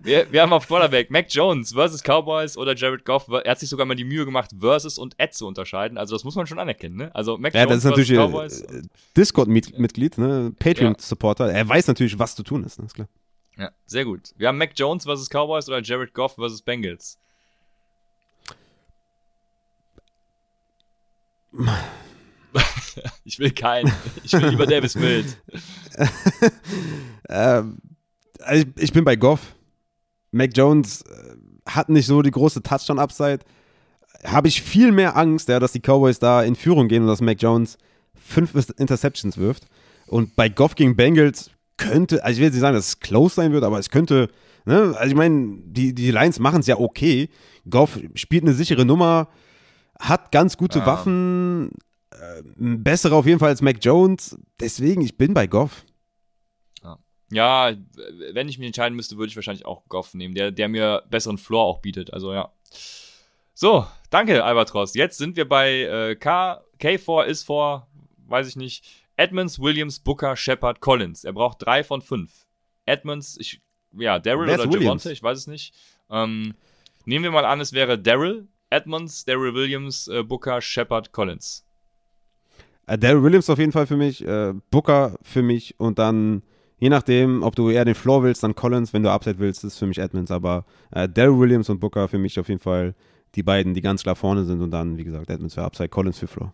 [0.03, 3.29] wir, wir haben auf Quarterback Mac Jones versus Cowboys oder Jared Goff.
[3.29, 5.97] Er hat sich sogar mal die Mühe gemacht, versus und Ed zu unterscheiden.
[5.97, 7.15] Also das muss man schon anerkennen, ne?
[7.15, 8.83] Also Mac Ja, Jones das ist natürlich äh,
[9.17, 10.53] Discord-Mitglied, ne?
[10.59, 11.51] Patreon-Supporter.
[11.51, 12.85] Er weiß natürlich, was zu tun ist, ne?
[12.85, 13.09] ist klar.
[13.57, 14.35] Ja, sehr gut.
[14.37, 17.19] Wir haben Mac Jones versus Cowboys oder Jared Goff versus Bengals.
[23.25, 23.93] ich will keinen.
[24.23, 25.37] Ich will lieber Davis Mills.
[27.31, 27.77] Ähm,
[28.41, 29.55] also ich, ich bin bei Goff.
[30.31, 31.37] Mac Jones äh,
[31.67, 33.41] hat nicht so die große Touchdown-Upside.
[34.25, 37.21] Habe ich viel mehr Angst, ja, dass die Cowboys da in Führung gehen und dass
[37.21, 37.77] Mac Jones
[38.15, 39.67] fünf Interceptions wirft.
[40.07, 43.35] Und bei Goff gegen Bengals könnte, also ich will jetzt nicht sagen, dass es close
[43.35, 44.29] sein wird, aber es könnte,
[44.65, 47.29] ne, also ich meine, die, die Lions machen es ja okay.
[47.69, 49.29] Goff spielt eine sichere Nummer,
[50.01, 50.87] hat ganz gute Ja.
[50.87, 51.71] Waffen,
[52.21, 54.39] äh, bessere auf jeden Fall als Mac Jones.
[54.61, 55.85] Deswegen, ich bin bei Goff.
[57.31, 57.75] Ja,
[58.33, 61.37] wenn ich mich entscheiden müsste, würde ich wahrscheinlich auch Goff nehmen, der, der mir besseren
[61.37, 62.13] Floor auch bietet.
[62.13, 62.53] Also ja.
[63.53, 64.95] So, danke, Albatros.
[64.95, 66.65] Jetzt sind wir bei äh, K.
[66.81, 67.89] K4 ist vor,
[68.29, 68.85] weiß ich nicht.
[69.17, 71.25] Edmonds, Williams, Booker, Shepard, Collins.
[71.25, 72.47] Er braucht drei von fünf.
[72.87, 73.61] Edmonds, ich,
[73.93, 74.85] ja, Daryl oder Williams?
[74.85, 75.75] Javonte, ich weiß es nicht.
[76.09, 76.55] Ähm,
[77.05, 81.68] nehmen wir mal an, es wäre Daryl, Edmonds, Daryl Williams, äh, Booker, Shepard, Collins.
[82.89, 86.43] Äh, Daryl Williams auf jeden Fall für mich, äh, Booker für mich und dann,
[86.79, 89.79] je nachdem, ob du eher den Floor willst, dann Collins, wenn du Upside willst, ist
[89.79, 92.95] für mich Edmonds, aber äh, Daryl Williams und Booker für mich auf jeden Fall
[93.35, 96.19] die beiden, die ganz klar vorne sind und dann, wie gesagt, Edmonds für Upside, Collins
[96.19, 96.51] für Floor.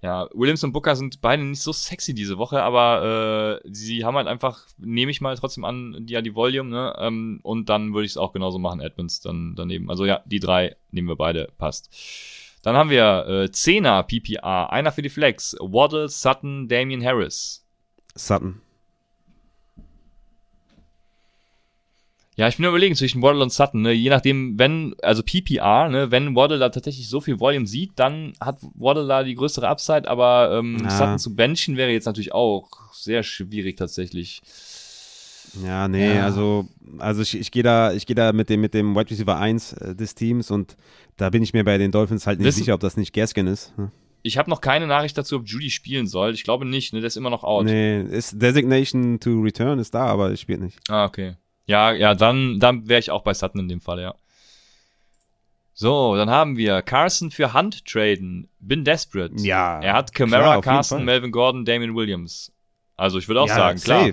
[0.00, 4.16] Ja, Williams und Booker sind beide nicht so sexy diese Woche, aber äh, sie haben
[4.16, 6.94] halt einfach, nehme ich mal trotzdem an, die, ja, die Volume, ne?
[6.98, 9.88] Ähm, und dann würde ich es auch genauso machen, Edmonds dann daneben.
[9.88, 11.88] Also ja, die drei nehmen wir beide, passt.
[12.64, 17.62] Dann haben wir äh, 10er PPA, einer für die Flex, Waddle, Sutton, Damian Harris.
[18.14, 18.62] Sutton.
[22.36, 23.92] Ja, ich bin überlegen zwischen Waddle und Sutton, ne?
[23.92, 28.32] Je nachdem, wenn, also PPR, ne, wenn Waddle da tatsächlich so viel Volume sieht, dann
[28.40, 30.90] hat Waddle da die größere Upside, aber ähm, Ja.
[30.90, 34.40] Sutton zu benchen wäre jetzt natürlich auch sehr schwierig tatsächlich.
[35.62, 36.24] Ja, nee, Ja.
[36.24, 36.66] also,
[36.98, 39.72] also ich, ich gehe da, ich gehe da mit dem, mit dem Wide Receiver 1
[39.74, 40.76] äh, des Teams und
[41.16, 43.46] da bin ich mir bei den Dolphins halt nicht Wissen- sicher, ob das nicht Gaskin
[43.46, 43.72] ist.
[43.76, 43.90] Hm.
[44.22, 46.32] Ich habe noch keine Nachricht dazu, ob Judy spielen soll.
[46.32, 47.66] Ich glaube nicht, ne, der ist immer noch out.
[47.66, 50.78] Nee, ist Designation to Return ist da, aber spielt nicht.
[50.88, 51.36] Ah, okay.
[51.66, 54.14] Ja, ja, dann, dann wäre ich auch bei Sutton in dem Fall, ja.
[55.76, 58.48] So, dann haben wir Carson für Hand traden.
[58.60, 59.34] Bin desperate.
[59.38, 61.04] Ja, Er hat Camara, Carson.
[61.04, 62.52] Melvin Gordon, Damian Williams.
[62.96, 64.10] Also ich würde auch ja, sagen, klar.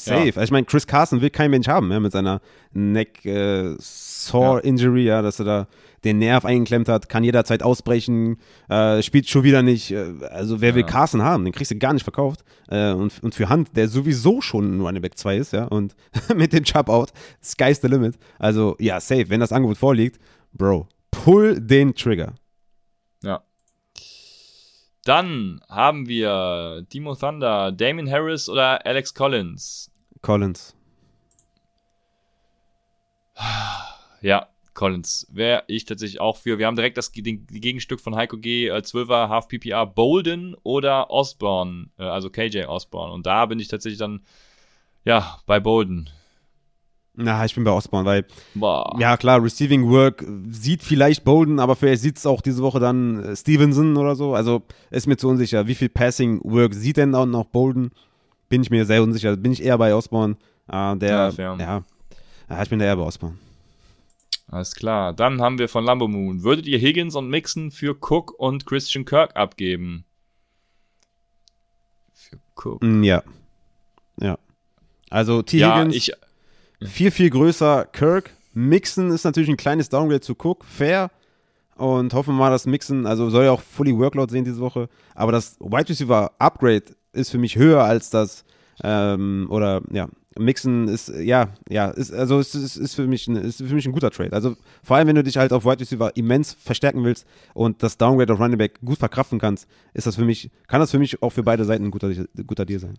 [0.00, 0.26] Safe.
[0.26, 0.40] Safe.
[0.40, 2.40] Also ich meine, Chris Carson will kein Mensch haben, ja, mit seiner
[2.72, 5.66] Neck äh, Sore Injury, ja, dass er da
[6.04, 8.38] den Nerv eingeklemmt hat, kann jederzeit ausbrechen,
[8.70, 9.90] äh, spielt schon wieder nicht.
[9.90, 10.86] Äh, also wer will Ja.
[10.86, 11.44] Carson haben?
[11.44, 12.42] Den kriegst du gar nicht verkauft.
[12.68, 15.94] Äh, und, und für Hand, der sowieso schon ein Running Back 2 ist, ja, und
[16.34, 17.10] mit dem Chub out,
[17.42, 18.16] sky's the limit.
[18.38, 19.28] Also ja, safe.
[19.28, 20.18] Wenn das Angebot vorliegt,
[20.52, 22.34] Bro, pull den Trigger.
[23.22, 23.42] Ja.
[25.04, 29.89] Dann haben wir Timo Thunder, Damien Harris oder Alex Collins.
[30.22, 30.76] Collins.
[34.20, 35.26] Ja, Collins.
[35.30, 36.58] Wäre ich tatsächlich auch für.
[36.58, 41.10] Wir haben direkt das die Gegenstück von Heiko G, äh, 12er Half PPR, Bolden oder
[41.10, 43.12] Osborne, äh, also KJ Osborne.
[43.12, 44.20] Und da bin ich tatsächlich dann,
[45.04, 46.10] ja, bei Bolden.
[47.14, 48.96] Na, ich bin bei Osborne, weil, Boah.
[48.98, 53.22] ja klar, Receiving Work sieht vielleicht Bolden, aber vielleicht sieht es auch diese Woche dann
[53.24, 54.34] äh, Stevenson oder so.
[54.34, 55.66] Also ist mir zu unsicher.
[55.66, 57.90] Wie viel Passing Work sieht denn auch noch Bolden?
[58.50, 59.36] Bin ich mir sehr unsicher.
[59.36, 60.36] Bin ich eher bei Osborne.
[60.68, 61.84] Äh, der, Ja, ja,
[62.48, 62.62] ja.
[62.62, 63.38] ich bin eher bei Osborne.
[64.48, 65.12] Alles klar.
[65.12, 66.42] Dann haben wir von Lambo Moon.
[66.42, 70.04] Würdet ihr Higgins und Mixon für Cook und Christian Kirk abgeben?
[72.12, 72.82] Für Cook.
[72.82, 73.22] Mm, ja.
[74.20, 74.36] Ja.
[75.08, 75.58] Also T.
[75.58, 76.12] Ja, Higgins ich,
[76.82, 78.32] viel, viel größer Kirk.
[78.52, 81.12] Mixon ist natürlich ein kleines Downgrade zu Cook, fair.
[81.76, 84.88] Und hoffen wir mal, dass Mixon, also soll ja auch fully Workload sehen diese Woche.
[85.14, 88.44] Aber das Wide Receiver Upgrade ist für mich höher als das,
[88.82, 90.08] ähm, oder ja,
[90.38, 93.86] Mixon ist, ja, ja, ist, also es ist, ist, für mich ein, ist für mich
[93.86, 94.32] ein guter Trade.
[94.32, 97.98] Also vor allem, wenn du dich halt auf Wide Receiver immens verstärken willst und das
[97.98, 101.22] Downgrade auf Running Back gut verkraften kannst, ist das für mich, kann das für mich
[101.22, 102.12] auch für beide Seiten ein guter,
[102.46, 102.98] guter Deal sein.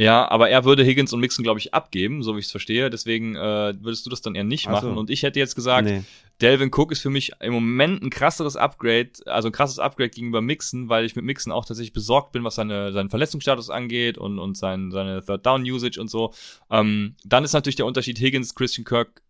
[0.00, 2.88] Ja, aber er würde Higgins und Mixon, glaube ich, abgeben, so wie ich es verstehe.
[2.88, 4.86] Deswegen äh, würdest du das dann eher nicht Ach so.
[4.88, 4.98] machen.
[4.98, 6.02] Und ich hätte jetzt gesagt, Nee.
[6.40, 10.40] Delvin Cook ist für mich im Moment ein krasseres Upgrade, also ein krasses Upgrade gegenüber
[10.40, 14.38] Mixon, weil ich mit Mixon auch tatsächlich besorgt bin, was seine, seinen Verletzungsstatus angeht und,
[14.38, 16.32] und sein, seine Third Down Usage und so.
[16.70, 19.20] Ähm, dann ist natürlich der Unterschied Higgins, Christian Kirk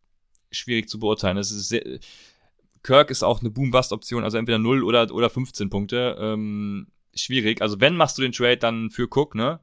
[0.52, 1.36] schwierig zu beurteilen.
[1.36, 1.82] Das ist sehr,
[2.84, 6.16] Kirk ist auch eine Boom-Bust-Option, also entweder 0 oder, oder 15 Punkte.
[6.18, 7.60] Ähm, schwierig.
[7.60, 9.58] Also wenn machst du den Trade dann für Cook, ne?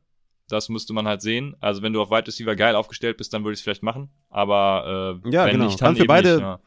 [0.49, 1.55] Das müsste man halt sehen.
[1.59, 4.09] Also wenn du auf Wide Receiver geil aufgestellt bist, dann würde ich es vielleicht machen.
[4.29, 5.65] Aber äh, Ja, wenn genau.
[5.65, 6.59] nicht, dann Kann für beide- nicht, ja.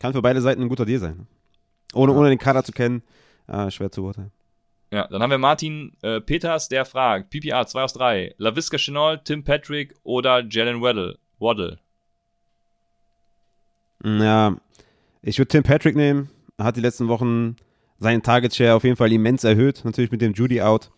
[0.00, 1.26] Kann für beide Seiten ein guter Deal sein.
[1.94, 2.18] Ohne, Ja.
[2.18, 3.02] ohne den Kader zu kennen,
[3.46, 4.32] äh, schwer zu beurteilen.
[4.90, 9.24] Ja, dann haben wir Martin äh, Peters, der fragt, PPA 2 aus 3, LaVisca Chenault,
[9.24, 11.18] Tim Patrick oder Jalen Waddle?
[11.38, 11.78] Waddle.
[14.04, 14.56] Ja,
[15.22, 16.28] ich würde Tim Patrick nehmen.
[16.58, 17.56] Er hat die letzten Wochen
[17.98, 19.84] seinen Target Share auf jeden Fall immens erhöht.
[19.84, 20.90] Natürlich mit dem Judy out.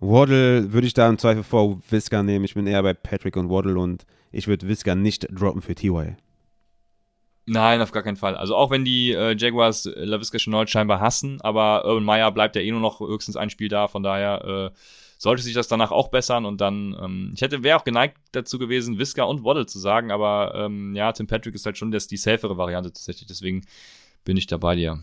[0.00, 2.44] Waddle würde ich da im Zweifel vor Visca nehmen.
[2.44, 6.16] Ich bin eher bei Patrick und Waddle und ich würde Visca nicht droppen für TY.
[7.46, 8.36] Nein, auf gar keinen Fall.
[8.36, 12.56] Also auch wenn die äh, Jaguars äh, LaVisca Chenault scheinbar hassen, aber Urban Meyer bleibt
[12.56, 14.76] ja eh nur noch höchstens ein Spiel da, von daher äh,
[15.16, 18.58] sollte sich das danach auch bessern und dann, ähm, ich hätte, wäre auch geneigt dazu
[18.58, 22.08] gewesen, Visca und Waddle zu sagen, aber ähm, ja, Tim Patrick ist halt schon das,
[22.08, 23.64] die safere Variante tatsächlich, deswegen
[24.24, 24.98] bin ich da bei dir.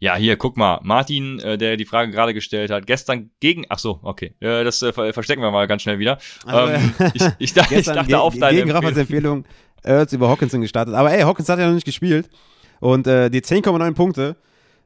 [0.00, 3.78] Ja, hier, guck mal, Martin, äh, der die Frage gerade gestellt hat, gestern gegen, ach
[3.80, 6.18] so, okay, äh, das äh, ver- verstecken wir mal ganz schnell wieder.
[6.46, 9.38] Also, ähm, ich, ich, dachte, ich dachte ge auf deine gegen Raffas Empfehlung.
[9.38, 9.44] Empfehlung
[9.82, 10.94] Ertz über Hawkinson gestartet.
[10.94, 12.28] Aber ey, Hawkins hat ja noch nicht gespielt.
[12.80, 14.36] Und äh, die 10,9 Punkte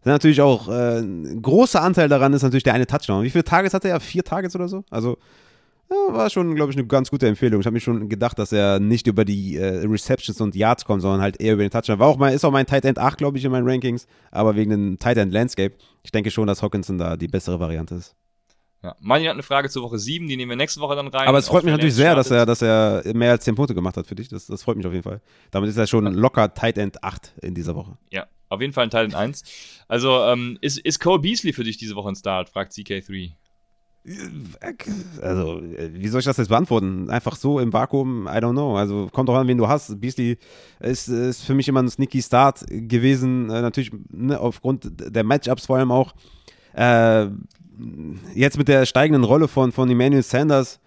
[0.03, 3.23] sind natürlich auch äh, ein großer Anteil daran ist natürlich der eine Touchdown.
[3.23, 4.01] Wie viele Targets hatte er?
[4.01, 4.85] Vier Targets oder so?
[4.91, 5.19] Also
[5.93, 7.61] ja, war schon, glaube ich, eine ganz gute Empfehlung.
[7.61, 11.03] Ich habe mir schon gedacht, dass er nicht über die äh, Receptions und Yards kommt,
[11.03, 11.99] sondern halt eher über den Touchdown.
[11.99, 14.57] War auch mal, ist auch mein Tight End 8, glaube ich, in meinen Rankings, aber
[14.57, 15.75] wegen dem Tight End Landscape.
[16.03, 18.17] Ich denke schon, dass Hawkinson da die bessere Variante ist.
[18.83, 18.97] Ja.
[19.01, 21.29] Martin hat eine Frage zur Woche 7, die nehmen wir nächste Woche dann rein.
[21.29, 23.97] Aber es freut mich natürlich sehr, dass er, dass er mehr als 10 Punkte gemacht
[23.97, 24.29] hat für dich.
[24.29, 25.21] Das, das freut mich auf jeden Fall.
[25.53, 27.97] Damit ist er schon locker Tight End 8 in dieser Woche.
[28.11, 29.45] Ja, auf jeden Fall ein Teil in 1.
[29.87, 32.49] Also, ähm, ist, ist Cole Beasley für dich diese Woche ein Start?
[32.49, 33.35] fragt CK3.
[35.21, 37.09] Also, äh, wie soll ich das jetzt beantworten?
[37.09, 38.77] Einfach so im Vakuum, I don't know.
[38.77, 40.01] Also, kommt doch an, wen du hast.
[40.01, 40.39] Beasley
[40.81, 43.49] ist, ist für mich immer ein sneaky Start gewesen.
[43.51, 46.15] Äh, natürlich ne, aufgrund der Matchups vor allem auch.
[46.75, 47.29] Äh,
[48.35, 50.81] jetzt mit der steigenden Rolle von, von Emmanuel Sanders,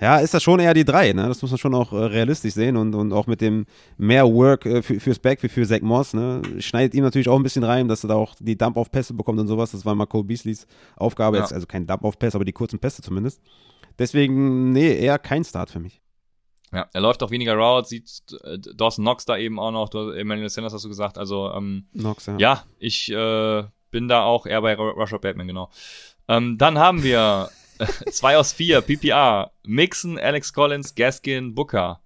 [0.00, 1.28] ja, ist das schon eher die drei, ne?
[1.28, 3.66] Das muss man schon auch äh, realistisch sehen und, und auch mit dem
[3.98, 6.40] mehr Work äh, für, fürs Back wie für Zach Moss, ne?
[6.58, 9.46] Schneidet ihm natürlich auch ein bisschen rein, dass er da auch die Dump-Off-Pässe bekommt und
[9.48, 9.72] sowas.
[9.72, 11.42] Das war mal Cole Beasleys Aufgabe, Ja.
[11.42, 13.40] jetzt, also kein Dump-Off-Pass, aber die kurzen Pässe zumindest.
[13.98, 16.00] Deswegen, nee, eher kein Start für mich.
[16.72, 18.08] Ja, er läuft auch weniger Routes, sieht
[18.44, 21.18] äh, Dawson Knox da eben auch noch, du, Emmanuel Sanders hast du gesagt.
[21.18, 22.36] Also, ähm, Nox, ja.
[22.38, 25.68] ja, ich äh, bin da auch eher bei Ru- Russia Batman, genau.
[26.28, 27.50] Ähm, dann haben wir
[28.10, 32.00] zwei aus vier, PPR, Mixon, Alex Collins, Gaskin, Booker.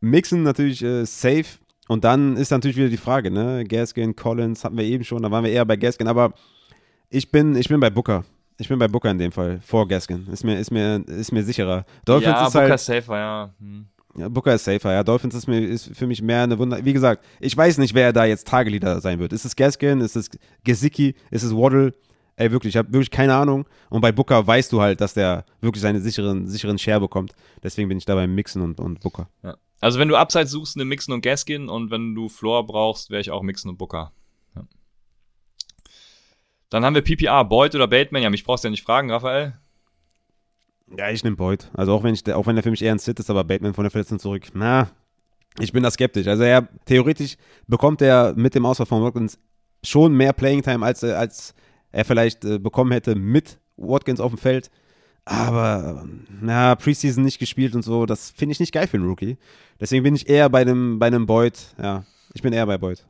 [0.00, 1.58] Mixen natürlich äh, safe.
[1.88, 3.64] Und dann ist natürlich wieder die Frage, ne?
[3.64, 6.34] Gaskin, Collins hatten wir eben schon, da waren wir eher bei Gaskin, aber
[7.08, 8.24] ich bin, ich bin bei Booker.
[8.58, 10.26] Ich bin bei Booker in dem Fall, vor Gaskin.
[10.30, 11.86] Ist mir, ist mir, ist mir sicherer.
[12.04, 13.54] Dolphins ja, ist Booker halt, safer, ja.
[13.58, 13.86] Hm.
[14.16, 15.02] ja, Booker ist safer, ja.
[15.02, 16.84] Dolphins ist, mir, ist für mich mehr eine Wunder.
[16.84, 19.32] Wie gesagt, ich weiß nicht, wer da jetzt Tageleader sein wird.
[19.32, 20.00] Ist es Gaskin?
[20.00, 20.28] Ist es
[20.64, 21.14] Gesicki?
[21.30, 21.94] Ist es Waddle?
[22.38, 23.66] Ey, wirklich, ich habe wirklich keine Ahnung.
[23.90, 27.32] Und bei Booker weißt du halt, dass der wirklich seine sicheren, sicheren Share bekommt.
[27.64, 29.28] Deswegen bin ich da beim Mixen und, und Booker.
[29.42, 29.56] Ja.
[29.80, 33.20] Also wenn du Upside suchst, eine Mixon und Gaskin und wenn du Floor brauchst, wäre
[33.20, 34.12] ich auch Mixon und Booker.
[34.54, 34.62] Ja.
[36.70, 38.22] Dann haben wir PPR, Boyd oder Bateman.
[38.22, 39.58] Ja, mich brauchst du ja nicht fragen, Raphael.
[40.96, 41.68] Ja, ich nehme Boyd.
[41.74, 43.74] Also auch wenn, ich, auch wenn er für mich eher ein Sit ist, aber Bateman
[43.74, 44.44] von der Verletzung zurück.
[44.54, 44.88] Na,
[45.58, 46.28] ich bin da skeptisch.
[46.28, 47.36] Also er, theoretisch
[47.66, 49.40] bekommt er mit dem Ausfall von Watkins
[49.84, 51.52] schon mehr Playing Time, als, als
[51.98, 54.70] er vielleicht äh, bekommen hätte mit Watkins auf dem Feld.
[55.24, 56.06] Aber
[56.40, 59.36] na, Preseason nicht gespielt und so, das finde ich nicht geil für einen Rookie.
[59.80, 61.58] Deswegen bin ich eher bei einem, bei einem Boyd.
[61.82, 62.04] Ja,
[62.34, 63.04] ich bin eher bei Boyd.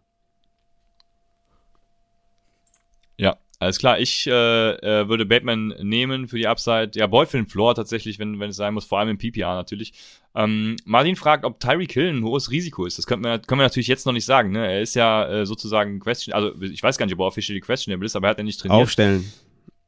[3.18, 3.98] Ja, alles klar.
[3.98, 6.92] Ich äh, äh, würde Bateman nehmen für die Upside.
[6.94, 9.54] Ja, Boyd für den Floor tatsächlich, wenn, wenn es sein muss, vor allem im PPR
[9.54, 9.94] natürlich.
[10.34, 12.98] Ähm, Martin fragt, ob Tyreek Hill ein hohes Risiko ist.
[12.98, 14.52] Das können wir, können wir natürlich jetzt noch nicht sagen.
[14.52, 14.64] Ne?
[14.64, 18.06] Er ist ja äh, sozusagen Question, also ich weiß gar nicht, ob er officially questionable
[18.06, 18.80] ist, aber er hat ja nicht trainiert.
[18.80, 19.24] Aufstellen.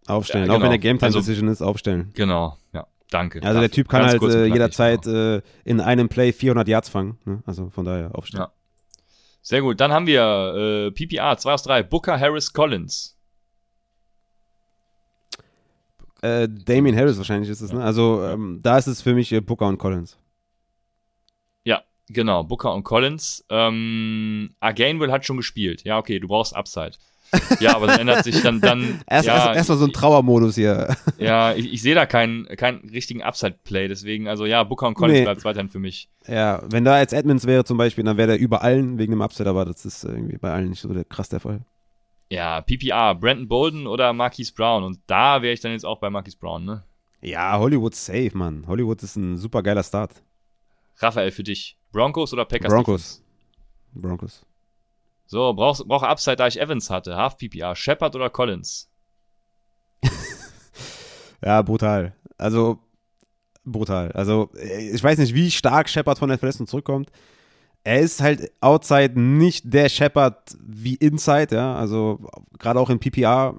[0.07, 0.47] Aufstellen.
[0.47, 0.59] Ja, genau.
[0.59, 2.11] Auch wenn der Game Time also, Decision ist, aufstellen.
[2.15, 2.87] Genau, ja.
[3.11, 3.43] Danke.
[3.43, 5.37] Also der Typ kann halt äh, jederzeit genau.
[5.37, 7.19] äh, in einem Play 400 Yards fangen.
[7.25, 7.43] Ne?
[7.45, 8.45] Also von daher aufstellen.
[8.45, 8.53] Ja.
[9.43, 9.81] Sehr gut.
[9.81, 10.23] Dann haben wir
[10.57, 11.83] äh, PPR 2 aus 3.
[11.83, 13.20] Booker Harris Collins.
[16.23, 17.83] Äh, Damien Harris wahrscheinlich ist es, ne?
[17.83, 20.19] Also ähm, da ist es für mich äh, Booker und Collins.
[21.65, 23.45] Ja, genau, Booker und Collins.
[23.49, 25.85] Ähm, Againwell hat schon gespielt.
[25.85, 26.93] Ja, okay, du brauchst Upside.
[27.61, 28.61] Ja, aber dann ändert sich dann.
[28.61, 30.97] dann erst, ja, erst, erst mal so ein Trauermodus hier.
[31.19, 35.19] Ja, ich, ich sehe da keinen, keinen richtigen Upside-Play, deswegen, also ja, Booker und Collins
[35.19, 35.25] nee.
[35.25, 36.09] bleibt weiterhin für mich.
[36.27, 39.21] Ja, wenn da jetzt Edmonds wäre zum Beispiel, dann wäre der über allen wegen dem
[39.21, 41.61] Upside, aber das ist irgendwie bei allen nicht so der, krass der Fall.
[42.31, 44.85] Ja, PPR, Brandon Bolden oder Marquise Brown.
[44.85, 46.85] Und da wäre ich dann jetzt auch bei Marquise Brown, ne?
[47.21, 48.67] Ja, Hollywood safe, Mann.
[48.69, 50.23] Hollywood ist ein super geiler Start.
[50.99, 51.77] Raphael, für dich.
[51.91, 52.73] Broncos oder Packers?
[52.73, 53.23] Broncos.
[53.93, 54.47] Broncos.
[55.27, 57.17] So, brauchst, brauche Upside, da ich Evans hatte.
[57.17, 57.75] Half PPR.
[57.75, 58.89] Shepard oder Collins?
[61.45, 62.15] ja, brutal.
[62.39, 62.79] Also,
[63.65, 64.13] brutal.
[64.13, 67.11] Also, ich weiß nicht, wie stark Shepard von der Verletzung zurückkommt
[67.85, 71.75] er ist halt outside nicht der Shepard wie inside, ja.
[71.75, 72.21] Also
[72.59, 73.55] gerade auch im PPR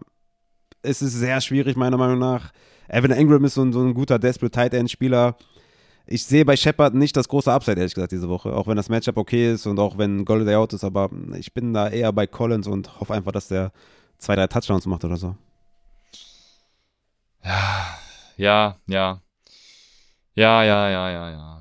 [0.84, 2.52] ist es sehr schwierig, meiner Meinung nach.
[2.88, 5.38] Evan Ingram ist so ein, so ein guter Desperate Tight End Spieler.
[6.06, 8.54] Ich sehe bei Shepard nicht das große Upside, ehrlich gesagt, diese Woche.
[8.54, 11.74] Auch wenn das Matchup okay ist und auch wenn Golden out ist, aber ich bin
[11.74, 13.72] da eher bei Collins und hoffe einfach, dass der
[14.18, 15.36] zwei, drei Touchdowns macht oder so.
[17.44, 17.98] Ja,
[18.38, 19.22] ja, ja.
[20.36, 21.61] Ja, ja, ja, ja, ja.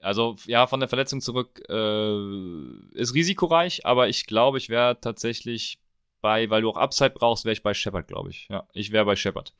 [0.00, 5.78] Also ja, von der Verletzung zurück äh, ist risikoreich, aber ich glaube, ich wäre tatsächlich
[6.20, 8.48] bei, weil du auch Upside brauchst, wäre ich bei Shepard, glaube ich.
[8.48, 9.52] Ja, ich wäre bei Shepard.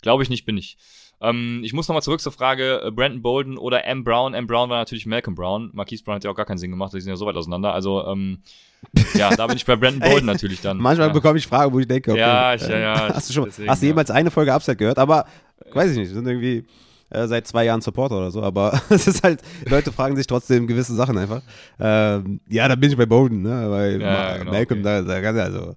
[0.00, 0.76] Glaube ich nicht, bin ich.
[1.20, 4.02] Ähm, ich muss nochmal zurück zur Frage, äh, Brandon Bolden oder M.
[4.02, 4.34] Brown.
[4.34, 4.46] M.
[4.46, 5.70] Brown war natürlich Malcolm Brown.
[5.72, 7.72] Marquise Brown hat ja auch gar keinen Sinn gemacht, die sind ja so weit auseinander.
[7.72, 8.40] Also, ähm,
[9.14, 10.78] ja, da bin ich bei Brandon Bolden natürlich dann.
[10.78, 11.12] Manchmal ja.
[11.12, 13.70] bekomme ich Fragen, wo ich denke, okay, ja, ich, ja, ja, hast du schon, deswegen,
[13.70, 14.98] hast du jemals eine Folge Upside gehört?
[14.98, 15.26] Aber,
[15.72, 16.66] weiß ich nicht, sind irgendwie
[17.12, 20.66] äh, seit zwei Jahren Supporter oder so, aber es ist halt, Leute fragen sich trotzdem
[20.66, 21.42] gewisse Sachen einfach.
[21.78, 23.70] Ähm, ja, da bin ich bei Bowden, ne?
[23.70, 24.82] Weil ja, genau, Malcolm, okay.
[24.84, 25.74] da, da kann also.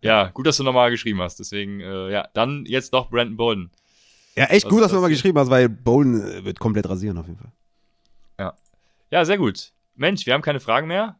[0.00, 1.38] Ja, gut, dass du nochmal geschrieben hast.
[1.38, 3.70] Deswegen, äh, ja, dann jetzt doch Brandon Bolden.
[4.34, 7.26] Ja, echt gut, dass du nochmal geschrieben hast, weil Bolden äh, wird komplett rasieren auf
[7.26, 7.52] jeden Fall.
[8.38, 8.54] Ja.
[9.10, 9.72] Ja, sehr gut.
[9.94, 11.16] Mensch, wir haben keine Fragen mehr.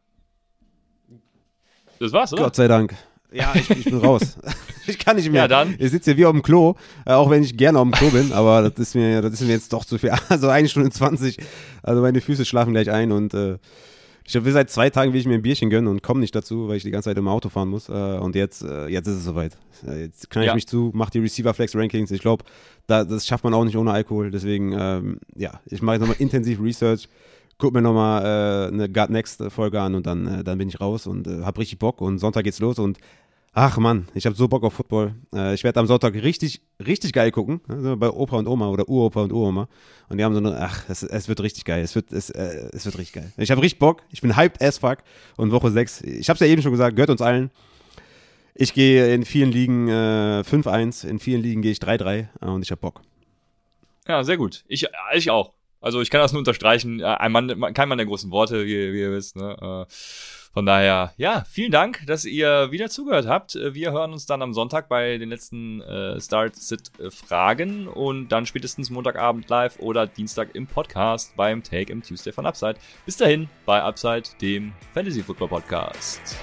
[1.99, 2.43] Das war's, oder?
[2.43, 2.95] Gott sei Dank.
[3.33, 4.37] Ja, ich, ich bin raus.
[4.87, 5.43] ich kann nicht mehr.
[5.43, 5.75] Ja, dann.
[5.79, 8.09] Ich sitze hier wie auf dem Klo, äh, auch wenn ich gerne auf dem Klo
[8.09, 10.11] bin, aber das ist mir, das ist mir jetzt doch zu viel.
[10.29, 11.37] Also eine Stunde 20.
[11.81, 13.57] Also meine Füße schlafen gleich ein und äh,
[14.25, 16.69] ich will seit zwei Tagen will ich mir ein Bierchen gönnen und komme nicht dazu,
[16.69, 17.89] weil ich die ganze Zeit im Auto fahren muss.
[17.89, 19.57] Äh, und jetzt, äh, jetzt ist es soweit.
[19.85, 20.55] Jetzt knall ich ja.
[20.55, 22.09] mich zu, mach die Receiver Flex Rankings.
[22.11, 22.45] Ich glaube,
[22.87, 24.31] da, das schafft man auch nicht ohne Alkohol.
[24.31, 27.09] Deswegen, ähm, ja, ich mache jetzt nochmal intensiv Research
[27.57, 30.81] guck mir nochmal äh, eine God Next Folge an und dann, äh, dann bin ich
[30.81, 32.97] raus und äh, hab richtig Bock und Sonntag geht's los und
[33.55, 35.13] Ach Mann, ich habe so Bock auf Football.
[35.31, 37.61] Äh, ich werde am Sonntag richtig, richtig geil gucken.
[37.67, 39.69] Also bei Opa und Oma oder Uropa und Uroma.
[40.09, 41.83] Und die haben so eine, ach, es, es wird richtig geil.
[41.83, 43.31] Es wird, es, äh, es wird richtig geil.
[43.37, 44.01] Ich habe richtig Bock.
[44.09, 44.99] Ich bin hyped as fuck.
[45.37, 47.51] Und Woche 6, ich habe es ja eben schon gesagt, gehört uns allen.
[48.55, 52.63] Ich gehe in vielen Ligen äh, 5-1, in vielen Ligen gehe ich 3-3 äh, und
[52.63, 53.01] ich habe Bock.
[54.07, 54.63] Ja, sehr gut.
[54.67, 55.53] Ich, ich auch.
[55.79, 57.01] Also ich kann das nur unterstreichen.
[57.01, 59.35] Äh, ein Mann, kein Mann der großen Worte, wie, wie ihr wisst.
[59.35, 59.55] Ne?
[59.61, 59.93] Äh,
[60.53, 63.55] von daher, ja, vielen Dank, dass ihr wieder zugehört habt.
[63.55, 68.91] Äh, wir hören uns dann am Sonntag bei den letzten äh, Start-Sit-Fragen und dann spätestens
[68.91, 72.75] Montagabend live oder Dienstag im Podcast beim Take im Tuesday von Upside.
[73.05, 76.37] Bis dahin bei Upside, dem Fantasy Football Podcast.